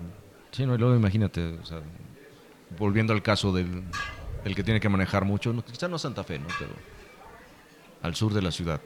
[0.53, 1.83] Sí, no, y luego imagínate, o sea,
[2.79, 3.83] volviendo al caso del,
[4.45, 6.47] del que tiene que manejar mucho, no, quizá no Santa Fe, ¿no?
[6.59, 6.71] Pero
[8.03, 8.81] al sur de la ciudad.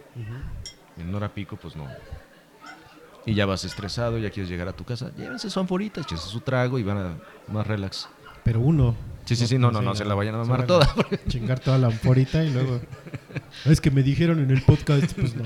[0.98, 1.86] En hora pico, pues no.
[3.24, 6.40] Y ya vas estresado, ya quieres llegar a tu casa, llévense su anforita, échense su
[6.40, 7.18] trago y van a
[7.52, 8.08] más relax.
[8.44, 8.94] Pero uno.
[9.24, 10.94] Sí, sí, sí, no, no, no, se la vayan a mamar van toda.
[11.28, 12.80] Chingar toda la amforita y luego.
[13.64, 15.44] Es que me dijeron en el podcast, pues no.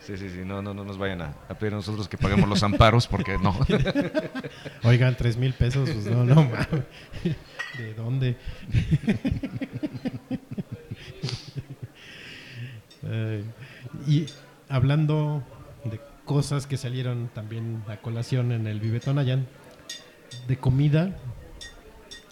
[0.00, 2.48] Sí, sí, sí, no, no, no nos vayan a, a pedir a nosotros que paguemos
[2.48, 3.56] los amparos, porque no.
[4.82, 6.66] Oigan, tres mil pesos, pues no, no mames.
[7.78, 8.36] ¿De dónde?
[13.12, 13.44] Ay,
[14.06, 14.26] y
[14.68, 15.42] hablando
[15.84, 19.46] de cosas que salieron también a colación en el Vivetón Allan,
[20.48, 21.16] de comida,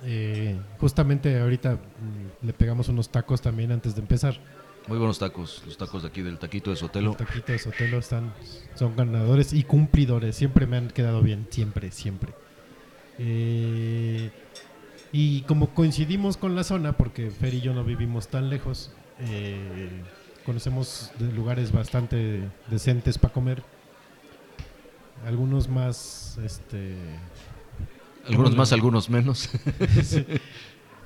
[0.04, 4.38] eh, justamente ahorita mm, le pegamos unos tacos también antes de empezar.
[4.88, 7.08] Muy buenos tacos, los tacos de aquí del taquito de Sotelo.
[7.08, 8.32] Los taquitos de Sotelo están,
[8.74, 10.36] son ganadores y cumplidores.
[10.36, 12.32] Siempre me han quedado bien, siempre, siempre.
[13.18, 14.30] Eh,
[15.12, 19.90] y como coincidimos con la zona, porque Fer y yo no vivimos tan lejos, eh,
[20.50, 23.62] conocemos de lugares bastante decentes para comer.
[25.24, 26.96] Algunos más, este,
[28.26, 29.48] Algunos ¿Cómo más, le- algunos menos.
[30.02, 30.26] Sí.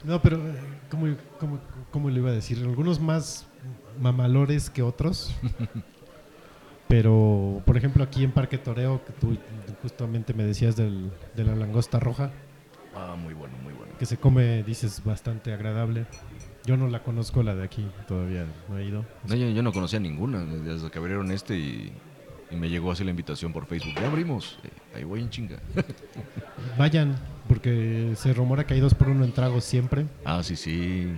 [0.03, 0.55] No, pero eh,
[0.91, 1.59] ¿cómo, cómo,
[1.91, 2.57] cómo le iba a decir?
[2.59, 3.47] Algunos más
[4.01, 5.35] mamalores que otros.
[6.89, 9.37] Pero, por ejemplo, aquí en Parque Toreo, que tú
[9.83, 12.31] justamente me decías del, de la langosta roja,
[12.95, 13.93] Ah, muy bueno, muy bueno.
[13.99, 16.07] que se come, dices, bastante agradable.
[16.67, 19.05] Yo no la conozco, la de aquí, todavía no he ido.
[19.29, 21.93] No, yo, yo no conocía ninguna desde que abrieron este y,
[22.51, 23.93] y me llegó así la invitación por Facebook.
[24.01, 24.59] Ya abrimos.
[24.65, 25.59] Eh, ahí voy en chinga.
[26.79, 27.17] Vayan,
[27.49, 30.07] porque se rumora que hay dos por uno en tragos siempre.
[30.25, 31.15] ah, sí, sí.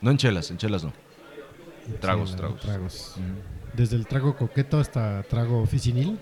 [0.00, 0.92] No en chelas, en chelas no.
[2.00, 3.16] Tragos, Sí, tragos.
[3.74, 6.18] Desde el trago coqueto hasta trago oficinil.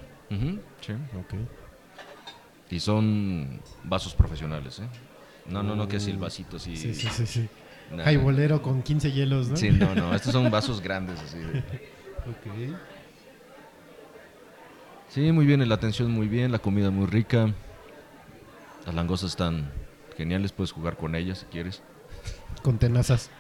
[0.81, 0.93] Sí.
[1.19, 1.35] Ok.
[2.71, 4.87] Y son vasos profesionales, ¿eh?
[5.47, 6.77] No, no, no, que así el vasito así.
[6.77, 7.27] Sí, sí, sí.
[7.27, 7.49] sí.
[7.93, 8.05] Nah.
[8.07, 9.57] Hay bolero con 15 hielos, ¿no?
[9.57, 10.15] Sí, no, no.
[10.15, 11.39] Estos son vasos grandes así.
[11.39, 11.59] de-
[12.23, 12.77] Ok.
[15.09, 17.53] Sí, muy bien, la atención muy bien, la comida muy rica.
[18.87, 19.71] Las langostas están
[20.17, 21.83] geniales, puedes jugar con ellas si quieres.
[22.63, 23.31] Con tenazas.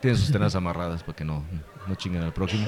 [0.00, 1.44] Tienen sus tenas amarradas para que no,
[1.86, 2.66] no chinguen al prójimo.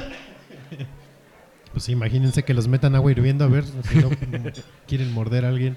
[1.73, 4.11] Pues imagínense que los metan agua hirviendo a ver si no
[4.87, 5.77] quieren morder a alguien.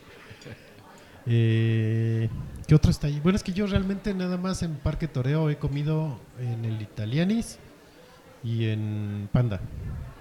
[1.25, 2.29] Eh,
[2.67, 3.19] ¿Qué otro está ahí?
[3.21, 7.59] Bueno, es que yo realmente nada más en Parque Toreo he comido en el Italianis
[8.43, 9.59] y en Panda.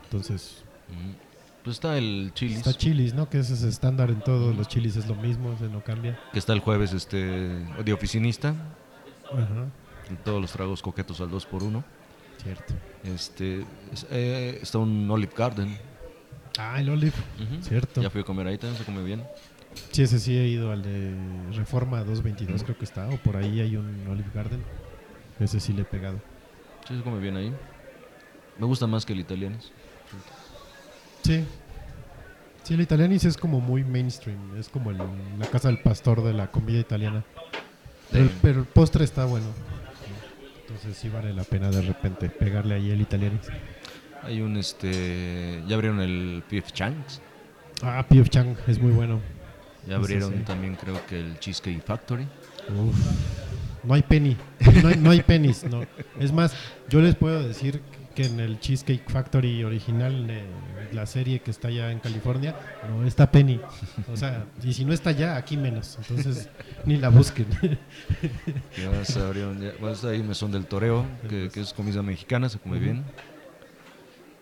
[0.04, 1.14] Entonces, Ujú.
[1.64, 3.28] Pues está el chilis, está chilis, ¿no?
[3.28, 6.16] Que ese es estándar en todos los chilis, es lo mismo, ese no cambia.
[6.32, 8.50] que está el jueves este de oficinista.
[9.32, 9.66] Ajá,
[10.24, 11.82] Todos los tragos coquetos al 2 por 1
[12.40, 12.72] cierto.
[13.02, 15.76] Este, es- eh, está un Olive Garden.
[16.56, 17.12] Ah, el Olive,
[17.62, 18.00] cierto.
[18.00, 19.24] Ya fui a comer ahí, también se come bien.
[19.92, 21.14] Sí, ese sí he ido al de
[21.54, 24.62] Reforma 222, creo que está, o por ahí hay un Olive Garden.
[25.40, 26.20] Ese sí le he pegado.
[26.86, 27.52] Sí, se come bien ahí.
[28.58, 29.56] Me gusta más que el italiano.
[31.22, 31.44] Sí.
[32.62, 34.98] Sí, el Italianis es como muy mainstream, es como el-
[35.38, 37.24] la casa del pastor de la comida italiana.
[38.10, 38.36] Pero, el- Sí.
[38.42, 39.46] pero el postre está bueno.
[40.62, 43.46] Entonces sí vale la pena de repente pegarle ahí el Italianis.
[44.22, 45.62] Hay un este.
[45.68, 46.72] Ya abrieron el P.F.
[46.72, 47.20] Chang's.
[47.82, 48.28] Ah, P.F.
[48.30, 49.20] Chang es muy bueno.
[49.86, 50.40] Ya abrieron sí.
[50.44, 52.26] también, creo que el Cheesecake Factory.
[52.68, 52.96] Uf.
[53.84, 54.36] No hay penny.
[54.82, 55.64] No hay, no hay pennies.
[55.64, 55.82] No.
[56.18, 56.54] Es más,
[56.88, 57.80] yo les puedo decir
[58.16, 60.42] que en el Cheesecake Factory original de
[60.92, 62.56] la serie que está allá en California,
[62.88, 63.60] no está penny.
[64.12, 65.98] O sea, y si no está allá, aquí menos.
[65.98, 66.48] Entonces,
[66.84, 67.46] ni la busquen.
[68.76, 69.60] Ya se abrieron.
[69.60, 73.04] Ya, bueno, está ahí Mesón del Toreo, que, que es comida mexicana, se come bien.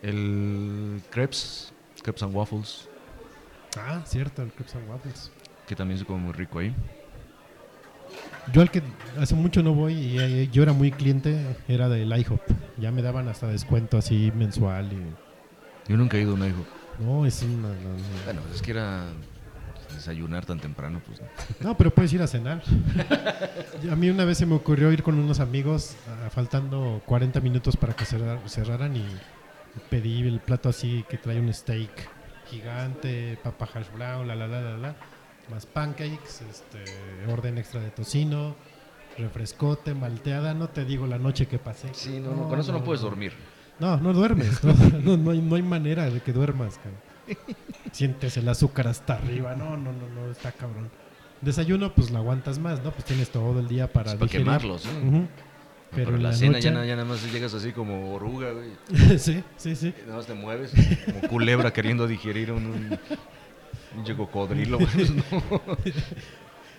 [0.01, 2.87] El Crepes, Crepes and Waffles.
[3.77, 5.31] Ah, cierto, el Crepes and Waffles.
[5.67, 6.73] Que también se come muy rico ahí.
[8.53, 8.83] Yo al que
[9.19, 12.41] hace mucho no voy y eh, yo era muy cliente, era del IHOP.
[12.77, 15.89] Ya me daban hasta descuento así mensual y...
[15.91, 16.65] Yo nunca he ido a un IHOP.
[16.99, 17.69] No, es una...
[17.69, 18.23] no, no.
[18.25, 19.05] Bueno, es que era
[19.93, 21.27] desayunar tan temprano, pues no.
[21.69, 22.61] No, pero puedes ir a cenar.
[23.89, 25.95] a mí una vez se me ocurrió ir con unos amigos,
[26.29, 29.05] faltando 40 minutos para que cerrar- cerraran y
[29.89, 31.89] pedí el plato así que trae un steak
[32.49, 34.95] gigante, papa hash brown, la la la la la,
[35.49, 36.83] más pancakes, este,
[37.31, 38.55] orden extra de tocino,
[39.17, 41.89] refrescote, malteada, no te digo la noche que pasé.
[41.93, 43.33] Sí, no, no, con eso no puedes dormir.
[43.79, 44.63] No, no duermes,
[45.03, 47.01] no, hay, no hay manera de que duermas, cabrón.
[47.91, 50.89] Sientes el azúcar hasta arriba, no, no, no, no, está cabrón.
[51.41, 52.91] Desayuno, pues lo aguantas más, ¿no?
[52.91, 54.89] Pues tienes todo el día para para quemarlos, ¿eh?
[55.05, 55.27] Ujú.
[55.91, 56.61] Pero, Pero en la, la, cena noche...
[56.63, 58.69] ya, na- ya nada más llegas así como oruga, güey.
[59.19, 59.93] sí, sí, sí.
[59.97, 60.71] Y nada más te mueves
[61.05, 62.99] como culebra queriendo digerir un, un
[63.95, 64.79] pinche cocodrilo.
[64.79, 64.87] No.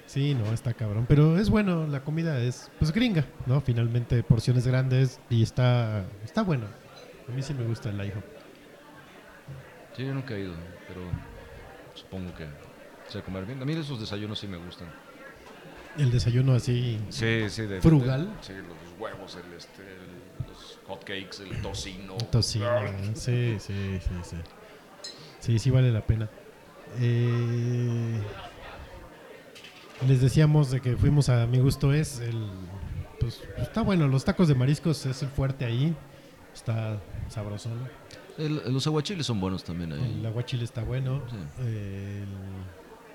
[0.07, 1.05] Sí, no, está cabrón.
[1.09, 3.61] Pero es bueno, la comida es, pues gringa, ¿no?
[3.61, 6.67] Finalmente porciones grandes y está, está bueno.
[7.29, 8.25] A mí sí me gusta el IHOP.
[9.97, 10.55] Sí, yo nunca he ido,
[10.87, 11.01] pero
[11.95, 12.47] supongo que
[13.09, 13.61] sé comer bien.
[13.61, 14.87] A mí esos desayunos sí me gustan.
[15.99, 17.63] El desayuno así, Sí, sí.
[17.63, 18.27] De, ¿Frugal?
[18.37, 22.15] de- sí, los huevos, el, este, el- los hotcakes, el tocino.
[22.31, 22.67] tocino.
[23.15, 24.37] Sí, sí, sí, sí.
[25.41, 26.29] Sí, sí vale la pena.
[27.01, 28.21] Eh,
[30.07, 32.47] les decíamos de que fuimos a mi gusto es el
[33.21, 35.95] pues está bueno, los tacos de mariscos es el fuerte ahí.
[36.55, 37.73] Está sabrosón.
[38.39, 40.17] El- los aguachiles son buenos también ahí.
[40.21, 41.23] El aguachile está bueno.
[41.31, 41.65] Sí.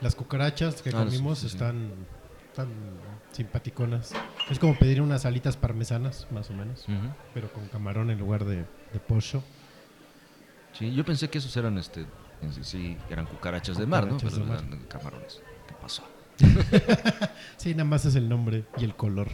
[0.02, 1.56] Las cucarachas que Ah, comimos sí, sí, sí.
[1.56, 1.91] están
[2.56, 2.68] tan
[3.31, 4.11] simpaticonas.
[4.49, 6.85] Es como pedir unas alitas parmesanas, más o menos,
[7.34, 9.43] pero con camarón en lugar de, de pollo.
[10.73, 12.06] Sí, yo pensé que esos eran, este,
[12.62, 14.18] sí, eran cucarachas de mar, ¿no?
[14.18, 14.64] Pero de mar.
[14.68, 15.42] eran camarones.
[15.68, 16.04] ¿Qué pasó?
[17.58, 19.28] Sí, nada más es el nombre y el color.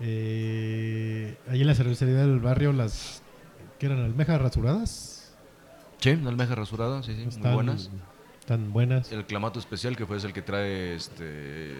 [0.00, 3.22] Eh, ahí en la cervecería del barrio, las
[3.78, 5.34] que eran almejas rasuradas.
[5.98, 7.90] Sí, una almeja rasurada, sí, sí, muy Están, buenas.
[8.40, 9.12] Están buenas.
[9.12, 11.74] El clamato especial, que fue el que trae este,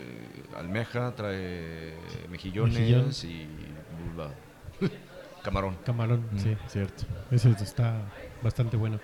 [0.56, 1.94] almeja, trae
[2.30, 3.10] mejillones Mejillón.
[3.22, 4.84] y
[5.42, 5.76] camarón.
[5.84, 6.38] Camarón, Mm.
[6.38, 7.04] sí, cierto.
[7.30, 8.00] Ese está
[8.42, 8.98] bastante bueno.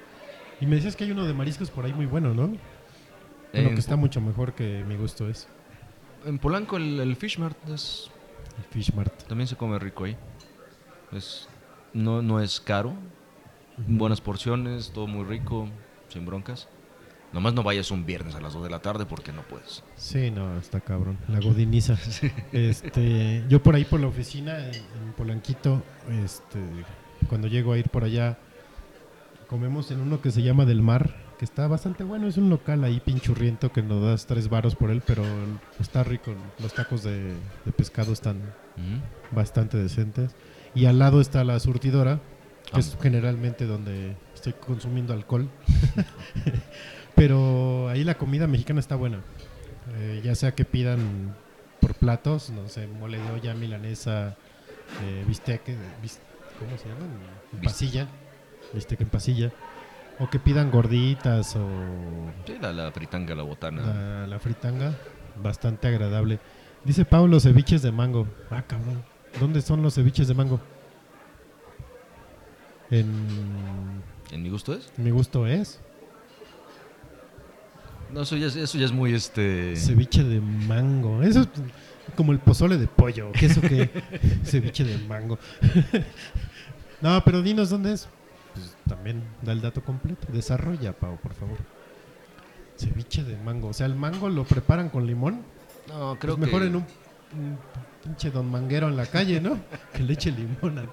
[0.60, 2.48] Y me decías que hay uno de mariscos por ahí muy bueno, ¿no?
[2.48, 2.58] Bueno,
[3.52, 5.48] en, que está mucho mejor que mi gusto es.
[6.24, 8.10] en Polanco el, el Fish Mart es-
[8.58, 9.12] El Fish Mart.
[9.26, 10.16] también se come rico ahí.
[11.12, 11.48] Es,
[11.92, 12.94] no, no es caro,
[13.86, 15.68] buenas porciones, todo muy rico,
[16.08, 16.68] sin broncas.
[17.32, 19.84] Nomás no vayas un viernes a las 2 de la tarde porque no puedes.
[19.96, 21.16] Sí, no, está cabrón.
[21.28, 21.96] La godiniza.
[22.52, 25.82] Este, yo por ahí por la oficina en, en Polanquito,
[26.24, 26.58] este,
[27.28, 28.36] cuando llego a ir por allá,
[29.50, 32.28] comemos en uno que se llama Del Mar, que está bastante bueno.
[32.28, 35.24] Es un local ahí pinchurriento que nos das tres varos por él, pero
[35.80, 36.32] está rico.
[36.60, 39.34] Los tacos de, de pescado están Ujú.
[39.34, 40.36] bastante decentes.
[40.72, 42.20] Y al lado está la surtidora,
[42.70, 42.78] que Ah.
[42.78, 45.48] es generalmente donde estoy consumiendo alcohol.
[47.16, 49.18] Pero ahí la comida mexicana está buena.
[49.96, 51.34] Eh, ya sea que pidan
[51.80, 54.36] por platos, no sé, mole de olla, milanesa,
[55.02, 56.20] eh, bistec, eh, bis-
[56.58, 57.00] ¿cómo se llama?
[57.52, 57.60] En
[58.72, 59.52] Bist- pasilla, bistec en pasilla.
[60.18, 61.66] O que pidan gorditas o
[62.46, 63.82] Sí, la, la fritanga, la botana.
[63.82, 64.94] la, la fritanga,
[65.42, 66.38] bastante agradable.
[66.84, 68.26] Dice Pablo, ceviches de mango.
[68.50, 69.02] Ah, cabrón.
[69.38, 70.60] ¿Dónde son los ceviches de mango?
[72.90, 74.02] En
[74.32, 74.92] ¿En mi gusto es?
[74.96, 75.80] mi gusto es
[78.12, 79.76] No, eso ya es, eso ya es muy este.
[79.76, 81.22] ceviche de mango.
[81.22, 81.48] Eso es
[82.16, 83.30] como el pozole de pollo.
[83.32, 83.88] ¿Qué eso qué?
[84.44, 85.38] ceviche de mango.
[87.00, 88.08] no, pero dinos dónde es.
[88.54, 90.26] Pues también da el dato completo.
[90.32, 91.58] Desarrolla, Pau, por favor.
[92.76, 93.68] Ceviche de mango.
[93.68, 95.42] O sea, el mango lo preparan con limón.
[95.88, 96.68] No, creo Pues mejor que.
[96.68, 96.86] en un,
[97.34, 97.58] un
[98.02, 99.58] pinche don manguero en la calle, ¿no?
[99.92, 100.78] que le eche limón.
[100.78, 100.88] al-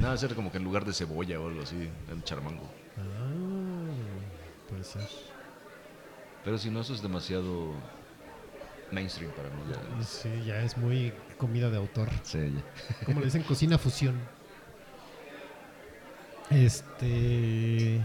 [0.00, 2.64] Nada, ser como que en lugar de cebolla o algo así, el charmango.
[2.98, 3.90] Ah,
[4.68, 5.08] puede ser.
[6.44, 7.72] Pero si no, eso es demasiado
[8.90, 9.62] mainstream para mí.
[9.70, 10.04] ya.
[10.04, 12.08] Sí, ya es muy comida de autor.
[12.22, 13.04] Sí, ya.
[13.06, 14.16] Como le dicen, cocina fusión.
[16.50, 18.00] Este.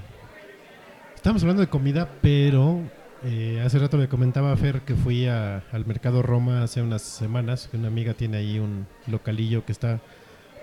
[1.15, 2.81] Estamos hablando de comida, pero
[3.23, 7.68] eh, hace rato le comentaba a Fer que fui al Mercado Roma hace unas semanas.
[7.69, 9.99] Que una amiga tiene ahí un localillo que está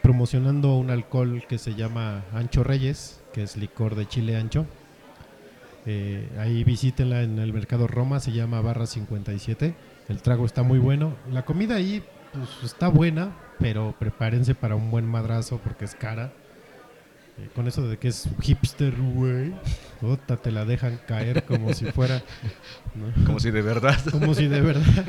[0.02, 4.66] promocionando un alcohol que se llama Ancho Reyes, que es licor de chile ancho.
[5.86, 9.74] Eh, ahí visítenla en el Mercado Roma, se llama Barra 57.
[10.08, 11.14] El trago está muy bueno.
[11.30, 12.02] La comida ahí
[12.32, 16.32] pues, está buena, pero prepárense para un buen madrazo porque es cara.
[17.38, 19.52] Eh, con eso de que es hipster, güey.
[20.00, 22.22] Puta, te la dejan caer como si fuera.
[22.94, 23.24] ¿no?
[23.26, 23.98] Como si de verdad.
[24.10, 25.04] Como si de verdad.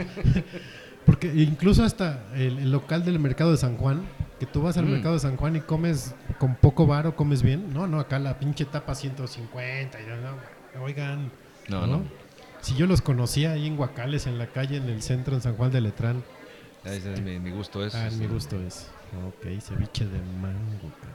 [1.06, 4.02] Porque incluso hasta el, el local del mercado de San Juan,
[4.40, 4.92] que tú vas al Mm.
[4.92, 7.72] mercado de San Juan y comes con poco varo, comes bien.
[7.72, 10.02] No, no, acá la pinche tapa 150.
[10.02, 11.32] Y no, oigan.
[11.68, 12.02] No, no.
[12.62, 15.56] Si yo los conocía ahí en Guacales, en la calle, en el centro, en San
[15.56, 16.24] Juan de Letrán.
[16.84, 17.94] Ese es mi, mi gusto es.
[17.94, 18.88] Ah, mi gusto es.
[19.28, 20.92] Ok, ceviche de mango.
[21.00, 21.15] cabrón.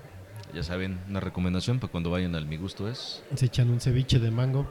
[0.54, 3.22] Ya saben, una recomendación para cuando vayan al mi gusto es.
[3.34, 4.66] Se echan un ceviche de mango.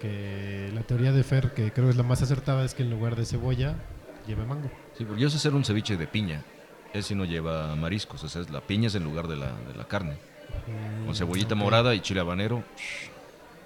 [0.00, 3.16] Que la teoría de Fer, que creo es la más acertada, es que en lugar
[3.16, 3.74] de cebolla
[4.26, 4.70] lleva mango.
[4.96, 6.42] Sí, porque yo sé hacer un ceviche de piña.
[6.94, 9.74] Ese no lleva mariscos, o sea, es la piña es en lugar de la, de
[9.76, 10.16] la carne.
[11.04, 12.64] Con cebollita Mm, morada y chile habanero.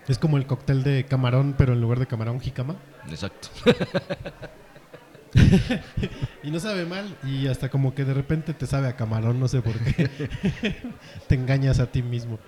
[0.08, 2.76] Es como el cóctel de camarón, pero en lugar de camarón, jicama.
[3.08, 3.48] Exacto.
[6.42, 9.48] Y no sabe mal, y hasta como que de repente te sabe a camarón, no
[9.48, 10.10] sé por qué.
[11.26, 12.38] te engañas a ti mismo.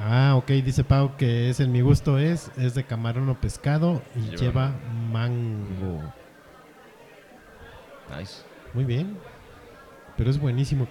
[0.00, 4.02] Ah, ok, dice Pau que es en mi gusto es, es de camarón o pescado
[4.16, 4.74] y Lleva lleva
[5.12, 6.12] mango.
[8.16, 8.42] Nice.
[8.74, 9.16] Muy bien.
[10.16, 10.86] Pero es buenísimo.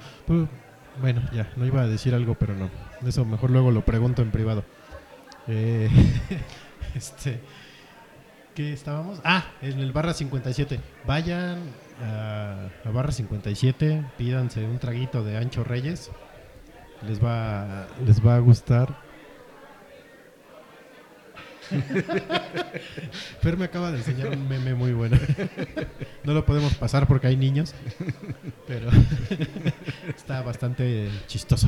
[1.00, 2.70] Bueno, ya, no iba a decir algo, pero no.
[3.06, 4.64] Eso mejor luego lo pregunto en privado.
[5.48, 5.90] Eh,
[6.96, 7.42] este.
[8.56, 9.20] ¿Qué estábamos?
[9.24, 10.80] Ah, en el barra 57.
[11.08, 11.60] Vayan
[12.04, 16.12] a, a barra 57, pídanse un traguito de Ancho Reyes.
[17.08, 18.96] Les va, les va a gustar.
[23.42, 25.18] Fer me acaba de enseñar un meme muy bueno.
[26.24, 27.74] No lo podemos pasar porque hay niños,
[28.68, 28.92] pero
[30.16, 31.68] está bastante chistoso.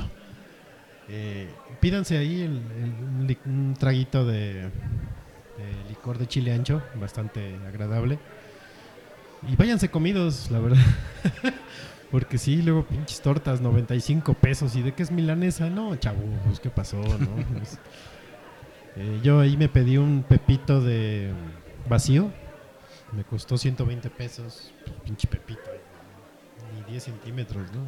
[1.09, 1.49] Eh,
[1.79, 4.69] pídanse ahí el- un traguito de,
[6.11, 8.19] de chile ancho, bastante agradable.
[9.47, 10.83] Y váyanse comidos, la verdad.
[12.11, 14.75] Porque sí, luego pinches tortas, 95 pesos.
[14.75, 15.69] ¿Y de qué es milanesa?
[15.69, 17.29] No, chavo, pues qué pasó, ¿no?
[17.53, 17.79] Pues,
[18.95, 21.31] eh, yo ahí me pedí un pepito de
[21.89, 22.31] vacío.
[23.11, 24.71] Me costó 120 pesos.
[24.85, 25.61] Pues, pinche pepito.
[26.75, 27.83] Ni 10 centímetros, ¿no?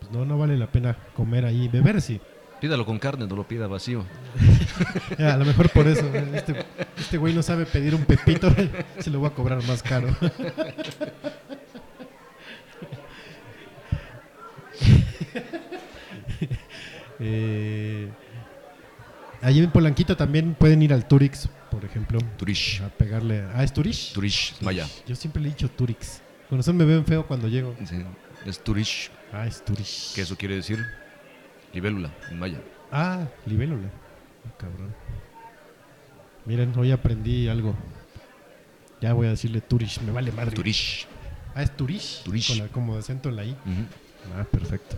[0.00, 1.68] Pues no, no vale la pena comer ahí.
[1.68, 2.20] Beber sí.
[2.60, 4.04] Pídalo con carne, no lo pida vacío.
[5.18, 6.04] Ya, a lo mejor por eso.
[6.12, 6.30] ¿eh?
[6.34, 6.64] Este,
[6.98, 8.54] este güey no sabe pedir un pepito.
[8.98, 10.08] Se lo voy a cobrar más caro.
[17.20, 18.10] eh,
[19.42, 22.18] ahí en Polanquito también pueden ir al Turix, por ejemplo.
[22.36, 22.82] Turish.
[22.82, 23.44] A pegarle.
[23.54, 24.12] Ah, ¿es Turix?
[24.12, 24.86] Turish, es maya.
[25.06, 26.20] Yo siempre le he dicho Turix.
[26.48, 27.74] Con eso me ven feo cuando llego.
[27.84, 27.96] Sí,
[28.44, 30.12] es Turish, Ah, es Turix.
[30.14, 30.78] que eso quiere decir
[31.76, 32.60] libélula en maya.
[32.90, 33.88] Ah, libélula.
[34.46, 34.94] Ah, cabrón.
[36.46, 37.74] Miren, hoy aprendí algo.
[39.00, 40.52] Ya voy a decirle Turish, me vale madre.
[40.52, 41.06] Turish.
[41.54, 42.22] Ah, es Turish.
[42.24, 42.48] Turish.
[42.48, 43.56] Con la, como acento en la I.
[44.34, 44.96] Ah, perfecto.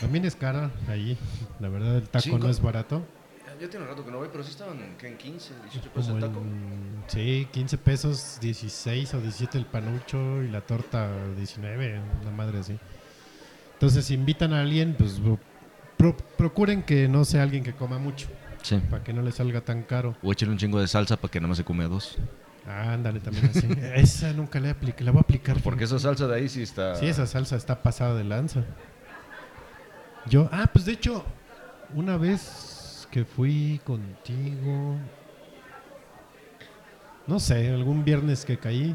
[0.00, 1.16] También es cara ahí.
[1.58, 3.02] La verdad, el taco no es barato.
[3.60, 7.04] Ya tiene un rato que no voy, pero sí estaban en 15, 18 Como en,
[7.06, 12.76] sí, 15 pesos, 16 o 17 el panucho y la torta 19, una madre así.
[13.74, 15.20] Entonces, si invitan a alguien, pues
[16.02, 18.26] pro- procuren que no sea alguien que coma mucho,
[18.62, 18.80] Sí.
[18.90, 20.16] para que no le salga tan caro.
[20.22, 22.16] O échale un chingo de salsa para que nada más se come a dos.
[22.66, 23.66] Ah, ándale, también así.
[23.94, 25.60] esa nunca la apliqué, la voy a aplicar.
[25.62, 26.94] Porque esa salsa de ahí sí está.
[26.96, 28.64] Sí, esa salsa está pasada de lanza.
[30.26, 31.24] Yo, ah, pues de hecho,
[31.94, 34.96] una vez que fui contigo,
[37.26, 38.94] no sé, algún viernes que caí,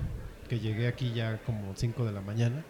[0.49, 2.63] que llegué aquí ya como 5 de la mañana,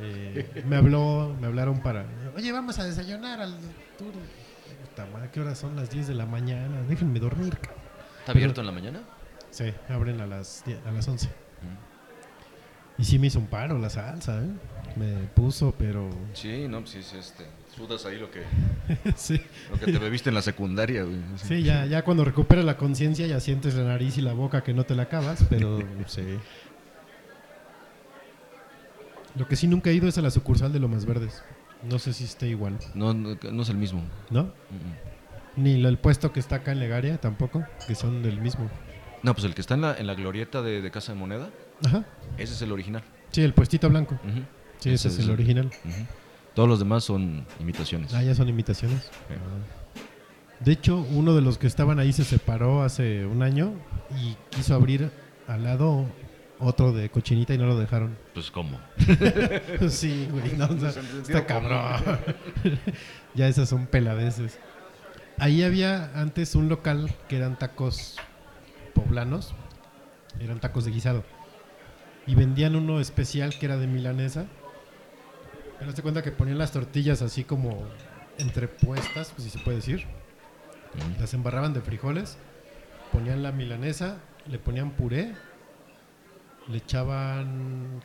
[0.00, 2.06] eh, me habló, me hablaron para,
[2.36, 3.56] oye, vamos a desayunar al
[3.98, 4.12] tour.
[4.90, 6.82] Puta madre, ¿qué horas son las 10 de la mañana?
[6.88, 7.56] Déjenme dormir.
[7.58, 7.82] cabrón.
[8.20, 9.00] ¿Está abierto en la mañana?
[9.50, 11.28] Sí, abren a las, 10 a las 11.
[12.96, 14.48] Y sí me hizo un paro la salsa, ¿eh?
[14.96, 16.08] Me puso, pero...
[16.32, 17.44] Sí, no, pues sí, sí, este.
[17.76, 18.44] Sudas ahí lo que,
[19.16, 21.16] sí, lo que te bebiste en la secundaria, güey.
[21.34, 24.72] sí ya, ya cuando recuperas la conciencia ya sientes la nariz y la boca que
[24.72, 26.22] no te la acabas, pero sí.
[29.34, 31.42] Lo que sí nunca he ido es a la sucursal de Lomas Verdes.
[31.82, 34.02] No sé si esté igual, No, no, no es el mismo.
[34.30, 34.52] ¿no?
[35.56, 38.70] Ni el puesto que está acá en Legaria tampoco, que son del mismo.
[39.22, 41.50] No, pues el que está en la, en la glorieta de, de Casa de Moneda,
[41.84, 42.04] Ajá.
[42.38, 43.02] ese es el original.
[43.30, 44.18] Sí, el puestito blanco.
[44.78, 45.70] Sí, ese es el original.
[46.54, 48.14] Todos los demás son imitaciones.
[48.14, 49.10] Ah, ya son imitaciones.
[49.30, 50.64] Ah.
[50.64, 53.72] De hecho, uno de los que estaban ahí se separó hace un año
[54.16, 55.10] y quiso abrir
[55.48, 56.06] al lado
[56.58, 58.16] otro de cochinita y no lo dejaron.
[58.32, 58.78] Pues cómo.
[59.88, 62.18] sí, güey, no, o sea, en está cabrón.
[63.34, 64.58] ya esas son peladeces.
[65.38, 68.16] Ahí había antes un local que eran tacos
[68.94, 69.54] poblanos,
[70.40, 71.24] eran tacos de guisado.
[72.26, 74.46] Y vendían uno especial que era de milanesa.
[75.78, 77.86] Pero te cuenta que ponían las tortillas así como
[78.38, 80.06] entrepuestas, pues si se puede decir.
[81.18, 82.38] Las embarraban de frijoles,
[83.12, 85.34] ponían la milanesa, le ponían puré,
[86.68, 88.00] le echaban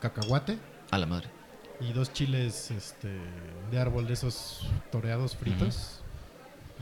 [0.00, 0.58] cacahuate
[0.90, 1.28] A la madre.
[1.80, 3.08] y dos chiles este,
[3.70, 6.00] de árbol de esos toreados fritos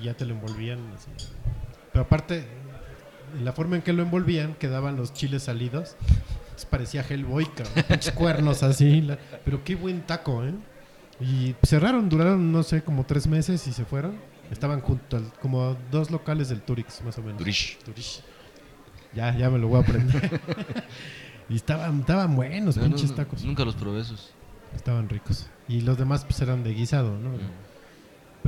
[0.00, 1.10] y ya te lo envolvían así.
[1.92, 2.46] Pero aparte,
[3.36, 5.96] en la forma en que lo envolvían quedaban los chiles salidos.
[6.44, 9.00] Entonces parecía Hellboy, cabrón, pinches cuernos así.
[9.02, 10.54] la- pero qué buen taco, ¿eh?
[11.20, 14.18] Y cerraron, duraron, no sé, como tres meses y se fueron.
[14.50, 17.38] Estaban junto al, como a dos locales del Turix, más o menos.
[17.38, 17.78] Durish.
[17.78, 18.20] Turish.
[19.16, 20.40] Ya, ya me lo voy a aprender.
[21.48, 23.44] y estaban, estaban buenos, No, no, pinches no, tacos.
[23.44, 24.32] Nunca los probé esos.
[24.74, 25.48] Estaban ricos.
[25.68, 27.30] Y los demás pues eran de guisado, ¿no?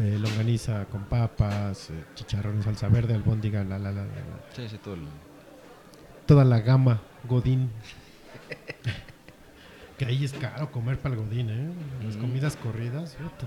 [0.02, 4.54] Eh, longaniza con papas, eh, chicharrones, salsa verde, albóndiga, la, la, la, la, la.
[4.54, 5.00] Sí, sí, todo el...
[6.26, 7.70] Toda la gama, godín.
[9.98, 11.70] que ahí es caro comer para el godín, ¿eh?
[12.04, 12.20] Las Mm.
[12.20, 13.46] comidas corridas, puta.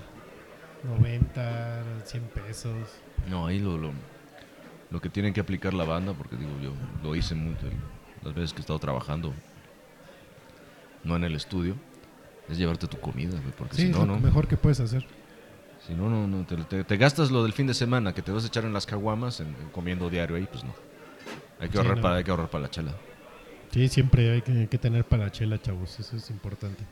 [0.84, 2.74] 90, 100 pesos.
[3.30, 3.92] No, ahí lo, lo,
[4.92, 7.66] lo que tienen que aplicar la banda, porque digo, yo lo hice mucho,
[8.22, 9.32] las veces que he estado trabajando,
[11.02, 11.74] no en el estudio,
[12.48, 14.80] es llevarte tu comida, güey, porque Sí, si es no, lo no, mejor que puedes
[14.80, 15.04] hacer.
[15.86, 18.30] si no, no, no, te, te- te gastas lo del fin de semana que te
[18.30, 20.74] vas a echar en las caguamas, en, en comiendo diario ahí, pues no.
[21.58, 22.02] Hay que, Sí, ahorrar, no.
[22.02, 22.92] para, hay que ahorrar para la chela.
[23.70, 25.98] Sí, siempre hay que, que tener para la chela, chavos.
[25.98, 26.84] Eso es importante.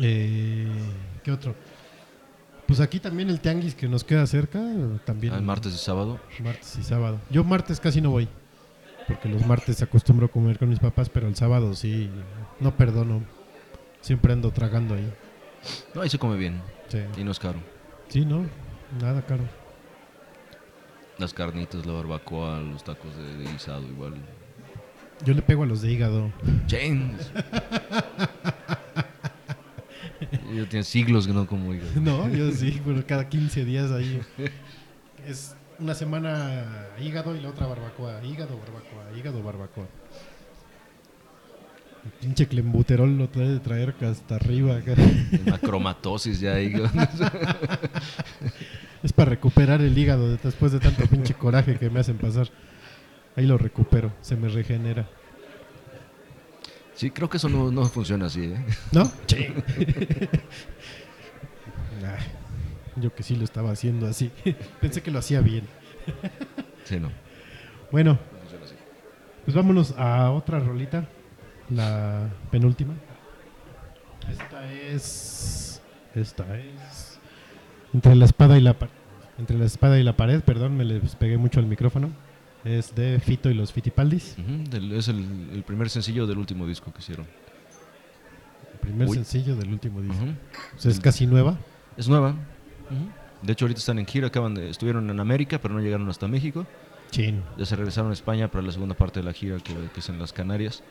[0.00, 0.66] Eh,
[1.22, 1.54] ¿Qué otro?
[2.72, 4.58] Pues aquí también el tianguis que nos queda cerca.
[5.04, 6.18] También Ah, el martes y sábado.
[6.42, 7.20] martes y sábado.
[7.28, 8.26] Yo martes casi no voy.
[9.06, 12.08] Porque los martes acostumbro a comer con mis papás, pero el sábado sí.
[12.60, 13.24] No perdono.
[14.00, 15.12] Siempre ando tragando ahí.
[15.94, 17.58] No, ahí se come bien Sí, y no es caro.
[18.08, 18.46] Sí, no.
[19.02, 19.44] Nada caro.
[21.18, 24.14] Las carnitas, la barbacoa, los tacos de, de guisado, igual.
[25.26, 26.32] Yo le pego a los de hígado.
[26.70, 27.30] James.
[30.54, 31.90] Yo tiene siglos que no como hígado.
[32.00, 34.20] No, yo sí, pero cada 15 días ahí.
[35.26, 38.22] Es una semana hígado y la otra barbacoa.
[38.24, 39.86] Hígado, barbacoa, hígado, barbacoa.
[42.04, 44.80] El pinche clembuterol lo trae de traer hasta arriba.
[45.46, 46.72] Una cromatosis ya ahí.
[49.02, 52.48] Es para recuperar el hígado de- después de tanto pinche coraje que me hacen pasar.
[53.36, 55.08] Ahí lo recupero, se me regenera.
[56.94, 58.64] Sí, creo que eso no, no funciona así, ¿eh?
[58.92, 59.10] ¿No?
[59.26, 59.46] Sí.
[62.96, 64.30] Yo que sí lo estaba haciendo así.
[64.80, 65.64] Pensé que lo hacía bien.
[66.84, 67.10] Sí, no.
[67.90, 68.18] Bueno,
[69.44, 71.06] pues vámonos a otra rolita.
[71.70, 72.94] La penúltima.
[74.30, 75.80] Esta es.
[76.14, 77.18] Esta es.
[77.94, 78.88] Entre la espada y la pa-
[79.38, 82.10] Entre la espada y la pared, perdón, me les pegué mucho al micrófono.
[82.64, 84.36] Es de Fito y los Fitipaldis.
[84.92, 87.26] Es el, el primer sencillo del último disco que hicieron.
[88.74, 89.14] El primer Uy.
[89.16, 90.22] sencillo del último disco.
[90.22, 90.32] Ujú.
[90.76, 91.56] O sea, es casi nueva.
[91.96, 92.34] Es nueva.
[93.42, 96.28] De hecho, ahorita están en gira, acaban de, estuvieron en América, pero no llegaron hasta
[96.28, 96.66] México.
[97.10, 97.42] Chin.
[97.58, 100.08] Ya se regresaron a España para la segunda parte de la gira, que, que es
[100.08, 100.82] en las Canarias.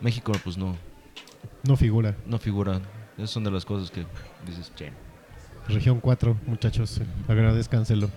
[0.00, 0.76] México, pues no,
[1.66, 2.14] No figura.
[2.26, 2.80] no figura.
[3.16, 4.04] Esas son de las cosas que
[4.46, 4.70] dices.
[5.68, 7.00] Región 4, muchachos.
[7.26, 8.10] Agradezcanselo.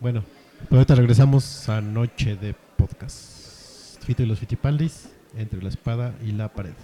[0.00, 0.24] Bueno,
[0.68, 4.02] pues ahorita regresamos a Noche de Podcast.
[4.04, 6.74] Fito y los Fitipaldis, entre la espada y la pared.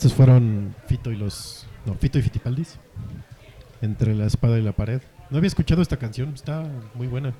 [0.00, 1.66] Estos fueron Fito y los.
[1.84, 2.78] No, Fito y Fitipaldis.
[3.82, 5.02] Entre la espada y la pared.
[5.28, 7.34] No había escuchado esta canción, está muy buena.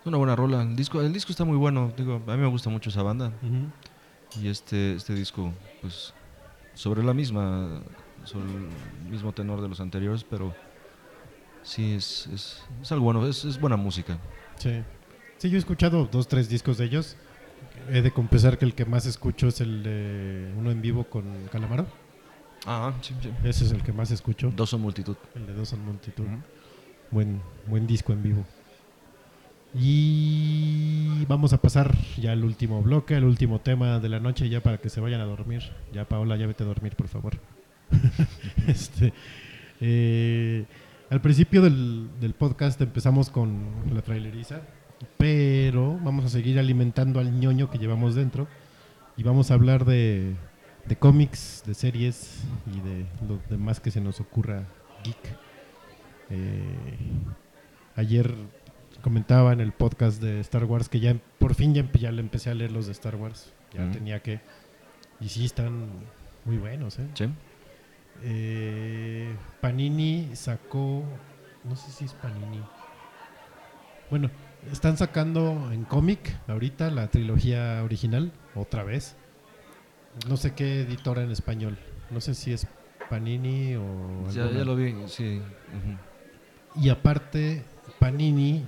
[0.00, 0.62] Es una buena rola.
[0.62, 1.92] El disco, el disco está muy bueno.
[1.96, 3.32] Digo, a mí me gusta mucho esa banda.
[4.42, 6.12] Y este, este disco, pues,
[6.74, 7.80] sobre la misma,
[8.24, 10.52] sobre el mismo tenor de los anteriores, pero
[11.62, 14.18] sí, es, es, es algo bueno, es, es buena música.
[14.56, 14.82] Sí.
[15.38, 17.16] Sí, yo he escuchado dos, tres discos de ellos.
[17.90, 21.24] He de confesar que el que más escucho es el de uno en vivo con
[21.52, 21.86] Calamaro.
[22.66, 23.30] Ah, sí, sí.
[23.44, 24.52] Ese es el que más escucho.
[24.54, 25.16] Dos son multitud.
[25.34, 26.24] El de Dos en Multitud.
[27.10, 28.44] Buen, buen disco en vivo.
[29.74, 34.62] Y vamos a pasar ya al último bloque, al último tema de la noche, ya
[34.62, 35.62] para que se vayan a dormir.
[35.92, 37.38] Ya, Paola, ya vete a dormir, por favor.
[38.66, 39.12] este,
[39.80, 40.64] eh,
[41.10, 44.62] al principio del, del podcast empezamos con la traileriza,
[45.18, 48.46] pero vamos a seguir alimentando al ñoño que llevamos dentro
[49.16, 50.34] y vamos a hablar de,
[50.86, 52.42] de cómics, de series
[52.74, 54.64] y de lo demás que se nos ocurra
[55.04, 55.16] geek.
[56.30, 56.62] Eh,
[57.94, 58.34] ayer
[59.02, 62.54] comentaba en el podcast de Star Wars que ya por fin ya, le empecé a
[62.54, 63.52] leer los de Star Wars.
[63.72, 63.92] Ya Mm.
[63.92, 64.40] tenía que.
[65.20, 65.86] Y sí están
[66.44, 67.06] muy buenos, ¿eh?
[67.14, 67.26] Sí.
[68.22, 71.04] Eh, Panini sacó.
[71.64, 72.62] No sé si es Panini.
[74.10, 74.30] Bueno,
[74.72, 79.16] están sacando en cómic ahorita la trilogía original, otra vez.
[80.28, 81.78] No sé qué editora en español.
[82.10, 82.66] No sé si es
[83.10, 84.28] Panini o.
[84.30, 85.40] Ya, ya lo vi, sí.
[86.74, 87.64] Y aparte,
[87.98, 88.64] Panini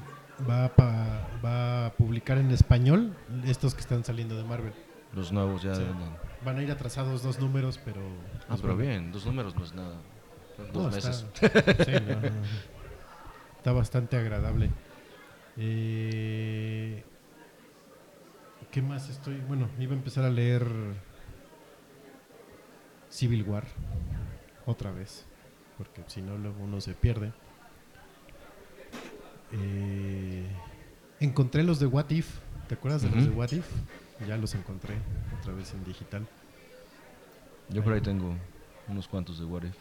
[0.49, 3.15] va a, pa- va a publicar en español
[3.45, 4.73] estos que están saliendo de Marvel.
[5.15, 5.75] Los nuevos ya.
[5.75, 5.83] Sí.
[5.83, 6.17] no.
[6.45, 8.01] Van a ir atrasados dos números, pero.
[8.49, 9.97] Ah, pero bien, dos números no es nada.
[10.59, 11.27] No, Dos está- meses.
[11.87, 12.43] sí, no, no, no.
[13.57, 14.71] Está bastante agradable.
[15.61, 17.03] Eh,
[18.71, 19.37] ¿Qué más estoy?
[19.49, 20.65] Bueno, iba a empezar a leer
[23.11, 23.65] Civil War.
[24.67, 25.25] otra vez,
[25.77, 27.33] porque si no luego uno se pierde.
[29.53, 30.47] Eh,
[31.21, 33.67] encontré los de What If, ¿te acuerdas de los de What If?
[34.29, 34.95] Ya los encontré
[35.41, 36.27] otra vez en digital.
[37.71, 38.35] Yo por ahí tengo
[38.87, 39.77] unos cuantos de What If.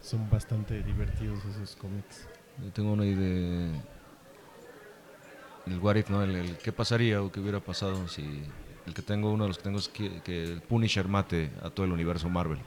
[0.00, 2.26] Son bastante divertidos esos cómics.
[2.62, 3.70] Yo tengo uno ahí de.
[5.66, 6.22] El What If, ¿no?
[6.22, 8.42] El, el qué pasaría o qué hubiera pasado si.
[8.86, 11.70] El que tengo, uno de los que tengo es que, que el Punisher mate a
[11.70, 12.58] todo el universo Marvel.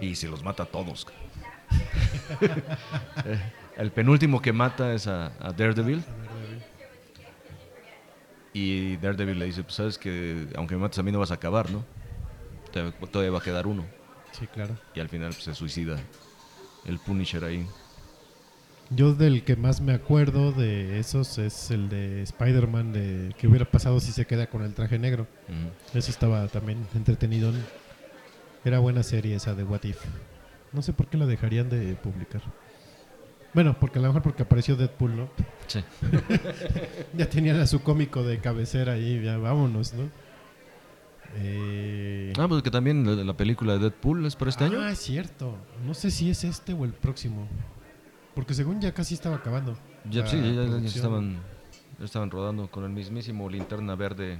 [0.00, 1.06] Y se los mata a todos.
[3.24, 3.40] Eh,
[3.76, 6.04] el penúltimo que mata es a, a Daredevil.
[8.52, 11.34] Y Daredevil le dice: Pues sabes que aunque me mates a mí no vas a
[11.34, 11.84] acabar, ¿no?
[13.10, 13.84] Todavía va a quedar uno.
[14.32, 14.76] Sí, claro.
[14.94, 15.98] Y al final pues, se suicida
[16.84, 17.66] el Punisher ahí.
[18.90, 23.64] Yo del que más me acuerdo de esos es el de Spider-Man, de qué hubiera
[23.64, 25.28] pasado si se queda con el traje negro.
[25.48, 25.98] Ujú.
[25.98, 27.52] Ese estaba también entretenido.
[28.64, 29.98] Era buena serie esa de What If.
[30.72, 32.42] No sé por qué la dejarían de publicar.
[33.54, 35.28] Bueno, porque a lo mejor porque apareció Deadpool, ¿no?
[35.68, 35.80] Sí.
[37.16, 40.08] Ya tenían a su cómico de cabecera ahí, ya vámonos, ¿no?
[41.36, 44.80] Eh, Ah, pues que también la, la película de Deadpool es para este año.
[44.80, 45.56] Ah, es cierto.
[45.86, 47.48] No sé si es este o el próximo.
[48.40, 49.76] Porque según ya casi estaba acabando.
[50.10, 50.84] Ya, sí, ya- ya, ya producción.
[50.86, 51.38] estaban,
[51.98, 54.38] ya estaban rodando con el mismísimo linterna verde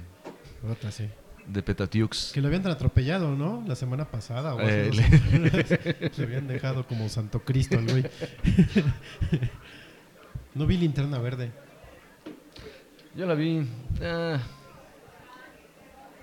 [0.67, 1.07] Otra, sí.
[1.47, 2.31] de Petatiux.
[2.33, 3.63] Que lo habían atropellado, ¿no?
[3.67, 4.55] La semana pasada.
[4.55, 6.11] O hace Eh, le-.
[6.17, 8.03] Le habían dejado como Santo Cristo al güey.
[10.55, 11.51] no vi linterna verde.
[13.15, 13.67] Yo la vi.
[14.01, 14.39] ah,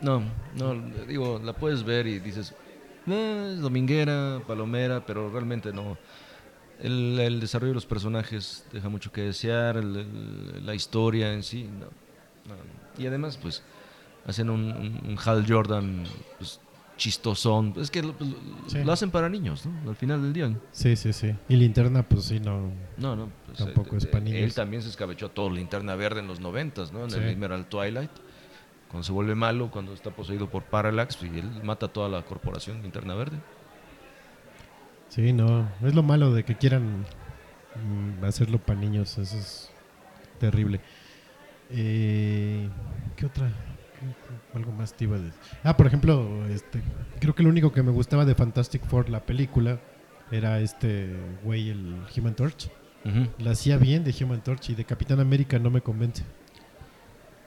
[0.00, 0.22] no,
[0.56, 0.74] no,
[1.06, 2.54] digo, la puedes ver y dices,
[3.06, 5.98] "Eh, es dominguera, palomera, pero realmente no.
[6.80, 11.42] El, el desarrollo de los personajes deja mucho que desear, el- el- la historia en
[11.42, 12.54] sí, no, no.
[13.02, 13.62] Y además, pues,
[14.26, 16.04] hacen un, un- un Hal Jordan
[16.38, 16.60] pues,
[16.96, 17.74] chistosón.
[17.78, 18.82] Es que lo, lo- Sí.
[18.84, 19.90] lo hacen para niños, ¿no?
[19.90, 20.52] Al final del día.
[20.72, 21.34] Sí, sí, sí.
[21.48, 22.70] Y linterna, pues sí, no.
[22.96, 23.28] No, no.
[23.46, 24.40] pues, Tampoco eh, es eh, niños.
[24.42, 27.04] Él también se escabechó todo linterna verde en los noventas, ¿no?
[27.04, 27.18] En Sí.
[27.18, 28.10] el Emerald Twilight.
[28.88, 32.22] Cuando se vuelve malo, cuando está poseído por Parallax, y él mata a toda la
[32.24, 33.38] corporación linterna verde.
[35.08, 35.68] Sí, no.
[35.82, 37.04] Es lo malo de que quieran
[37.76, 39.16] mm, hacerlo para niños.
[39.18, 39.70] Eso es
[40.38, 40.80] terrible.
[41.70, 42.68] Eh,
[43.16, 43.48] ¿Qué otra?
[43.48, 45.38] ¿Qué- Algo más te iba a decir.
[45.64, 46.80] Ah, por ejemplo, este,
[47.20, 49.80] creo que lo único que me gustaba de Fantastic Four, la película,
[50.30, 52.70] era este güey, el Human Torch.
[53.38, 56.22] La hacía bien de Human Torch y de Capitán América no me convence.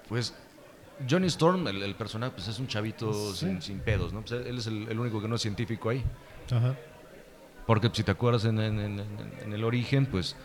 [0.09, 0.33] Pues
[1.07, 3.45] Johnny Storm, el, el personaje, pues es un chavito Sí.
[3.45, 4.21] sin, sin pedos, ¿no?
[4.21, 6.03] Pues él es el, el único que no es científico ahí.
[6.51, 6.75] Ajá.
[7.72, 9.02] Porque si te acuerdas en, en- en-
[9.45, 10.35] en el origen, pues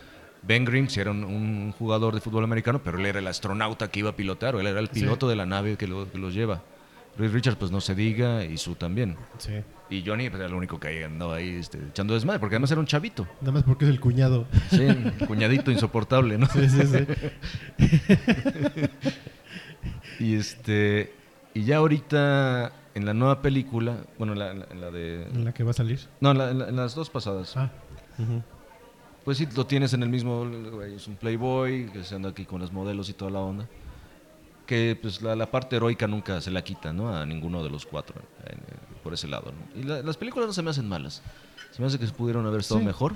[0.42, 3.98] Ben Grimm era un, un jugador de fútbol americano, pero él era el astronauta que
[3.98, 5.00] iba a pilotar, o él era el Sí.
[5.00, 6.62] piloto de la nave que, lo, que los lleva.
[7.18, 9.16] Reed Richards, pues no se diga, y Sue también.
[9.38, 9.54] Sí.
[9.90, 12.80] Y Johnny pues, era el único que andaba ahí este, echando desmadre, porque además era
[12.80, 13.26] un chavito.
[13.40, 14.46] Nada más porque es el cuñado.
[14.70, 16.46] Sí, un cuñadito insoportable, ¿no?
[16.46, 17.06] Sí, sí, sí.
[20.20, 21.12] Y este
[21.54, 25.52] y ya ahorita en la nueva película, bueno, en la, en la- de En la
[25.52, 26.00] que va a salir.
[26.20, 27.56] no, en, la- en la- en las dos pasadas.
[27.56, 27.70] Ah.
[29.24, 30.46] Pues sí, lo tienes en el mismo,
[30.84, 33.66] es un playboy, que se anda aquí con los modelos y toda la onda.
[34.66, 37.14] Que pues la, la parte heroica nunca se la quita, ¿no?
[37.14, 38.16] A ninguno de los cuatro,
[38.46, 38.56] eh,
[39.02, 39.52] por ese lado.
[39.52, 39.80] ¿no?
[39.80, 41.22] Y la- las películas no se me hacen malas.
[41.72, 42.86] Se me hace que pudieron haber estado Sí.
[42.86, 43.12] mejor.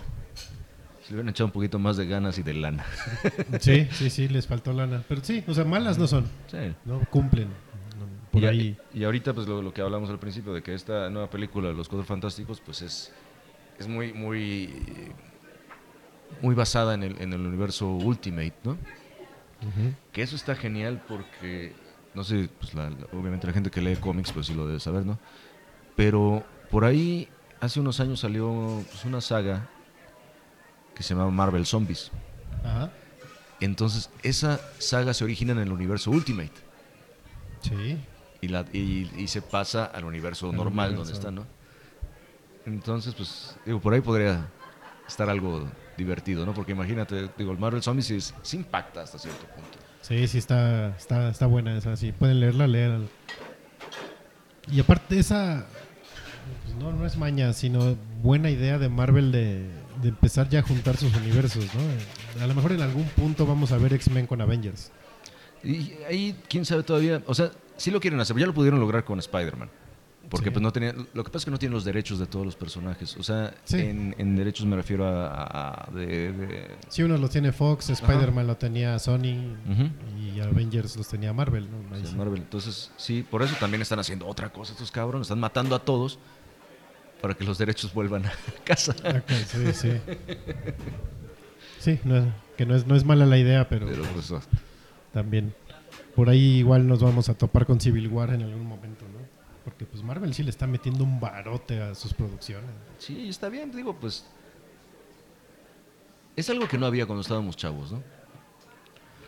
[1.03, 2.85] Si le hubieran echado un poquito más de ganas y de lana.
[3.61, 5.03] Sí, sí, sí, les faltó lana.
[5.09, 6.25] Pero sí, o sea, malas no son.
[6.49, 6.75] Sí.
[6.85, 7.49] No cumplen.
[8.33, 8.79] Por y, ahí.
[8.95, 11.75] y ahorita, pues lo, lo que hablamos al principio, de que esta nueva película de
[11.75, 13.13] Los Cuatro Fantásticos, pues es,
[13.79, 15.13] es muy, muy,
[16.41, 18.79] muy basada en el, en el universo Ultimate, ¿no?
[20.13, 21.75] Que eso está genial porque,
[22.15, 24.81] no sé, pues la- la- obviamente la gente que lee cómics, pues sí lo debe
[24.81, 25.19] saber, ¿no?
[25.97, 27.29] Pero por ahí,
[27.61, 29.69] hace unos años salió pues, una saga
[30.95, 32.11] que se llama Marvel Zombies.
[32.65, 32.91] Ajá.
[33.61, 36.53] Entonces, esa saga se origina en el universo Ultimate.
[37.61, 37.99] Sí.
[38.41, 41.13] Y, la, y, y se pasa al universo Al normal universo.
[41.13, 41.47] donde está, ¿no?
[42.67, 44.49] Entonces, pues, digo, por ahí podría
[45.09, 46.55] estar algo divertido, ¿no?
[46.55, 49.79] Porque imagínate, digo, el Marvel Zombies sí, sí impacta hasta cierto punto.
[50.03, 51.97] Sí, sí, está, está, está buena esa.
[51.97, 53.01] Sí, pueden leerla, leer.
[54.71, 55.67] Y aparte, esa.
[56.65, 59.69] pues no, no es maña, sino buena idea de Marvel de,
[60.01, 62.43] de empezar ya a juntar sus universos, ¿no?
[62.43, 64.91] A lo mejor en algún punto vamos a ver X-Men con Avengers.
[65.63, 67.51] Y ahí, quién sabe todavía, o sea,
[67.81, 69.69] sí lo quieren hacer, ya lo pudieron lograr con Spider-Man.
[70.29, 70.51] Porque Sí.
[70.51, 72.55] pues no tenían, lo que pasa es que no tienen los derechos de todos los
[72.55, 73.17] personajes.
[73.17, 73.79] O sea, Sí.
[73.81, 78.47] en, en derechos me refiero a, a- de, de- Si uno los tiene Fox, Spider-Man
[78.47, 79.91] lo tenía Sony Ujú.
[80.21, 81.67] y Avengers los tenía Marvel,
[82.05, 82.15] sí.
[82.15, 82.43] Marvel.
[82.43, 86.19] Entonces, sí, por eso también están haciendo otra cosa estos cabrones, están matando a todos
[87.21, 88.33] para que los derechos vuelvan a
[88.65, 88.95] casa.
[89.47, 89.93] Sí, sí.
[91.79, 94.31] Sí, no que no es, no es mala la idea, pero, Pero pues,
[95.13, 95.55] también
[96.15, 99.19] por ahí igual nos vamos a topar con Civil War en algún momento, ¿no?
[99.65, 102.71] Porque pues Marvel sí le está metiendo un barote a sus producciones.
[102.99, 104.27] sí, está bien, digo, pues.
[106.37, 108.03] Es algo que no había cuando estábamos chavos, ¿no?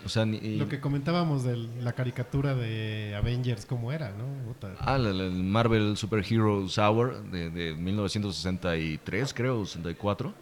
[0.05, 0.57] O sea, ni.
[0.57, 4.25] Lo que comentábamos de la caricatura de Avengers, ¿cómo era, no?
[4.47, 4.75] Puta.
[4.81, 10.33] Ah, el Marvel Super Heroes Hour de, de 1963, creo, 64.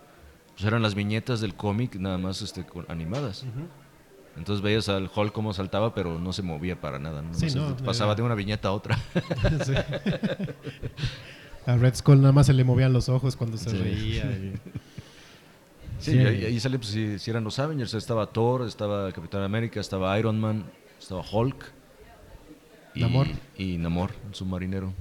[0.55, 3.45] Pues eran las viñetas del cómic nada más este, con- animadas.
[4.37, 7.21] Entonces veías al Hulk como saltaba, pero no se movía para nada.
[7.23, 7.35] ¿no?
[7.35, 8.99] Sí, Nomás no, pasaba era- de una viñeta a otra.
[9.65, 9.75] Sí.
[11.67, 13.77] A Red Skull nada más se le movían los ojos cuando se Sí.
[13.77, 14.25] reía.
[14.25, 14.55] y-
[16.01, 19.43] Sí, y ahí, ahí sale, pues, si, si eran los Avengers, estaba Thor, estaba Capitán
[19.43, 20.65] América, estaba Iron Man,
[20.99, 21.73] estaba Hulk.
[22.95, 23.27] Y, Namor.
[23.59, 24.95] Y Namor, un submarinero.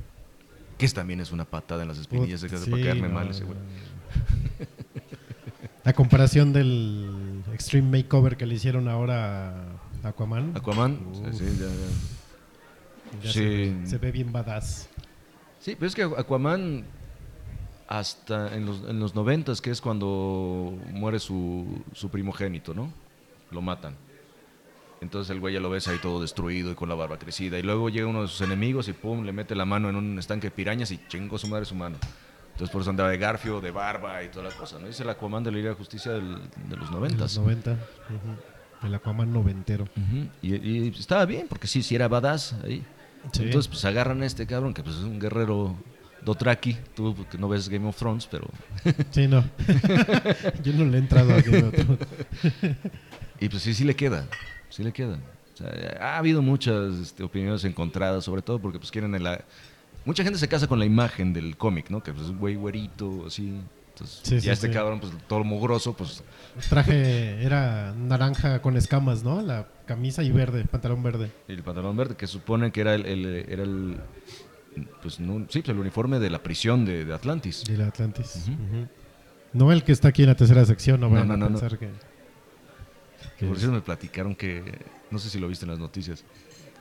[0.77, 3.30] Que también es una patada en las espinillas, de que Sí, para caerme no, mal
[3.30, 3.57] ese güey.
[5.90, 9.56] A comparación del Extreme Makeover que le hicieron ahora
[10.03, 10.56] a Aquaman.
[10.56, 11.36] Aquaman, Uf.
[11.36, 13.24] sí, ya, ya.
[13.24, 13.34] ya sí.
[13.34, 14.88] Se, ve, se ve bien badass.
[15.60, 16.86] Sí, pero es que Aquaman
[17.88, 22.94] hasta en los, en los 90 que es cuando muere su, su primogénito, ¿no?
[23.49, 23.95] Lo matan.
[25.02, 27.57] Entonces el güey ya lo ves ahí todo destruido y con la barba crecida.
[27.57, 30.20] Y luego llega uno de sus enemigos y pum, le mete la mano en un
[30.20, 31.98] estanque de pirañas y chingó su madre su mano.
[32.60, 34.88] Entonces por eso andaba de garfio, de barba y toda la cosa, ¿no?
[34.88, 36.36] Es el Aquaman de la Liga de Justicia del-
[36.68, 37.18] de los En 90.
[37.18, 37.72] los 90.
[37.72, 38.86] ujú.
[38.88, 39.88] El Aquaman noventero.
[40.41, 42.84] y, y estaba bien, porque sí, sí era badass ahí.
[43.31, 43.44] Sí.
[43.44, 45.73] Entonces, pues agarran a este cabrón, que pues es un guerrero
[46.26, 46.77] Dotraki.
[46.95, 48.48] Tú que no ves Game of Thrones, pero.
[49.11, 49.44] Sí, no.
[50.64, 52.77] Yo no le he entrado a Game of Thrones.
[53.41, 54.26] Y pues sí, sí le queda.
[54.69, 55.18] Sí le queda.
[55.53, 59.11] O sea, ha habido muchas este, opiniones encontradas, sobre todo porque pues quieren.
[59.23, 59.45] La...
[60.05, 62.01] Mucha gente se casa con la imagen del cómic, ¿no?
[62.01, 63.59] Que pues, es un güey güerito, así.
[63.93, 64.73] Entonces, Sí, ya sí, este sí.
[64.73, 66.23] cabrón, pues todo mugroso, pues.
[66.55, 69.41] El traje era naranja con escamas, ¿no?
[69.41, 71.31] La camisa y verde, pantalón verde.
[71.47, 73.05] Y el pantalón verde, que supone que era el.
[73.05, 73.97] el- era el
[75.01, 77.65] pues no, sí, pues, el uniforme de la prisión de, de Atlantis.
[77.65, 78.45] Del Atlantis.
[79.51, 81.47] No el que está aquí en la tercera sección, no No, a no.
[81.47, 81.89] pensar que,
[83.38, 84.63] Que por cierto me platicaron que.
[85.11, 86.23] No sé si lo viste en las noticias.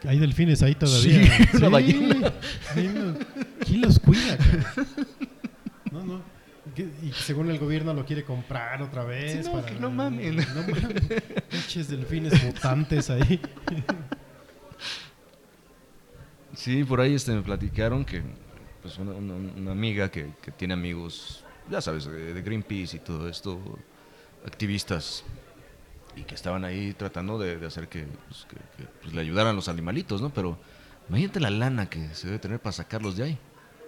[0.06, 1.36] Hay delfines ahí todavía.
[1.36, 2.32] Sí, una ballena.
[2.74, 3.14] Sí, no.
[3.64, 4.36] ¿Quién los cuida?
[5.90, 6.22] No, no.
[7.02, 9.44] Y según el gobierno lo quiere comprar otra vez.
[9.44, 10.36] Sí, no, que no mamen.
[10.36, 10.94] No mamen.
[11.50, 13.40] Pinches delfines mutantes ahí.
[16.54, 18.22] Sí, por ahí este, me platicaron que
[18.82, 23.00] pues una, una- una amiga que, que tiene amigos, ya sabes, de, de Greenpeace y
[23.00, 23.60] todo esto,
[24.46, 25.24] activistas,
[26.20, 29.54] y que estaban ahí tratando de, de hacer que, pues, que- que, pues, le ayudaran
[29.56, 30.30] los animalitos, ¿no?
[30.30, 30.58] Pero
[31.08, 33.38] imagínate la lana que se debe tener para sacarlos de ahí.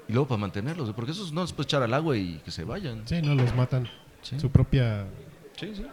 [0.09, 2.65] Y luego para mantenerlos, porque esos no los puedes echar al agua y que se
[2.65, 3.03] vayan.
[3.07, 3.89] Sí, no los matan.
[4.23, 4.39] Sí.
[4.41, 5.07] Su propia
[5.59, 5.87] Sí, sí.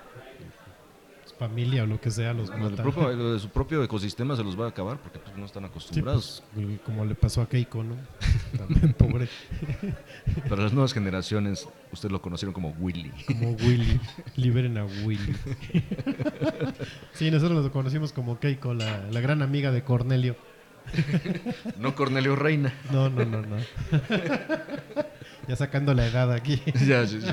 [1.37, 2.81] Familia o lo que sea los mata.
[2.83, 5.63] propio- lo de su propio ecosistema se los va a acabar porque pues, no están
[5.63, 6.43] Sí, acostumbrados.
[6.53, 7.95] pues, como le pasó a Keiko, ¿no?
[8.57, 9.27] También pobre.
[10.49, 13.11] Para las nuevas generaciones, ustedes lo conocieron como Willy.
[13.27, 13.99] Como Willy.
[14.35, 15.35] Liberen a Willy.
[17.13, 20.35] Sí, nosotros lo conocimos como Keiko, la, la gran amiga de Cornelio.
[21.77, 22.73] No Cornelio Reina.
[22.91, 23.57] No, no, no, no.
[25.47, 26.61] Ya sacando la edad aquí.
[26.85, 27.27] Ya, sí, sí.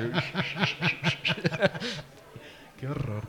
[2.80, 3.22] Qué horror.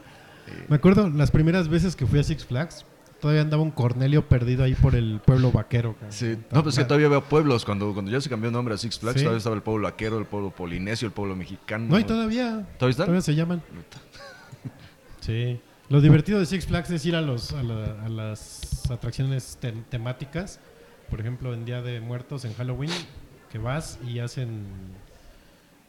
[0.67, 2.85] Me acuerdo las primeras veces que fui a Six Flags,
[3.22, 5.95] todavía andaba un Cornelio perdido ahí por el pueblo vaquero.
[6.09, 6.38] Sí.
[6.51, 7.65] No, pues que todavía veo pueblos.
[7.65, 9.23] Cuando, cuando ya se cambió el nombre a Six Flags, Sí.
[9.23, 11.85] todavía estaba el pueblo vaquero, el pueblo polinesio, el pueblo mexicano.
[11.89, 12.65] No, y todavía.
[12.77, 13.05] ¿Todavía están?
[13.07, 13.61] Todavía se llaman.
[15.22, 15.59] Sí.
[15.89, 19.84] Lo divertido de Six Flags es ir a, los, a, la- a las atracciones tem-
[19.89, 20.59] temáticas.
[21.09, 22.91] Por ejemplo, en Día de Muertos, en Halloween,
[23.51, 24.63] que vas y hacen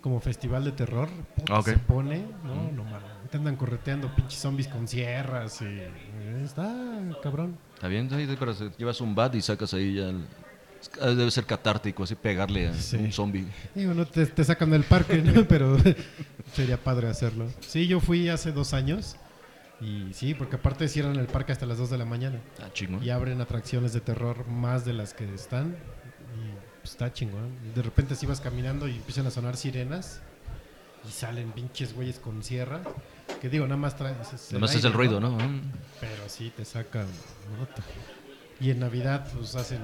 [0.02, 1.08] como festival de terror.
[1.36, 1.62] Puta, Ah.
[1.62, 3.15] Se pone, no, no mames.
[3.30, 5.64] Te andan correteando pinches zombies con sierras y.
[5.66, 6.72] eh, Está
[7.22, 7.58] cabrón.
[7.74, 8.08] Está bien,
[8.38, 10.26] pero se- llevas un bat y sacas ahí ya el-
[11.00, 12.96] ah, Debe ser catártico, así pegarle a Sí.
[12.96, 13.46] un zombie.
[13.74, 15.44] Digo, no te, te sacan del parque, ¿no?
[15.48, 15.76] pero
[16.54, 17.48] sería padre hacerlo.
[17.60, 19.16] Sí, yo fui hace dos años
[19.80, 23.02] y sí, porque aparte cierran el parque hasta las 2 de la mañana Ah, chingo.
[23.02, 25.70] y abren atracciones de terror más de las que están
[26.36, 27.50] y pues, está chingón.
[27.74, 30.20] De repente si vas caminando y empiezan a sonar sirenas
[31.06, 32.80] y salen pinches güeyes con sierra.
[33.48, 34.32] Digo, nada más traes.
[34.32, 35.30] es Además es aire, el ruido, ¿no?
[35.32, 35.60] Mm.
[36.00, 37.06] Pero sí te sacan.
[37.58, 37.82] nota.
[38.58, 39.80] Y en Navidad pues hacen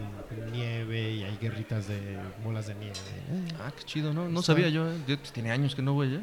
[0.50, 2.96] nieve y hay guerritas de bolas de nieve.
[3.60, 4.28] Ah, qué chido, ¿no?
[4.28, 4.90] No Está- sabía yo.
[4.90, 4.96] eh.
[5.06, 6.20] Yo- Tiene años que no voy ya.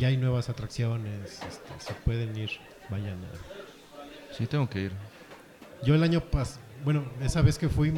[0.00, 2.50] Y hay nuevas atracciones, este, se pueden ir,
[2.90, 3.18] vayan.
[3.24, 4.92] a- Sí, tengo que ir.
[5.84, 7.92] Yo el año pasado, bueno, esa vez que fui,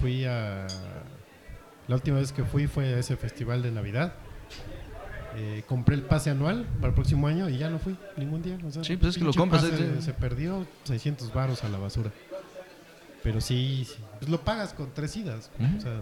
[0.00, 0.66] fui a
[1.88, 4.12] La última vez que fui fue a ese festival de Navidad.
[5.38, 8.58] Eh, compré el pase anual para el próximo año y ya no fui ningún día.
[8.66, 11.78] o sea, Sí, pues es que lo compras, pase Se perdió 600 varos a la
[11.78, 12.10] basura.
[13.22, 15.50] Pero sí, sí, pues lo pagas con tres idas.
[15.76, 16.00] O sea,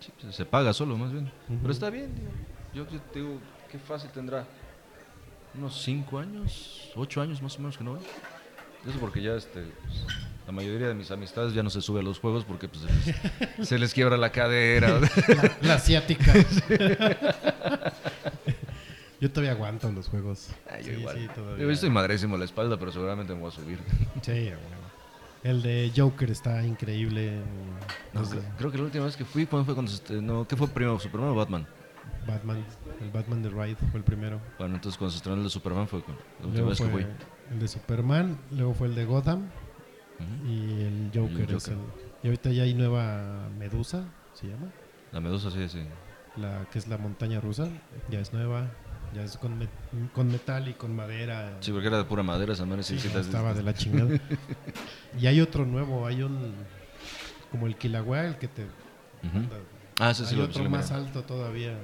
[0.00, 1.30] Sí, pues, se paga solo, más bien.
[1.60, 2.30] Pero está bien, digo.
[2.72, 3.38] Yo, yo te digo,
[3.70, 4.46] qué fácil tendrá.
[5.54, 8.00] Unos 5 años, 8 años más o menos que no voy.
[8.88, 10.04] Eso porque ya este, pues,
[10.46, 13.12] la mayoría de mis amistades ya no se sube a los juegos porque pues, se,
[13.58, 14.98] les, se les quiebra la cadera.
[15.00, 15.10] la,
[15.62, 16.32] la asiática.
[19.20, 20.48] Yo todavía aguanto los juegos.
[20.70, 21.16] Ay, yo Sí, igual.
[21.18, 21.28] sí.
[21.60, 23.78] Yo estoy madrísimo la espalda, pero seguramente me voy a subir.
[24.22, 24.50] Sí.
[25.44, 27.38] El de Joker está increíble.
[28.14, 28.22] No,
[28.56, 30.46] creo que la última vez que fui, ¿cuándo fue cuando se estrenó?
[30.48, 31.66] ¿Qué fue primero, Superman o Batman?
[32.26, 32.64] Batman,
[33.00, 34.40] el Batman de Ride fue el primero.
[34.58, 37.02] Bueno, entonces cuando se estrenó el de Superman fue con- la última vez que fue
[37.04, 37.12] fui.
[37.52, 39.48] el de Superman, luego fue el de Gotham
[40.46, 41.48] y el Joker.
[41.50, 41.78] el es el-
[42.22, 44.04] y ahorita ya hay nueva Medusa,
[44.34, 44.66] se llama.
[45.12, 45.82] La medusa, sí, sí.
[46.36, 47.68] La que es la montaña rusa,
[48.10, 48.70] ya es nueva.
[49.12, 51.56] Ya es con, met- con metal y con madera.
[51.58, 54.08] Sí, porque era de pura madera, esa madre sí, Sí, estaba de la chingada.
[55.20, 56.54] y hay otro nuevo, hay un
[57.50, 59.48] como el Kilauea, el que te Ujú.
[60.00, 61.74] Ah, sí, sí, hay lo- sí otro lo más alto todavía.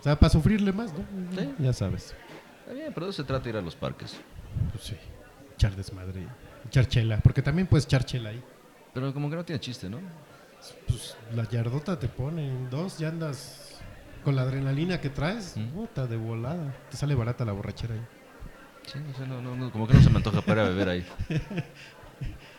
[0.00, 1.00] O sea, para sufrirle más, ¿no?
[1.40, 1.54] Sí.
[1.58, 2.14] Ya sabes.
[2.60, 4.16] Está bien, pero de eso se trata de ir a los parques.
[4.72, 4.96] Pues sí.
[5.54, 6.26] Echar desmadre.
[6.66, 7.18] Echar chela.
[7.20, 8.42] Porque también puedes echar chela ahí.
[8.94, 9.98] Pero como que no tiene chiste, ¿no?
[10.86, 13.80] Pues la yardota te ponen dos, ya andas
[14.24, 15.56] con la adrenalina que traes.
[15.56, 15.68] Mm.
[15.68, 16.74] Puta, de volada.
[16.90, 18.00] Te sale barata la borrachera ahí.
[18.86, 21.06] Sí, no no, no, no, como que no se me antoja para beber ahí.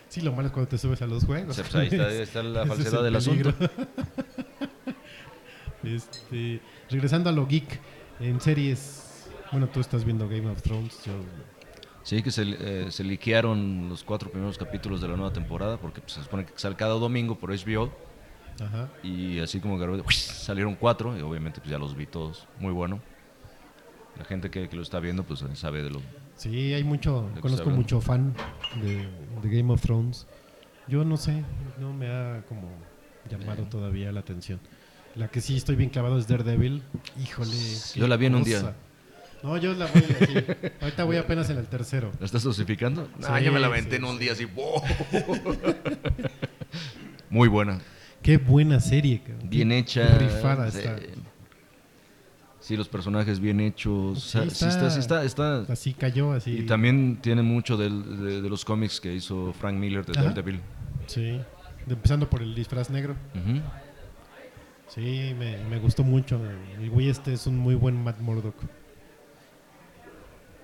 [0.10, 1.56] Sí, lo malo es cuando te subes a los juegos.
[1.56, 3.54] Sea, pues ahí está, ahí está la es falsedad el del asunto.
[5.84, 6.60] este,
[6.90, 7.80] regresando a lo geek,
[8.20, 9.28] en series.
[9.52, 11.04] Bueno, tú estás viendo Game of Thrones.
[11.06, 11.14] Yo,
[12.04, 16.02] Sí, que se, eh, se liquearon los cuatro primeros capítulos de la nueva temporada, porque
[16.02, 17.94] pues, se supone que sale cada domingo por HBO.
[18.60, 18.90] ajá.
[19.04, 20.16] Y así como ¡uish!
[20.16, 22.48] salieron cuatro, y obviamente pues ya los vi todos.
[22.60, 23.00] Muy bueno.
[24.18, 26.02] La gente que, que lo está viendo, pues sabe de lo.
[26.40, 28.34] Sí, hay mucho, conozco mucho fan
[28.82, 29.06] de,
[29.42, 30.26] de Game of Thrones.
[30.88, 31.44] Yo no sé,
[31.82, 32.70] no me ha como
[33.30, 34.62] llamado todavía la atención.
[35.16, 36.82] La que sí estoy bien clavado es Daredevil.
[37.22, 37.52] Híjole.
[37.94, 38.74] Yo la vi en un día.
[39.44, 40.72] No, yo la voy a decir.
[40.80, 42.10] Ahorita voy apenas en el tercero.
[42.22, 43.10] ¿La estás dosificando?
[43.20, 44.46] No, Sí, yo me la sí, aventé en un día así.
[44.46, 44.82] ¡wow!
[47.30, 47.82] Muy buena.
[48.22, 49.50] Qué buena serie, cabrón.
[49.50, 50.18] Bien hecha.
[50.18, 50.78] Rifada sí.
[50.80, 50.96] está.
[52.70, 54.16] Sí, los personajes bien hechos.
[54.16, 56.52] o sea, Sí, sí está, sí está, está- Así cayó, así.
[56.60, 60.30] Y también tiene mucho del- de, de los cómics que hizo Frank Miller de Ajá.
[60.30, 60.60] Daredevil.
[61.08, 61.42] Sí.
[61.88, 63.16] Empezando por el disfraz negro.
[63.34, 63.60] Ujú.
[64.88, 66.40] Sí, me, me gustó mucho.
[66.80, 68.56] El güey este es un muy buen Matt Murdock.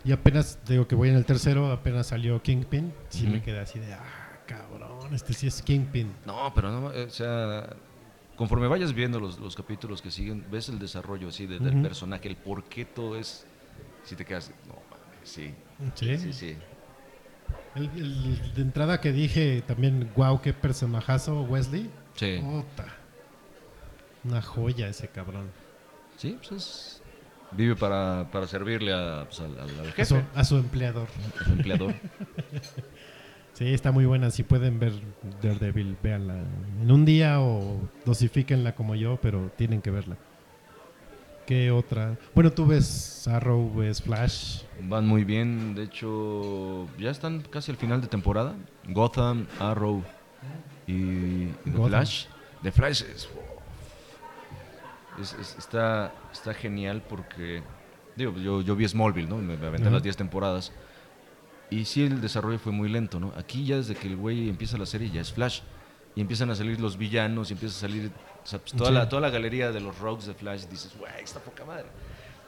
[0.04, 2.94] Y apenas, digo que voy en el tercero, apenas salió Kingpin.
[3.10, 3.34] Sí Ujú.
[3.34, 6.12] me quedé así de, ah, cabrón, este sí es Kingpin.
[6.28, 7.68] No, pero no, o sea,
[8.36, 12.28] conforme vayas viendo los, los capítulos que siguen, ves el desarrollo así de- del personaje,
[12.28, 13.46] el por qué todo es.
[14.04, 14.76] Si te quedas, no
[15.24, 15.54] sí,
[15.96, 16.18] Sí.
[16.18, 16.58] sí, sí.
[17.76, 21.90] El, el de entrada que dije también, wow, qué personajazo, Wesley.
[22.16, 22.86] Sí, Puta.
[24.24, 25.50] Una joya ese cabrón.
[26.18, 27.02] sí, pues es-
[27.52, 31.08] vive para, para servirle a, pues, al, al- al A su, jefe, a su empleador.
[31.40, 31.94] a su empleador.
[33.56, 34.30] Sí, está muy buena.
[34.32, 34.94] Si pueden ver
[35.42, 36.36] Daredevil, véanla
[36.82, 40.18] en un día o dosifíquenla como yo, pero tienen que verla.
[41.48, 42.18] ¿Qué otra?
[42.34, 44.64] Bueno, tú ves Arrow, ves Flash.
[44.82, 48.56] Van muy bien, de hecho, ya están casi al final de temporada.
[48.90, 50.04] Gotham, Arrow
[50.88, 51.90] y, y The Gotham.
[51.90, 52.26] Flash.
[52.64, 53.30] The Flash es,
[55.22, 57.62] es- es- está, está genial porque,
[58.16, 59.38] digo, yo, yo vi Smallville, ¿no?
[59.38, 60.74] Me, me aventé las 10 temporadas.
[61.70, 63.34] Y sí, el desarrollo fue muy lento, ¿no?
[63.38, 65.62] Aquí ya desde que el güey empieza la serie ya es Flash.
[66.16, 68.12] Y empiezan a salir los villanos, y empieza a salir
[68.44, 68.94] o sea, pues, toda, Sí.
[68.94, 70.66] la, toda la galería de los rogues de Flash.
[70.68, 71.86] Dices, güey, está poca madre.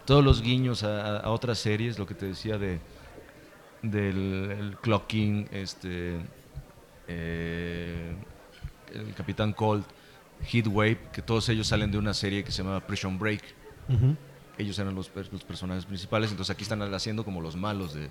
[0.06, 2.80] Todos los guiños a, otras series, lo que te decía de
[3.82, 6.20] del el Clocking, este,
[7.08, 8.16] eh,
[8.94, 9.84] el Capitán Cold,
[10.44, 13.44] Heatwave, que todos ellos salen de una serie que se llama Prison Break.
[14.58, 18.10] Ellos eran los, los personajes principales, entonces aquí están haciendo como los malos de,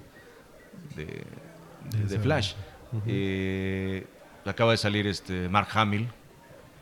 [0.96, 1.04] de,
[1.90, 2.54] de- de Flash.
[2.92, 3.02] Ujú.
[3.06, 4.06] Eh,
[4.44, 6.08] acaba de salir este Mark Hamill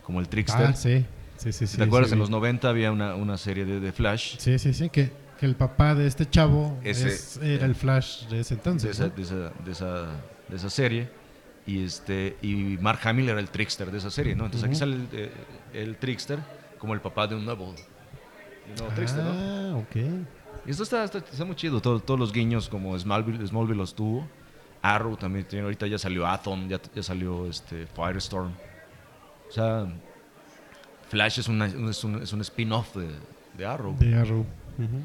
[0.03, 0.67] como el Trickster.
[0.67, 1.05] Ah, sí.
[1.37, 1.77] Sí, sí, sí.
[1.79, 4.73] Te acuerdas, sí, en los 90 había una, una serie de, de Flash Sí, sí,
[4.73, 4.89] sí.
[4.91, 8.59] Que, que el papá de este chavo Ese- es- era el Flash de ese de
[8.61, 8.91] entonces.
[8.93, 9.11] esa, ¿no?
[9.11, 9.35] de, esa,
[9.65, 10.07] de, esa,
[10.49, 11.09] de esa serie.
[11.67, 14.45] Y, este, y Mark Hamill era el trickster de esa serie, ¿no?
[14.45, 14.79] Entonces aquí Ujú.
[14.81, 15.31] sale el, eh,
[15.73, 16.39] el trickster
[16.79, 17.73] como el papá de un nuevo,
[18.67, 19.31] de un nuevo trickster, ¿no?
[19.33, 19.97] Ah, ok.
[20.67, 23.95] Y esto está, está, está muy chido, todo- todos los guiños como Smallville, Smallville los
[23.95, 24.27] tuvo.
[24.83, 28.53] Arrow también tiene, ahorita ya salió Atom, ya, ya salió este, Firestorm.
[29.49, 29.87] O sea,
[31.09, 33.09] Flash es, una- es un, es un spin-off de,
[33.57, 33.97] de Arrow.
[33.99, 34.41] De Arrow.
[34.79, 35.01] Ujú.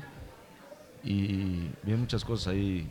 [1.03, 2.87] Y vienen muchas cosas ahí.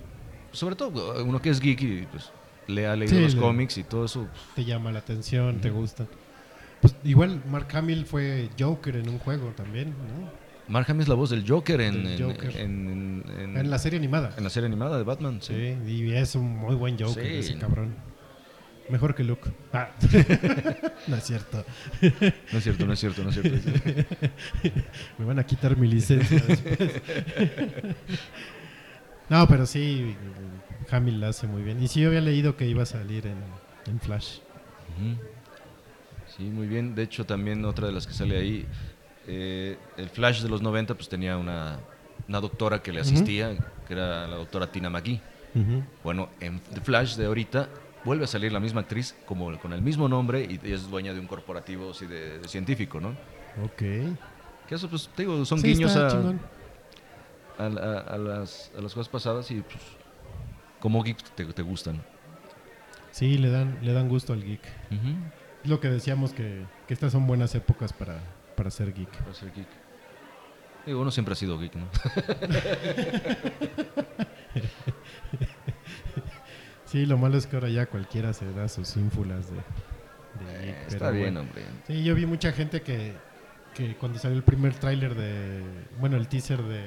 [0.53, 2.31] Sobre todo uno que es geek y pues,
[2.67, 4.27] le ha leído Sí, los le- cómics y todo eso.
[4.31, 6.07] pues, Te llama la atención, te gusta.
[6.81, 10.31] Pues igual Mark Hamill fue Joker en un juego también, ¿no?
[10.69, 12.57] Mark Hamill es la voz del Joker en, Del Joker.
[12.59, 14.35] en- en- En la serie animada.
[14.37, 15.41] en la serie animada de Batman.
[15.41, 15.55] Sí.
[15.87, 17.35] Sí, y es un muy buen Joker Sí.
[17.35, 17.95] ese cabrón.
[18.91, 19.51] Mejor que Luke.
[19.73, 19.91] Ah.
[21.09, 21.65] no es cierto.
[22.53, 23.71] No es cierto, no es cierto, no es cierto.
[25.19, 26.93] Me van a quitar mi licencia después.
[29.29, 30.17] no, pero sí,
[30.91, 31.83] Hamill la hace muy bien.
[31.83, 33.37] Y sí, yo había leído que iba a salir en,
[33.93, 34.39] en Flash.
[36.37, 36.95] Sí, muy bien.
[36.95, 38.67] De hecho, también otra de las que sale ahí,
[39.29, 41.79] eh, el Flash de los 90, pues tenía una,
[42.29, 43.57] una doctora que le asistía,
[43.87, 45.21] que era la doctora Tina McGee.
[46.05, 47.69] Bueno, en The Flash de ahorita
[48.05, 51.21] vuelve a salir la misma actriz como con el mismo nombre y es dueña de
[51.21, 53.09] un corporativo así de, de científico, ¿no?
[53.65, 53.79] Ok.
[54.69, 56.09] Que eso, pues, te digo, son Sí, guiños a,
[57.59, 59.79] a, la- a las, a las cosas pasadas y pues
[60.81, 62.01] como geek te, te gustan.
[63.11, 64.61] Sí, le dan, le dan gusto al geek.
[65.65, 68.21] Es lo que decíamos que, que estas son buenas épocas para,
[68.59, 69.09] para ser geek.
[69.19, 69.69] Para ser geek.
[70.85, 71.89] Digo, uno siempre ha sido geek, ¿no?
[76.87, 79.61] Sí, lo malo es que ahora ya cualquiera se da sus ínfulas de, de
[80.65, 80.75] geek.
[80.75, 81.41] Eh, pero está bien, bueno.
[81.41, 81.63] hombre.
[81.87, 83.13] Sí, yo vi mucha gente que,
[83.75, 85.63] que cuando salió el primer tráiler de...
[86.01, 86.83] Bueno, el teaser de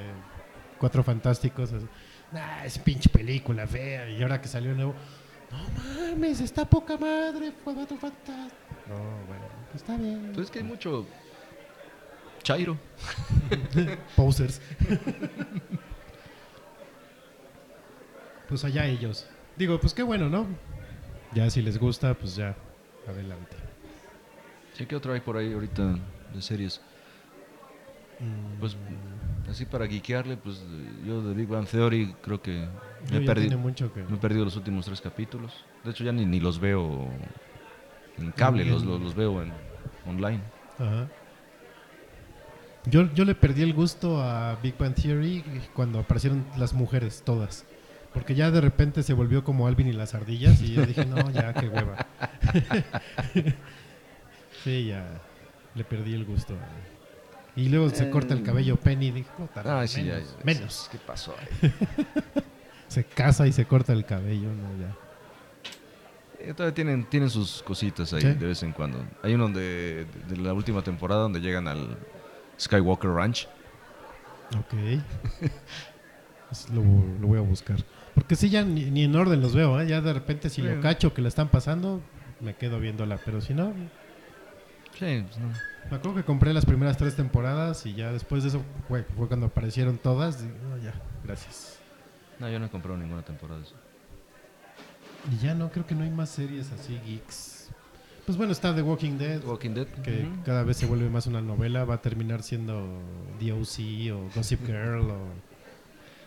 [0.79, 1.71] Cuatro Fantásticos...
[2.31, 4.09] Nah, es pinche película fea.
[4.09, 4.95] Y ahora que salió el nuevo...
[5.51, 7.51] No mames, está poca madre.
[7.63, 8.87] Fue Cuatro Fantásticos.
[8.87, 8.95] No,
[9.27, 10.31] bueno, pues está bien.
[10.33, 11.05] Pues es que hay mucho
[12.43, 12.77] chairo.
[14.15, 14.61] Posers.
[18.47, 19.27] pues allá ellos.
[19.57, 20.47] Digo, pues qué bueno, ¿no?
[21.33, 22.55] Ya si les gusta, pues ya,
[23.07, 23.55] adelante.
[24.73, 25.97] Sí, ¿qué otro hay por ahí ahorita
[26.33, 26.81] de series?
[28.59, 28.77] Pues
[29.49, 30.63] así para geekearle, pues
[31.05, 32.67] yo de Big Bang Theory creo que
[33.09, 34.03] me he, perdido, tiene mucho que...
[34.03, 35.65] me he perdido los últimos tres capítulos.
[35.83, 37.09] De hecho ya ni, ni los veo
[38.17, 39.51] en cable, los, los veo en
[40.05, 40.41] online.
[40.77, 41.07] Ajá.
[42.85, 45.43] Yo, yo le perdí el gusto a Big Bang Theory
[45.73, 47.65] cuando aparecieron las mujeres todas.
[48.13, 51.29] Porque ya de repente se volvió como Alvin y las ardillas y yo dije, no,
[51.31, 52.05] ya, qué hueva.
[54.63, 55.05] sí, ya
[55.75, 56.55] le perdí el gusto.
[57.55, 60.43] Y luego se corta el cabello Penny y dije, puta, Ah, sí, ya, menos, ya,
[60.45, 60.89] menos.
[60.91, 61.71] ¿Qué pasó ahí?
[62.87, 64.93] Se casa y se corta el cabello, no, ya.
[66.39, 68.27] Eh, todavía tienen, tienen sus cositas ahí Sí.
[68.33, 69.01] de vez en cuando.
[69.23, 71.97] Hay uno de, de la última temporada donde llegan al
[72.61, 73.47] Skywalker Ranch.
[74.57, 74.73] Ok.
[76.73, 76.81] Lo,
[77.21, 77.77] lo voy a buscar.
[78.13, 79.87] Porque sí, ya ni, ni en orden los veo, ¿eh?
[79.87, 82.01] Ya de repente si lo cacho que la están pasando,
[82.41, 83.17] me quedo viéndola.
[83.23, 83.73] Pero si no,
[84.99, 85.47] Sí, pues no.
[85.89, 89.29] me acuerdo que compré las primeras tres temporadas y ya después de eso fue, fue
[89.29, 90.43] cuando aparecieron todas.
[90.43, 90.93] y, no, ya,
[91.23, 91.79] gracias.
[92.37, 93.75] No, yo no he comprado ninguna temporada de eso.
[95.31, 97.70] Y ya no, creo que no hay más series así, geeks.
[98.25, 99.87] Pues bueno, está The Walking Dead, Walking Dead.
[100.03, 101.85] que cada vez se vuelve más una novela.
[101.85, 103.01] Va a terminar siendo
[103.39, 105.17] DOC o Gossip Girl o...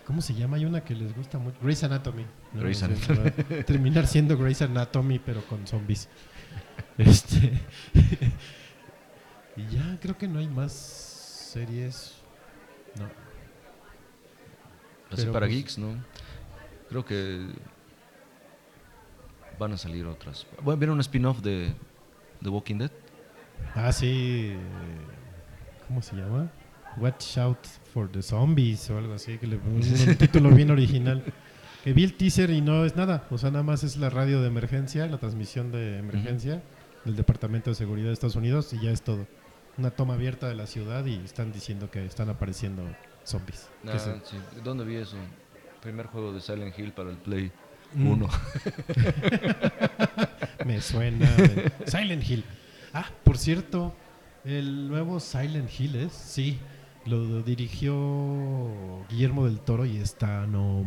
[0.06, 0.56] ¿Cómo se llama?
[0.58, 1.56] Hay una que les gusta mucho.
[1.62, 2.26] Grey's Anatomy.
[2.52, 3.30] No, Grey's no sé, Anatomy.
[3.30, 6.08] va a terminar siendo Grey's Anatomy, pero con zombies.
[6.98, 7.52] Este...
[9.56, 12.14] y ya creo que no hay más series.
[12.98, 13.04] No.
[15.10, 16.04] Así Pero, para pues- geeks, ¿no?
[16.88, 17.46] Creo que
[19.58, 20.46] van a salir otras.
[20.62, 21.72] Bueno, ¿vieron un spin-off de
[22.42, 22.90] The Walking Dead?
[23.74, 24.54] Ah, sí.
[25.88, 26.50] ¿Cómo se llama?
[26.96, 29.38] Watch Out for the Zombies o algo así.
[29.38, 31.22] Que le un, un título bien original.
[31.82, 33.26] Que vi el teaser y no es nada.
[33.30, 36.62] O sea, nada más es la radio de emergencia, la transmisión de emergencia
[37.04, 39.26] del Departamento de Seguridad de Estados Unidos y ya es todo.
[39.76, 42.82] Una toma abierta de la ciudad y están diciendo que están apareciendo
[43.24, 43.68] zombies.
[43.86, 44.36] Ah, sí.
[44.62, 45.16] ¿Dónde vi eso?
[45.82, 47.52] Primer juego de Silent Hill para el Play
[47.94, 48.06] Mm.
[48.08, 48.28] 1.
[50.66, 51.28] Me suena.
[51.86, 52.44] Silent Hill.
[52.92, 53.94] Ah, por cierto,
[54.44, 56.58] el nuevo Silent Hill es, sí,
[57.06, 60.84] lo dirigió Guillermo del Toro y está no.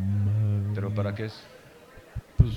[0.74, 1.44] ¿Pero para qué es?
[2.38, 2.54] Pues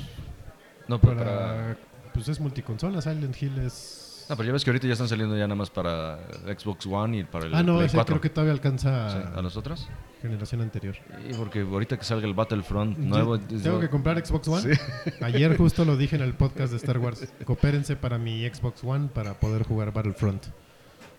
[0.88, 1.76] No, pero para, para...
[2.14, 3.99] pues es multiconsola, Silent Hill es
[4.30, 6.18] No, pero ya ves que ahorita ya están saliendo ya nada más para
[6.56, 8.12] Xbox One y para el Ah, no, Play ese 4.
[8.14, 9.88] creo que todavía alcanza Sí, ¿A las otras?
[10.22, 10.96] generación anterior.
[11.28, 13.36] Y porque ahorita que salga el Battlefront nuevo...
[13.48, 14.78] Yo es- Tengo que comprar Xbox One.
[15.20, 17.26] Ayer justo lo dije en el podcast de Star Wars.
[17.44, 20.46] Coopérense para mi Xbox One para poder jugar Battlefront.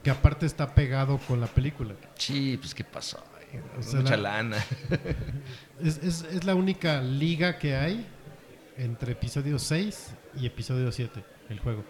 [0.03, 1.93] Que aparte está pegado con la película.
[2.15, 3.21] Sí, pues ¿qué pasó?
[3.53, 4.57] Ay, O sea, Mucha la- lana.
[5.83, 8.05] Es, es- es la única liga que hay
[8.77, 11.83] entre episodio 6 y episodio 7, el juego.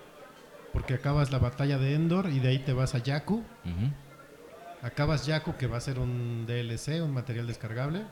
[0.74, 2.98] Porque acabas la batalla de Endor y de ahí te vas a.
[3.00, 3.44] Ujú.
[4.82, 8.04] Acabas Jakku, que va a ser un DLC, un material descargable.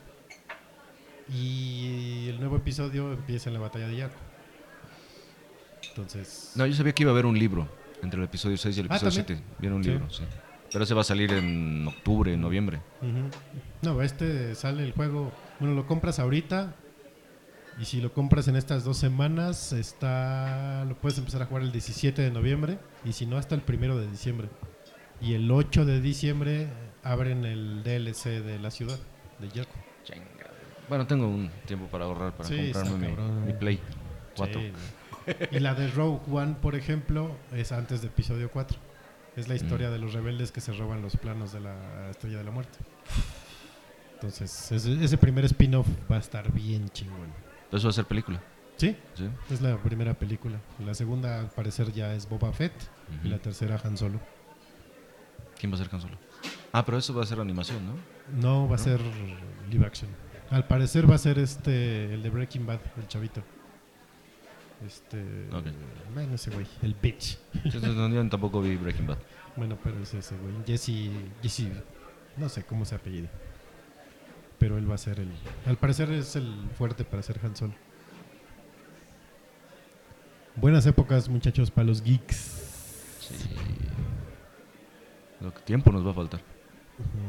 [1.32, 4.18] Y el nuevo episodio empieza en la batalla de Jakku.
[5.88, 7.68] Entonces, No, yo sabía que iba a haber un libro
[8.02, 9.38] entre el episodio 6 y el Ah, episodio ¿también?
[9.38, 9.54] 7.
[9.58, 9.90] Viene un Sí.
[9.90, 10.24] libro, sí.
[10.72, 12.80] Pero ese va a salir en octubre, en noviembre.
[13.02, 13.28] Ujú.
[13.82, 15.32] No, este sale el juego.
[15.58, 16.74] Bueno, lo compras ahorita.
[17.80, 21.72] Y si lo compras en estas dos semanas, está lo puedes empezar a jugar el
[21.72, 22.78] 17 de noviembre.
[23.04, 24.48] Y si no, hasta el primero de diciembre.
[25.20, 26.68] Y el 8 de diciembre
[27.02, 28.98] abren el DLC de la ciudad,
[29.38, 29.70] de Yaku.
[30.88, 33.14] Bueno, tengo un tiempo para ahorrar para Sí, comprarme
[33.46, 33.80] mi, Play
[34.36, 34.60] 4.
[34.60, 35.46] Sí, ¿no?
[35.56, 38.76] Y la de Rogue One, por ejemplo, es antes de episodio 4.
[39.36, 39.92] Es la historia Mm.
[39.92, 42.78] de los rebeldes que se roban los planos de la Estrella de la Muerte.
[44.14, 47.28] Entonces, ese, ese primer spin-off va a estar bien chingón.
[47.72, 48.40] Va a ser película.
[48.76, 49.28] Sí, ¿sí?
[49.50, 50.58] es la primera película.
[50.84, 52.72] La segunda, al parecer, ya es Boba Fett.
[53.22, 54.20] Y la tercera, Han Solo.
[55.58, 56.18] ¿Quién va a ser Han Solo?
[56.72, 57.94] Ah, pero eso va a ser animación, ¿no?
[58.40, 59.00] No, va a ser
[59.70, 60.10] live action.
[60.50, 63.42] Al parecer va a ser este, el de Breaking Bad, el chavito.
[64.86, 65.46] Este.
[65.52, 65.66] Ok.
[66.14, 67.38] Bueno, ese güey, el bitch.
[67.64, 67.80] Yo
[68.28, 69.18] tampoco vi Breaking Bad.
[69.56, 70.54] Bueno, pero es ese güey.
[70.66, 71.10] Jesse.
[71.42, 71.68] Jesse.
[72.36, 73.28] No sé cómo se apellido.
[74.60, 75.30] Pero él va a ser el.
[75.66, 77.74] Al parecer es el fuerte para ser Han Solo.
[80.56, 82.36] Buenas épocas, muchachos, para los geeks.
[83.20, 83.34] Sí.
[85.40, 86.40] Lo que tiempo nos va a faltar.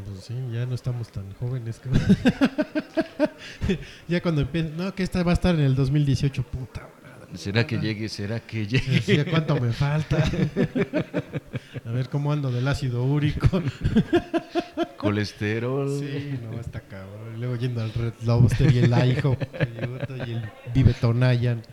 [0.05, 1.79] Pues sí, ya no estamos tan jóvenes.
[1.79, 3.79] que-
[4.09, 4.69] ya cuando empieza.
[4.75, 6.89] No, que esta va a estar en el 2018, puta.
[7.33, 8.09] ¿Será que llegue?
[8.09, 9.25] ¿Será que llegue?
[9.25, 10.17] ¿Cuánto me falta?
[11.85, 13.47] a ver cómo ando del ácido úrico.
[14.97, 15.89] Colesterol.
[15.99, 17.39] Sí, no, está cabrón.
[17.39, 19.35] Luego yendo al Red Lobster y el Aijo
[20.27, 21.63] y el Vive Tonayan.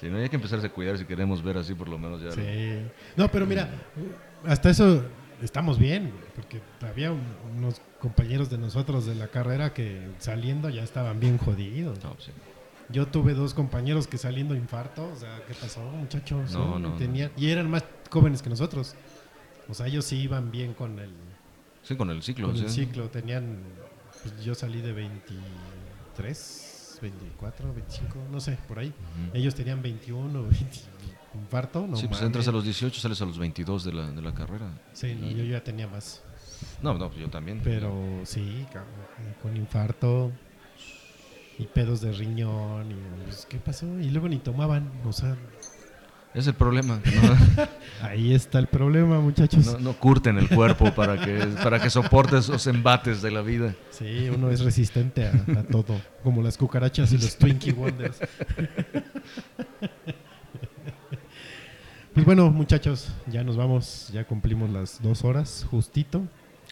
[0.00, 2.30] Sí, no hay que empezar a cuidar si queremos ver así por lo menos ya.
[2.32, 2.78] Sí.
[3.16, 3.68] No, pero mira,
[4.46, 5.04] hasta eso
[5.42, 7.20] estamos bien, porque había un-
[7.58, 12.02] unos compañeros de nosotros de la carrera que saliendo ya estaban bien jodidos.
[12.02, 12.30] No, sí.
[12.90, 16.52] Yo tuve dos compañeros que saliendo infarto, o sea, ¿qué pasó, muchachos?
[16.52, 18.94] No, no, Tenían, y eran más jóvenes que nosotros.
[19.68, 21.10] O sea, ellos sí iban bien con el,
[21.82, 22.48] Sí, con el ciclo.
[22.48, 23.08] con el ciclo.
[23.08, 23.58] Tenían,
[24.22, 28.92] pues yo salí de 23, 24, 25, no sé, por ahí.
[29.32, 30.66] Ellos tenían 21, 20,
[31.34, 34.22] infarto, no sí, pues entras a los 18, sales a los 22 de la, de
[34.22, 34.70] la carrera.
[34.92, 36.22] Sí, no, Y- yo ya tenía más.
[36.82, 37.60] No, no, pues yo también.
[37.64, 37.92] Pero
[38.24, 38.66] sí,
[39.42, 40.30] con infarto
[41.58, 43.86] y pedos de riñón y pues, ¿qué pasó?
[44.00, 45.36] Y luego ni tomaban, o sea,
[46.34, 47.00] Es el problema.
[47.04, 47.66] No,
[48.02, 49.64] ahí está el problema, muchachos.
[49.66, 53.74] no, no curten el cuerpo para que, para que soporte esos embates de la vida.
[53.90, 58.18] Sí, uno es resistente a, a todo, como las cucarachas y los Twinkie Wonders.
[62.12, 66.22] Pues bueno, muchachos, ya nos vamos, ya cumplimos las dos horas, justito.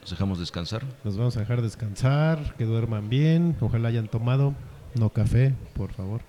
[0.00, 0.84] Los dejamos descansar.
[1.02, 4.54] Los vamos a dejar descansar, que duerman bien, ojalá hayan tomado,
[4.94, 6.23] no café, por favor.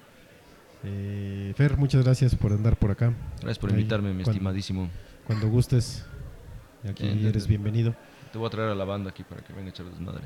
[0.84, 3.14] Eh, Fer, muchas gracias por andar por acá.
[3.40, 4.90] Gracias por Ahí, invitarme, mi cuando- estimadísimo.
[5.26, 6.06] Cuando gustes,
[6.88, 7.96] aquí Bien, eres bienvenido.
[8.34, 10.24] Te voy a traer a la banda aquí para que venga a echar desmadre.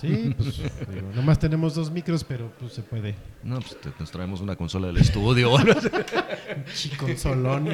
[0.00, 0.56] Sí, pues
[0.88, 3.14] digo, nomás tenemos dos micros, pero pues se puede.
[3.44, 5.50] No, pues te- nos traemos una consola del estudio.
[5.60, 5.68] y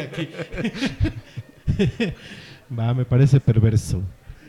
[0.00, 0.28] aquí.
[2.78, 4.02] Va, me parece perverso.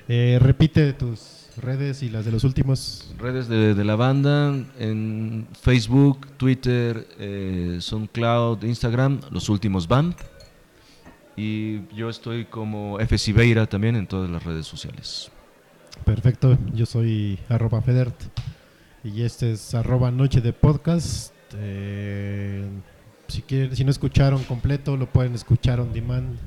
[0.08, 3.14] Eh, repite tus redes y las de los últimos.
[3.18, 10.14] Redes de, de la banda en Facebook, Twitter, eh, SoundCloud, Instagram, los últimos BAM.
[11.36, 13.18] Y yo estoy como F.
[13.18, 15.32] Siveira también en todas las redes sociales.
[16.04, 18.16] Perfecto, yo soy arroba Federt
[19.04, 21.34] y este es arroba Noche de Podcast.
[21.56, 22.66] Eh,
[23.28, 26.38] si, quieren, si no escucharon completo, lo pueden escuchar on demand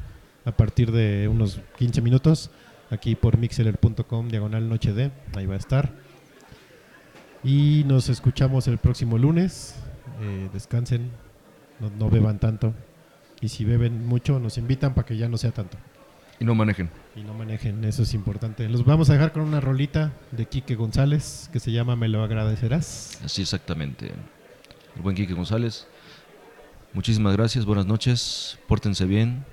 [0.45, 2.51] a partir de unos 15 minutos
[2.93, 5.93] aquí por mixeler.com diagonal Noche de, ahí va a estar.
[7.43, 9.75] Y nos escuchamos el próximo lunes.
[10.21, 11.11] Eh, descansen,
[11.81, 12.75] no, no beban tanto.
[13.41, 15.77] Y si beben mucho, nos invitan para que ya no sea tanto.
[16.39, 16.91] Y no manejen.
[17.17, 18.69] Y no manejen, eso es importante.
[18.69, 22.23] Los vamos a dejar con una rolita de Quique González que se llama Me lo
[22.23, 23.21] agradecerás.
[23.25, 24.13] Así exactamente.
[24.95, 25.87] El buen Quique González.
[26.93, 28.59] Muchísimas gracias, buenas noches.
[28.69, 29.45] Pórtense bien.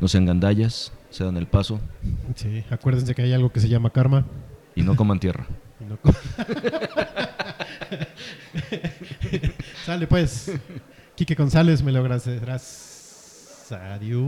[0.00, 0.92] No sean gandallas.
[1.10, 1.80] Se dan el paso.
[2.36, 4.24] Sí, acuérdense que hay algo que se llama karma.
[4.74, 5.46] Y no coman tierra.
[5.80, 5.98] y no
[9.84, 10.52] Sale pues.
[11.16, 13.72] Quique González, me lo agradecerás.
[13.72, 14.22] Adiós.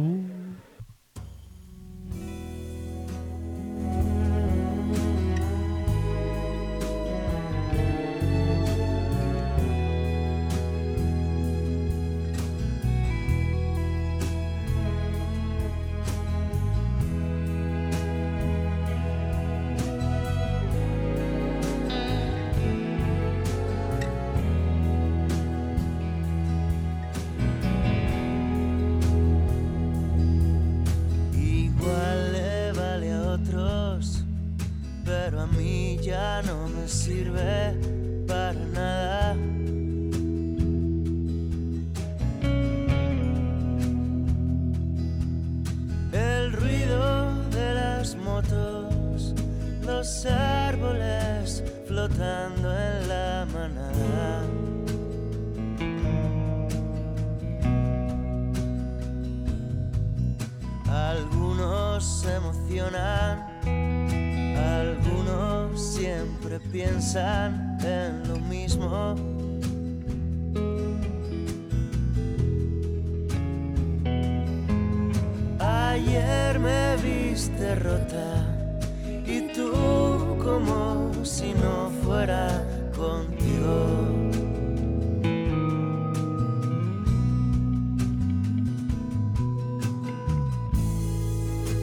[83.03, 83.75] contigo.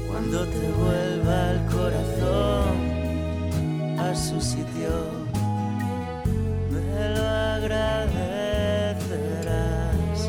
[0.07, 2.75] Cuando te vuelva el corazón
[3.99, 4.93] a su sitio,
[6.71, 7.25] me lo
[7.57, 10.19] agradecerás.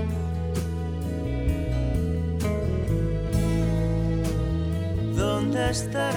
[5.17, 6.10] ¿Dónde estás?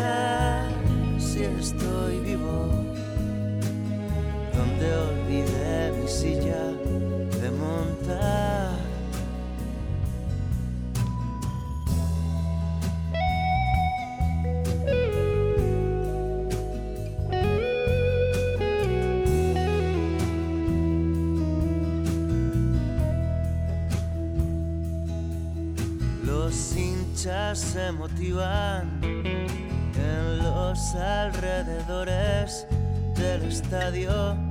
[27.73, 32.67] se motivan en los alrededores
[33.15, 34.43] del estadio.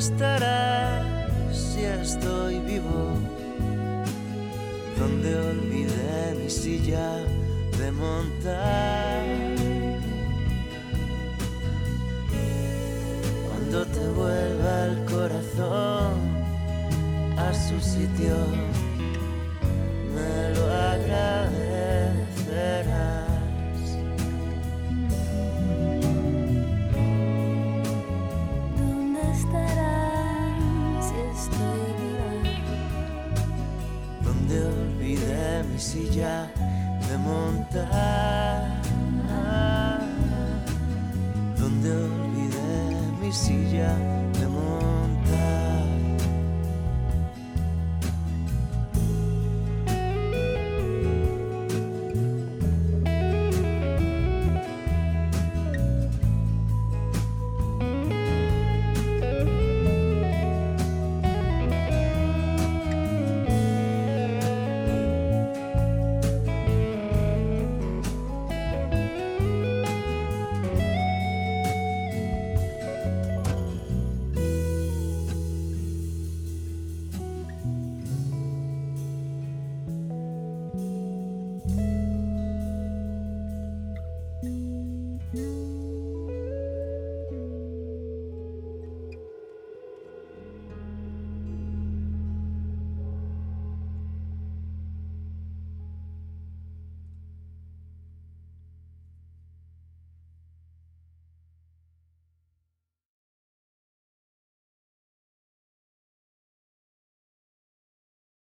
[0.00, 1.04] estarás
[1.52, 3.18] si estoy vivo?
[4.98, 7.18] Donde olvidé mi silla
[7.78, 8.89] de montar.